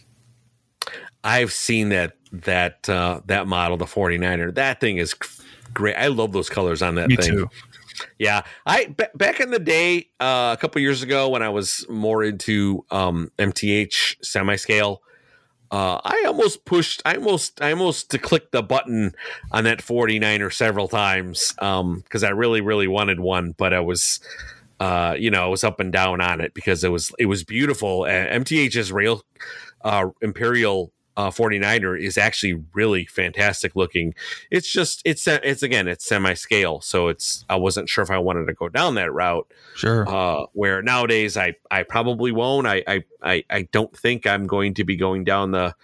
I've 1.23 1.51
seen 1.51 1.89
that 1.89 2.17
that 2.31 2.87
uh, 2.89 3.21
that 3.25 3.47
model, 3.47 3.77
the 3.77 3.85
49er. 3.85 4.53
That 4.55 4.79
thing 4.79 4.97
is 4.97 5.15
great. 5.73 5.95
I 5.95 6.07
love 6.07 6.33
those 6.33 6.49
colors 6.49 6.81
on 6.81 6.95
that 6.95 7.07
Me 7.07 7.15
thing. 7.15 7.31
too. 7.31 7.49
Yeah, 8.19 8.43
I 8.65 8.95
back 9.15 9.39
in 9.39 9.51
the 9.51 9.59
day, 9.59 10.09
uh, 10.19 10.55
a 10.57 10.59
couple 10.59 10.81
years 10.81 11.03
ago, 11.03 11.29
when 11.29 11.41
I 11.41 11.49
was 11.49 11.85
more 11.89 12.23
into 12.23 12.85
um, 12.91 13.31
MTH 13.37 14.23
semi 14.23 14.55
scale, 14.55 15.01
uh, 15.71 15.99
I 16.03 16.23
almost 16.27 16.65
pushed. 16.65 17.01
I 17.05 17.15
almost, 17.15 17.61
I 17.61 17.71
almost 17.71 18.11
to 18.11 18.17
click 18.17 18.51
the 18.51 18.63
button 18.63 19.15
on 19.51 19.63
that 19.65 19.79
49er 19.79 20.53
several 20.53 20.87
times 20.87 21.53
because 21.53 22.23
I 22.23 22.29
really, 22.29 22.61
really 22.61 22.87
wanted 22.87 23.19
one, 23.19 23.53
but 23.57 23.73
I 23.73 23.79
was, 23.79 24.19
uh, 24.79 25.15
you 25.17 25.31
know, 25.31 25.43
I 25.43 25.47
was 25.47 25.63
up 25.63 25.79
and 25.79 25.91
down 25.91 26.21
on 26.21 26.41
it 26.41 26.53
because 26.53 26.83
it 26.83 26.89
was 26.89 27.11
it 27.19 27.25
was 27.25 27.43
beautiful. 27.43 28.03
Uh, 28.03 28.27
MTH's 28.27 28.91
rail 28.91 29.23
uh, 29.85 30.09
Imperial 30.21 30.91
uh, 31.17 31.31
49er 31.31 31.99
is 31.99 32.17
actually 32.17 32.61
really 32.73 33.05
fantastic 33.05 33.75
looking. 33.75 34.13
It's 34.51 34.71
just 34.71 35.01
it's 35.05 35.27
it's 35.27 35.63
again 35.63 35.87
it's 35.87 36.05
semi 36.05 36.33
scale, 36.33 36.81
so 36.81 37.07
it's 37.07 37.45
I 37.49 37.55
wasn't 37.55 37.89
sure 37.89 38.03
if 38.03 38.11
I 38.11 38.17
wanted 38.17 38.47
to 38.47 38.53
go 38.53 38.69
down 38.69 38.95
that 38.95 39.13
route. 39.13 39.51
Sure. 39.75 40.07
Uh, 40.07 40.45
where 40.53 40.81
nowadays 40.81 41.37
I 41.37 41.55
I 41.71 41.83
probably 41.83 42.31
won't. 42.31 42.67
I 42.67 42.83
I 42.87 43.03
I, 43.21 43.43
I 43.49 43.61
don't 43.71 43.95
think 43.95 44.27
I'm 44.27 44.45
going 44.45 44.73
to 44.75 44.83
be 44.83 44.95
going 44.95 45.23
down 45.23 45.51
the 45.51 45.75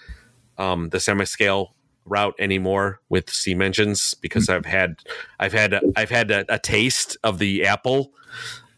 um 0.58 0.90
the 0.90 1.00
semi 1.00 1.24
scale 1.24 1.76
route 2.06 2.36
anymore 2.40 3.00
with 3.10 3.30
steam 3.30 3.62
engines 3.62 4.14
because 4.16 4.50
I've 4.50 4.66
had 4.66 4.98
I've 5.40 5.54
had 5.54 5.74
a, 5.74 5.82
I've 5.96 6.10
had 6.10 6.32
a, 6.32 6.46
a 6.54 6.60
taste 6.60 7.18
of 7.24 7.40
the 7.40 7.66
Apple 7.66 8.12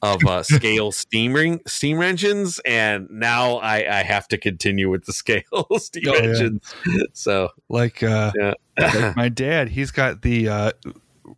of 0.04 0.24
uh, 0.26 0.44
scale 0.44 0.92
steam 0.92 1.34
ring, 1.34 1.62
steam 1.66 2.02
engines, 2.02 2.60
and 2.66 3.08
now 3.10 3.56
I, 3.56 4.00
I 4.00 4.04
have 4.04 4.28
to 4.28 4.38
continue 4.38 4.90
with 4.90 5.06
the 5.06 5.14
scale 5.24 5.44
steam 5.78 6.04
Oh, 6.10 6.14
yeah. 6.16 6.22
engines. 6.22 6.76
So 7.14 7.50
like 7.70 8.04
uh 8.04 8.32
yeah, 8.36 8.54
like 8.78 9.16
my 9.16 9.30
dad, 9.30 9.70
he's 9.70 9.92
got 9.92 10.22
the 10.22 10.50
uh, 10.50 10.72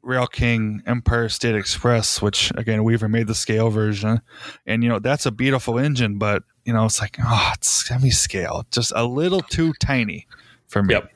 Rail 0.02 0.26
King 0.28 0.82
Empire 0.88 1.30
State 1.30 1.54
Express, 1.56 2.22
which 2.22 2.52
again 2.58 2.84
Weaver 2.84 3.08
made 3.08 3.28
the 3.28 3.36
scale 3.36 3.70
version, 3.70 4.22
and 4.66 4.84
you 4.84 4.90
know 4.90 4.98
that's 5.00 5.26
a 5.28 5.32
beautiful 5.32 5.78
engine, 5.78 6.18
but 6.18 6.42
you 6.66 6.74
know 6.74 6.86
it's 6.86 7.00
like 7.00 7.18
oh, 7.24 7.52
it's 7.54 7.70
semi-scale, 7.88 8.66
just 8.72 8.92
a 8.96 9.06
little 9.06 9.42
too 9.42 9.74
tiny 9.80 10.26
for 10.68 10.82
me. 10.82 10.96
Yep. 10.96 11.12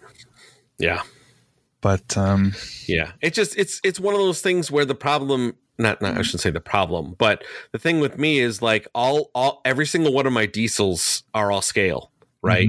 yeah. 0.78 1.02
But 1.82 2.16
um, 2.18 2.54
Yeah, 2.88 3.14
it 3.22 3.34
just 3.34 3.58
it's 3.58 3.80
it's 3.84 4.00
one 4.00 4.14
of 4.14 4.20
those 4.20 4.42
things 4.42 4.70
where 4.70 4.86
the 4.86 4.94
problem 4.96 5.56
not 5.80 6.02
not 6.02 6.18
I 6.18 6.22
shouldn't 6.22 6.42
say 6.42 6.52
the 6.52 6.60
problem, 6.60 7.16
but 7.18 7.44
the 7.72 7.80
thing 7.80 8.00
with 8.00 8.18
me 8.18 8.40
is 8.40 8.62
like 8.62 8.88
all 8.94 9.32
all 9.34 9.62
every 9.66 9.86
single 9.86 10.14
one 10.14 10.28
of 10.28 10.34
my 10.34 10.46
diesels 10.46 11.24
are 11.34 11.52
all 11.52 11.62
scale, 11.62 12.12
right? 12.42 12.68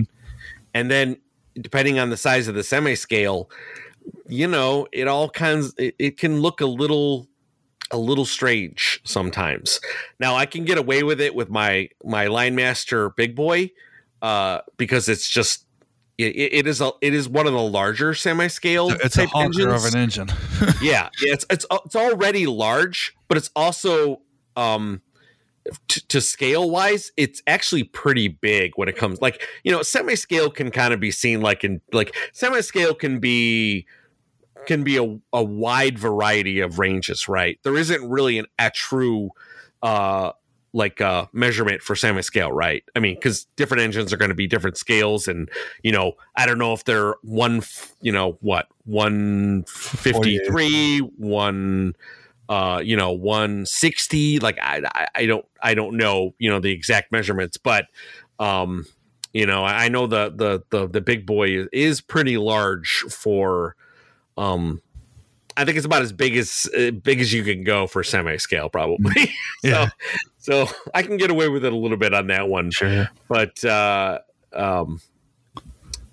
And 0.75 0.91
then 0.91 1.19
depending 1.61 1.99
on 1.99 2.11
the 2.11 2.17
size 2.17 2.49
of 2.49 2.55
the 2.55 2.63
semi 2.63 2.95
scale, 2.95 3.51
you 4.29 4.47
know, 4.47 4.87
it 4.93 5.09
all 5.09 5.29
kinds 5.29 5.75
it, 5.77 5.95
it 5.99 6.17
can 6.17 6.41
look 6.41 6.61
a 6.61 6.67
little 6.67 7.29
a 7.91 7.99
little 7.99 8.25
strange 8.25 9.01
sometimes. 9.05 9.81
Now 10.21 10.37
I 10.37 10.47
can 10.47 10.65
get 10.65 10.79
away 10.79 11.03
with 11.03 11.21
it 11.21 11.35
with 11.35 11.51
my 11.51 11.89
my 12.05 12.27
Lionmaster 12.27 13.15
big 13.17 13.35
boy 13.35 13.71
uh 14.23 14.61
because 14.77 15.09
it's 15.09 15.29
just 15.29 15.67
it, 16.29 16.53
it 16.53 16.67
is 16.67 16.81
a 16.81 16.93
it 17.01 17.15
is 17.15 17.29
one 17.29 17.47
of 17.47 17.53
the 17.53 17.61
larger 17.61 18.15
semi 18.15 18.49
scale 18.49 18.91
it's 18.91 19.19
a 19.19 19.27
honker 19.27 19.69
of 19.71 19.85
an 19.85 19.97
engine. 19.97 20.29
yeah, 20.83 21.09
yeah, 21.23 21.33
it's 21.33 21.47
it's 21.51 21.67
it's 21.85 21.97
already 21.97 22.47
large, 22.47 23.17
but 23.29 23.37
it's 23.37 23.51
also 23.55 24.21
um 24.57 25.03
t- 25.89 26.03
to 26.09 26.21
scale 26.21 26.71
wise, 26.71 27.13
it's 27.17 27.43
actually 27.47 27.85
pretty 27.85 28.29
big 28.29 28.73
when 28.77 28.89
it 28.89 28.97
comes 28.97 29.21
like 29.21 29.47
you 29.65 29.73
know 29.73 29.83
semi 29.83 30.15
scale 30.15 30.51
can 30.51 30.71
kind 30.71 30.93
of 30.93 31.01
be 31.01 31.11
seen 31.11 31.41
like 31.41 31.65
in 31.65 31.81
like 31.93 32.15
semi 32.33 32.61
scale 32.61 32.95
can 32.95 33.19
be 33.19 33.87
can 34.67 34.85
be 34.85 34.97
a, 34.99 35.19
a 35.33 35.43
wide 35.43 35.99
variety 35.99 36.61
of 36.61 36.79
ranges, 36.79 37.29
right? 37.29 37.59
There 37.63 37.77
isn't 37.77 38.09
really 38.09 38.39
an 38.39 38.47
a 38.59 38.71
true 38.71 39.31
uh 39.83 40.33
like 40.73 41.01
uh 41.01 41.27
measurement 41.33 41.83
for 41.83 41.97
semi 41.97 42.21
scale, 42.21 42.53
right? 42.53 42.85
I 42.95 43.01
mean, 43.01 43.15
because 43.15 43.47
different 43.57 43.83
engines 43.83 44.13
are 44.13 44.17
going 44.17 44.31
to 44.31 44.35
be 44.35 44.47
different 44.47 44.77
scales, 44.77 45.29
and 45.29 45.51
you 45.83 45.93
know, 45.93 46.13
I 46.37 46.47
don't 46.47 46.59
know 46.59 46.73
if 46.73 46.85
they're 46.85 47.15
one, 47.23 47.59
f- 47.59 47.95
you 48.01 48.13
know, 48.13 48.39
what 48.41 48.67
one 48.85 49.65
fifty 49.65 50.39
three, 50.47 50.99
one, 50.99 51.95
uh, 52.49 52.81
you 52.85 52.97
know, 52.97 53.13
one 53.13 53.67
sixty. 53.67 54.39
Like 54.39 54.59
I, 54.61 54.83
I, 55.15 55.27
don't, 55.27 55.45
I 55.63 55.75
don't 55.75 55.97
know, 55.97 56.35
you 56.39 56.51
know, 56.51 56.61
the 56.61 56.73
exact 56.73 57.13
measurements, 57.13 57.57
but 57.57 57.87
um, 58.39 58.87
you 59.33 59.47
know, 59.47 59.65
I 59.65 59.85
I 59.85 59.89
know 59.89 60.07
the 60.07 60.31
the 60.31 60.63
the 60.71 60.89
the 60.89 61.01
big 61.01 61.27
boy 61.27 61.67
is 61.73 62.01
pretty 62.01 62.37
large 62.39 63.05
for 63.09 63.77
um 64.37 64.81
I 65.61 65.65
think 65.65 65.77
it's 65.77 65.87
about 65.87 66.03
as 66.03 66.13
big 66.13 66.37
as 66.37 66.67
uh, 66.77 66.91
big 66.91 67.21
as 67.21 67.33
you 67.33 67.45
can 67.45 67.65
go 67.65 67.87
for 67.87 68.03
semi 68.03 68.37
scale, 68.39 68.69
probably. 68.71 69.13
so, 69.27 69.31
Yeah. 69.63 69.89
so 70.39 70.69
I 70.95 71.03
can 71.03 71.17
get 71.19 71.31
away 71.31 71.49
with 71.49 71.65
it 71.65 71.73
a 71.73 71.77
little 71.77 71.97
bit 71.99 72.15
on 72.15 72.29
that 72.29 72.49
one. 72.49 72.71
Sure. 72.71 73.09
But 73.29 73.63
uh, 73.65 74.21
um, 74.55 75.01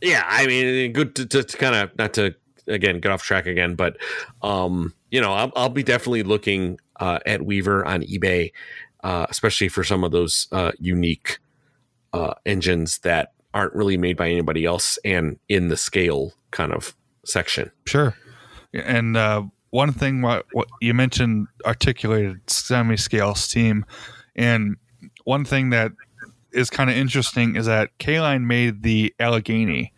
yeah, 0.01 0.23
I 0.27 0.45
mean, 0.47 0.91
good 0.93 1.15
to, 1.15 1.25
to, 1.25 1.43
to 1.43 1.57
kind 1.57 1.75
of 1.75 1.97
not 1.97 2.13
to 2.15 2.35
again 2.67 2.99
get 2.99 3.11
off 3.11 3.23
track 3.23 3.45
again, 3.47 3.75
but 3.75 3.97
um, 4.41 4.93
you 5.11 5.21
know, 5.21 5.33
I'll, 5.33 5.51
I'll 5.55 5.69
be 5.69 5.83
definitely 5.83 6.23
looking 6.23 6.79
uh, 6.99 7.19
at 7.25 7.43
Weaver 7.43 7.85
on 7.85 8.01
eBay, 8.03 8.51
uh, 9.03 9.27
especially 9.29 9.69
for 9.69 9.83
some 9.83 10.03
of 10.03 10.11
those 10.11 10.47
uh, 10.51 10.73
unique 10.79 11.39
uh, 12.13 12.33
engines 12.45 12.99
that 12.99 13.31
aren't 13.53 13.73
really 13.73 13.97
made 13.97 14.17
by 14.17 14.29
anybody 14.29 14.65
else 14.65 14.99
and 15.05 15.39
in 15.47 15.69
the 15.69 15.77
scale 15.77 16.33
kind 16.51 16.73
of 16.73 16.95
section. 17.25 17.71
Sure. 17.85 18.13
And 18.74 19.18
uh, 19.18 19.43
one 19.70 19.93
thing, 19.93 20.22
what, 20.22 20.45
what 20.51 20.68
you 20.82 20.93
mentioned, 20.93 21.47
articulated 21.65 22.49
semi-scale 22.49 23.36
steam, 23.36 23.86
and 24.36 24.78
one 25.24 25.45
thing 25.45 25.72
that 25.72 25.91
is 26.51 26.70
kind 26.70 26.89
of 26.89 26.95
interesting 26.95 27.55
is 27.55 27.65
that 27.65 27.97
K-Line 27.97 28.47
made 28.47 28.84
the 28.84 29.13
Allegheny 29.20 29.93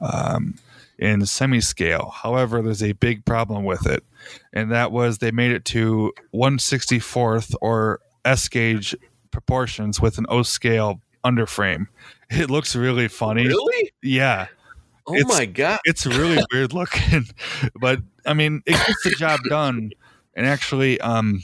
um, 0.00 0.56
in 0.98 1.24
semi-scale. 1.26 2.12
However, 2.14 2.62
there's 2.62 2.82
a 2.82 2.92
big 2.92 3.24
problem 3.24 3.64
with 3.64 3.86
it, 3.86 4.04
and 4.52 4.70
that 4.70 4.92
was 4.92 5.18
they 5.18 5.30
made 5.30 5.50
it 5.50 5.64
to 5.66 6.12
164th 6.34 7.54
or 7.60 8.00
S 8.24 8.48
gauge 8.48 8.94
proportions 9.30 10.00
with 10.00 10.18
an 10.18 10.26
O 10.28 10.42
scale 10.42 11.00
underframe. 11.24 11.86
It 12.30 12.48
looks 12.48 12.76
really 12.76 13.08
funny. 13.08 13.46
Really? 13.46 13.92
Yeah 14.02 14.46
Oh 15.10 15.14
It's- 15.14 15.28
my 15.38 15.46
god! 15.46 15.80
it's 15.84 16.06
really 16.06 16.42
weird 16.52 16.72
looking, 16.72 17.26
but 17.80 18.00
I 18.26 18.34
mean, 18.34 18.62
it 18.66 18.72
gets 18.72 19.02
the 19.04 19.10
job 19.10 19.40
done. 19.48 19.90
And 20.34 20.46
actually, 20.46 21.00
um, 21.00 21.42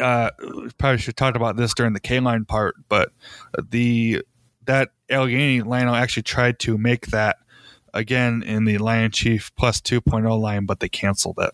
uh, 0.00 0.30
probably 0.78 0.98
should 0.98 1.16
talk 1.16 1.34
about 1.36 1.56
this 1.56 1.74
during 1.74 1.92
the 1.92 2.00
K 2.00 2.20
line 2.20 2.44
part, 2.44 2.76
but 2.88 3.12
the 3.70 4.22
that 4.66 4.90
Allegheny 5.10 5.62
Lionel 5.62 5.94
actually 5.94 6.22
tried 6.24 6.58
to 6.60 6.76
make 6.78 7.06
that 7.08 7.36
again 7.94 8.42
in 8.42 8.64
the 8.64 8.78
Lion 8.78 9.10
Chief 9.10 9.50
Plus 9.56 9.80
2.0 9.80 10.40
line, 10.40 10.66
but 10.66 10.80
they 10.80 10.88
canceled 10.88 11.38
it. 11.40 11.52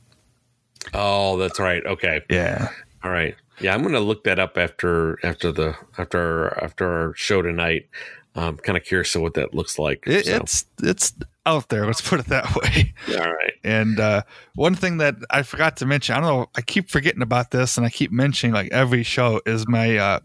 Oh, 0.95 1.37
that's 1.37 1.61
right. 1.61 1.85
Okay. 1.85 2.23
Yeah, 2.31 2.69
All 3.05 3.11
right. 3.11 3.35
Yeah, 3.61 3.75
I'm 3.75 3.83
gonna 3.83 4.01
look 4.01 4.25
that 4.25 4.39
up 4.39 4.57
after 4.59 5.19
after 5.25 5.53
the 5.53 5.77
after 5.99 6.59
after 6.65 6.87
our 6.89 7.15
show 7.15 7.43
tonight. 7.43 7.89
I'm 8.35 8.57
kind 8.57 8.79
of 8.79 8.85
curious 8.85 9.15
of 9.15 9.23
what 9.23 9.35
that 9.35 9.55
looks 9.55 9.79
like. 9.79 10.05
it, 10.07 10.27
so. 10.27 10.37
it's 10.37 10.65
it's 10.83 11.13
out 11.45 11.69
there. 11.69 11.87
Let's 11.87 12.01
put 12.01 12.21
it 12.21 12.27
that 12.27 12.55
way. 12.63 12.95
all 13.09 13.33
right. 13.33 13.53
And 13.65 14.01
uh, 14.01 14.23
one 14.55 14.75
thing 14.75 14.99
that 14.99 15.17
I 15.31 15.43
forgot 15.43 15.77
to 15.79 15.87
mention, 15.87 16.15
I 16.15 16.21
don't 16.21 16.29
know, 16.29 16.47
I 16.55 16.63
keep 16.63 16.91
forgetting 16.91 17.23
about 17.23 17.51
this, 17.51 17.77
and 17.77 17.85
I 17.85 17.91
keep 17.91 18.11
mentioning 18.11 18.55
like 18.55 18.73
every 18.73 19.03
show 19.03 19.41
is 19.45 19.69
my 19.69 19.97
uh, 19.97 20.21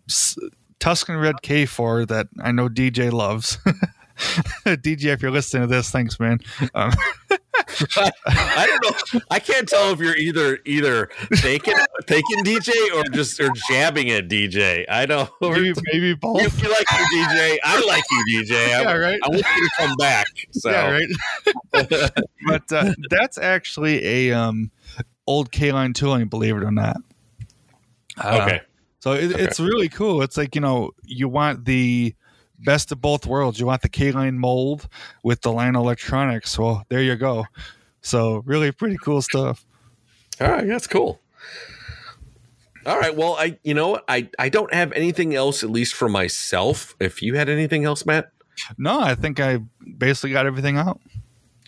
Tuscan 0.80 1.18
Red 1.18 1.38
K4 1.44 2.08
that 2.08 2.28
I 2.42 2.52
know 2.52 2.70
DJ 2.70 3.12
loves. 3.12 3.58
DJ, 4.66 5.06
if 5.06 5.22
you're 5.22 5.32
listening 5.32 5.68
to 5.68 5.68
this, 5.68 5.92
thanks, 5.92 6.20
man. 6.20 6.40
Um, 6.74 6.92
I 8.26 8.66
don't 8.68 9.14
know. 9.14 9.22
I 9.30 9.40
can't 9.40 9.68
tell 9.68 9.92
if 9.92 10.00
you're 10.00 10.16
either 10.16 10.60
either 10.66 11.10
thinking 11.36 11.76
thinking 12.06 12.44
DJ 12.44 12.72
or 12.96 13.04
just 13.14 13.40
or 13.40 13.50
jabbing 13.70 14.10
at 14.12 14.28
DJ. 14.28 14.86
I 14.90 15.06
don't. 15.06 15.30
maybe, 15.42 15.74
maybe 15.92 16.14
both. 16.22 16.42
you 16.62 16.70
like 16.70 16.86
you, 16.92 17.26
DJ. 17.26 17.58
I 17.64 17.86
like 17.86 18.04
you, 18.12 18.44
DJ. 18.44 18.56
I, 18.76 18.82
Yeah, 18.82 18.94
right. 18.94 19.20
I 19.24 19.28
want 19.30 19.46
you 19.56 19.70
to 19.70 19.72
come 19.78 19.96
back. 19.98 20.28
So 20.52 20.72
Yeah, 20.72 20.92
right. 20.92 22.12
but 22.48 22.72
uh, 22.72 22.94
that's 23.10 23.38
actually 23.38 24.06
a 24.06 24.34
um, 24.34 24.72
old 25.26 25.52
K 25.52 25.72
line 25.72 25.94
tooling, 25.94 26.28
believe 26.28 26.56
it 26.56 26.64
or 26.64 26.72
not. 26.72 26.98
Uh, 28.18 28.40
okay. 28.42 28.62
So 29.00 29.14
it, 29.14 29.32
it's 29.32 29.60
really 29.60 29.90
cool. 29.90 30.22
It's 30.22 30.38
like 30.38 30.56
you 30.56 30.62
know 30.62 30.92
you 31.04 31.30
want 31.30 31.66
the 31.66 32.16
best 32.68 32.92
of 32.92 33.00
both 33.00 33.26
worlds. 33.26 33.62
You 33.62 33.66
want 33.66 33.82
the 33.82 33.88
K 33.88 34.12
Lionel 34.12 34.42
mold 34.42 34.90
with 35.24 35.42
the 35.42 35.54
line 35.54 35.76
electronics. 35.76 36.60
Well, 36.60 36.84
there 36.90 37.02
you 37.02 37.16
go. 37.16 37.46
So 38.02 38.44
really 38.46 38.74
pretty 38.74 38.98
cool 39.02 39.22
stuff. 39.22 39.66
All 40.42 40.52
right, 40.52 40.68
that's 40.68 40.86
cool. 40.86 41.22
All 42.86 43.00
right. 43.00 43.16
Well, 43.16 43.38
I 43.40 43.58
you 43.64 43.74
know 43.74 43.88
what? 43.88 44.04
I 44.10 44.30
I 44.38 44.50
don't 44.50 44.74
have 44.74 44.92
anything 44.92 45.34
else 45.34 45.64
at 45.64 45.70
least 45.70 45.94
for 45.94 46.10
myself. 46.10 46.94
If 47.00 47.22
you 47.22 47.36
had 47.36 47.48
anything 47.48 47.86
else, 47.86 48.06
Matt. 48.06 48.32
No, 48.78 49.00
I 49.00 49.16
think 49.16 49.40
I 49.40 49.60
basically 49.98 50.32
got 50.32 50.46
everything 50.46 50.78
out. 50.78 51.00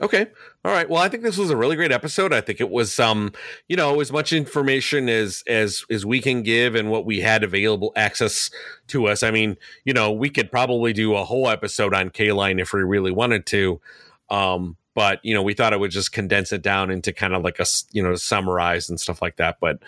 Okay. 0.01 0.27
All 0.65 0.73
right. 0.73 0.89
Well, 0.89 1.01
I 1.01 1.07
think 1.07 1.23
this 1.23 1.37
was 1.37 1.49
a 1.49 1.55
really 1.55 1.77
great 1.77 1.93
episode. 1.93 2.33
I 2.33 2.41
think 2.41 2.59
it 2.59 2.69
was 2.69 2.99
um, 2.99 3.31
you 3.69 3.77
know, 3.77 4.01
as 4.01 4.11
much 4.11 4.33
information 4.33 5.07
as 5.07 5.41
as 5.47 5.85
as 5.89 6.05
we 6.05 6.19
can 6.19 6.43
give 6.43 6.75
and 6.75 6.91
what 6.91 7.05
we 7.05 7.21
had 7.21 7.45
available 7.45 7.93
access 7.95 8.51
to 8.87 9.07
us. 9.07 9.23
I 9.23 9.31
mean, 9.31 9.55
you 9.85 9.93
know, 9.93 10.11
we 10.11 10.29
could 10.29 10.51
probably 10.51 10.91
do 10.91 11.15
a 11.15 11.23
whole 11.23 11.47
episode 11.47 11.93
on 11.93 12.09
K 12.09 12.33
line 12.33 12.59
if 12.59 12.73
we 12.73 12.81
really 12.81 13.11
wanted 13.11 13.45
to. 13.47 13.79
Um, 14.29 14.75
but 14.95 15.23
you 15.23 15.33
know, 15.33 15.41
we 15.43 15.53
thought 15.53 15.71
it 15.71 15.79
would 15.79 15.91
just 15.91 16.11
condense 16.11 16.51
it 16.51 16.61
down 16.61 16.91
into 16.91 17.13
kind 17.13 17.33
of 17.33 17.41
like 17.41 17.59
a 17.59 17.65
you 17.93 18.03
know, 18.03 18.15
summarize 18.15 18.89
and 18.89 18.99
stuff 18.99 19.21
like 19.21 19.37
that. 19.37 19.59
But 19.61 19.79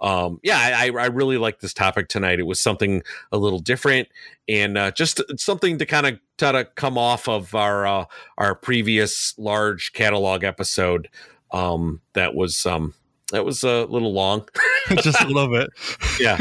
um, 0.00 0.40
yeah, 0.42 0.58
I, 0.58 0.86
I 0.86 1.06
really 1.06 1.38
like 1.38 1.60
this 1.60 1.74
topic 1.74 2.08
tonight. 2.08 2.40
It 2.40 2.46
was 2.46 2.60
something 2.60 3.02
a 3.32 3.38
little 3.38 3.58
different 3.58 4.08
and 4.48 4.78
uh, 4.78 4.90
just 4.90 5.20
something 5.38 5.78
to 5.78 5.86
kind 5.86 6.06
of 6.06 6.18
try 6.38 6.52
to 6.52 6.64
come 6.64 6.96
off 6.96 7.28
of 7.28 7.54
our 7.54 7.86
uh, 7.86 8.04
our 8.38 8.54
previous 8.54 9.34
large 9.38 9.92
catalog 9.92 10.42
episode. 10.44 11.08
Um, 11.52 12.00
that 12.14 12.34
was 12.34 12.64
um, 12.66 12.94
that 13.32 13.44
was 13.44 13.62
a 13.62 13.84
little 13.86 14.12
long. 14.12 14.48
Just 15.02 15.20
a 15.20 15.26
little 15.26 15.50
bit. 15.50 15.70
yeah. 16.20 16.38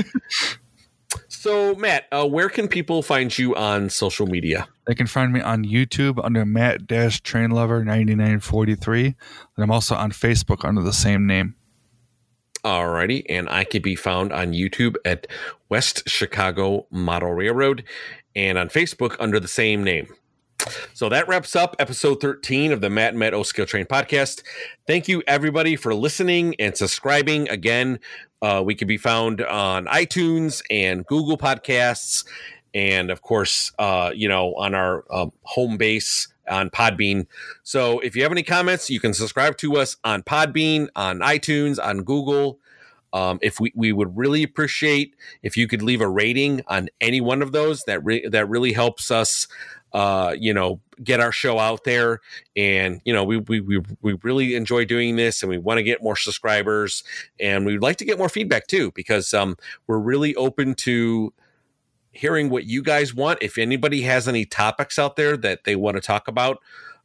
So, 1.28 1.76
Matt, 1.76 2.06
uh, 2.12 2.28
where 2.28 2.50
can 2.50 2.68
people 2.68 3.02
find 3.02 3.36
you 3.38 3.56
on 3.56 3.90
social 3.90 4.28
media? 4.28 4.68
They 4.88 4.96
can 4.96 5.08
find 5.08 5.32
me 5.32 5.40
on 5.40 5.64
YouTube 5.64 6.20
under 6.24 6.46
Matt 6.46 6.88
Dash 6.88 7.22
Train 7.22 7.52
Lover 7.52 7.84
9943. 7.84 9.06
And 9.06 9.16
I'm 9.58 9.72
also 9.72 9.96
on 9.96 10.12
Facebook 10.12 10.66
under 10.66 10.82
the 10.82 10.94
same 10.94 11.26
name. 11.28 11.56
Alrighty, 12.64 13.26
and 13.30 13.50
I 13.50 13.64
can 13.64 13.82
be 13.82 13.96
found 13.96 14.34
on 14.34 14.52
YouTube 14.52 14.96
at 15.06 15.28
West 15.70 16.08
Chicago 16.08 16.88
Model 16.92 17.32
Railroad 17.32 17.84
and 18.36 18.58
on 18.58 18.70
Facebook 18.70 19.16
under 19.20 19.40
the 19.40 19.48
same 19.48 19.84
name. 19.84 20.14
So 20.94 21.08
that 21.10 21.28
wraps 21.28 21.56
up 21.56 21.76
episode 21.80 22.20
13 22.20 22.72
of 22.72 22.82
the 22.82 22.90
Matt 22.90 23.12
and 23.12 23.20
Matt 23.20 23.34
O 23.34 23.44
Scale 23.44 23.66
Train 23.66 23.86
podcast. 23.86 24.44
Thank 24.88 25.08
you 25.08 25.24
everybody 25.26 25.76
for 25.76 25.96
listening 25.96 26.56
and 26.60 26.76
subscribing. 26.76 27.48
Again, 27.50 28.00
uh, 28.42 28.62
we 28.66 28.76
can 28.76 28.88
be 28.88 28.98
found 28.98 29.42
on 29.42 29.86
iTunes 29.86 30.62
and 30.70 31.06
Google 31.06 31.38
Podcasts, 31.38 32.26
and 32.74 33.10
of 33.10 33.22
course, 33.22 33.72
uh, 33.80 34.12
you 34.14 34.28
know, 34.28 34.54
on 34.56 34.76
our 34.76 35.06
um, 35.12 35.32
home 35.44 35.78
base 35.78 36.28
on 36.50 36.70
Podbean. 36.70 37.28
So 37.64 38.00
if 38.00 38.16
you 38.16 38.24
have 38.24 38.32
any 38.32 38.44
comments, 38.44 38.90
you 38.90 39.00
can 39.00 39.14
subscribe 39.14 39.58
to 39.58 39.78
us 39.78 39.98
on 40.04 40.24
Podbean, 40.24 40.90
on 40.96 41.20
iTunes, 41.20 41.84
on 41.84 42.04
Google. 42.04 42.60
Um, 43.12 43.40
if 43.42 43.60
we, 43.60 43.72
we 43.76 43.92
would 43.92 44.16
really 44.16 44.44
appreciate 44.44 45.16
if 45.42 45.58
you 45.58 45.68
could 45.68 45.82
leave 45.82 46.02
a 46.02 46.08
rating 46.08 46.62
on 46.68 46.90
any 47.02 47.22
one 47.22 47.42
of 47.42 47.52
those, 47.52 47.84
that 47.86 48.04
re- 48.06 48.28
that 48.28 48.48
really 48.48 48.72
helps 48.72 49.10
us, 49.10 49.48
uh, 49.94 50.36
you 50.38 50.54
know, 50.54 50.80
get 51.04 51.20
our 51.20 51.32
show 51.32 51.58
out 51.58 51.86
there. 51.86 52.22
And 52.56 53.02
you 53.06 53.14
know, 53.14 53.24
we 53.24 53.38
we 53.38 53.62
we, 53.62 53.82
we 54.04 54.14
really 54.22 54.54
enjoy 54.54 54.86
doing 54.86 55.16
this, 55.16 55.42
and 55.42 55.50
we 55.50 55.58
want 55.58 55.80
to 55.80 55.84
get 55.84 56.04
more 56.04 56.16
subscribers, 56.16 57.04
and 57.40 57.66
we'd 57.66 57.82
like 57.82 57.98
to 57.98 58.06
get 58.06 58.20
more 58.20 58.30
feedback 58.30 58.68
too, 58.68 58.92
because 58.92 59.34
um, 59.34 59.58
we're 59.88 59.98
really 59.98 60.36
open 60.36 60.76
to 60.76 61.34
hearing 62.12 62.50
what 62.50 62.66
you 62.66 62.82
guys 62.84 63.14
want. 63.14 63.40
If 63.42 63.58
anybody 63.58 64.02
has 64.02 64.28
any 64.28 64.46
topics 64.46 64.98
out 65.00 65.16
there 65.16 65.38
that 65.38 65.64
they 65.64 65.76
want 65.76 65.96
to 65.96 66.02
talk 66.02 66.28
about, 66.28 66.60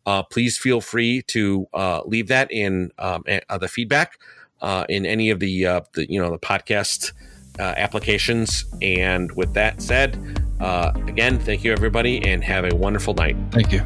uh, 0.06 0.22
please 0.22 0.58
feel 0.58 0.80
free 0.80 1.22
to 1.22 1.66
uh, 1.72 2.02
leave 2.04 2.28
that 2.28 2.50
in 2.50 2.90
um, 2.98 3.24
uh, 3.48 3.58
the 3.58 3.68
feedback 3.68 4.18
uh, 4.60 4.84
in 4.88 5.06
any 5.06 5.30
of 5.30 5.40
the, 5.40 5.66
uh, 5.66 5.80
the 5.94 6.10
you 6.10 6.20
know 6.20 6.30
the 6.30 6.38
podcast 6.38 7.12
uh, 7.58 7.74
applications. 7.76 8.64
And 8.82 9.32
with 9.32 9.54
that 9.54 9.80
said, 9.80 10.16
again, 10.60 11.38
thank 11.38 11.64
you 11.64 11.72
everybody, 11.72 12.24
and 12.24 12.42
have 12.44 12.64
a 12.64 12.74
wonderful 12.74 13.14
night. 13.14 13.36
Thank 13.50 13.72
you. 13.72 13.84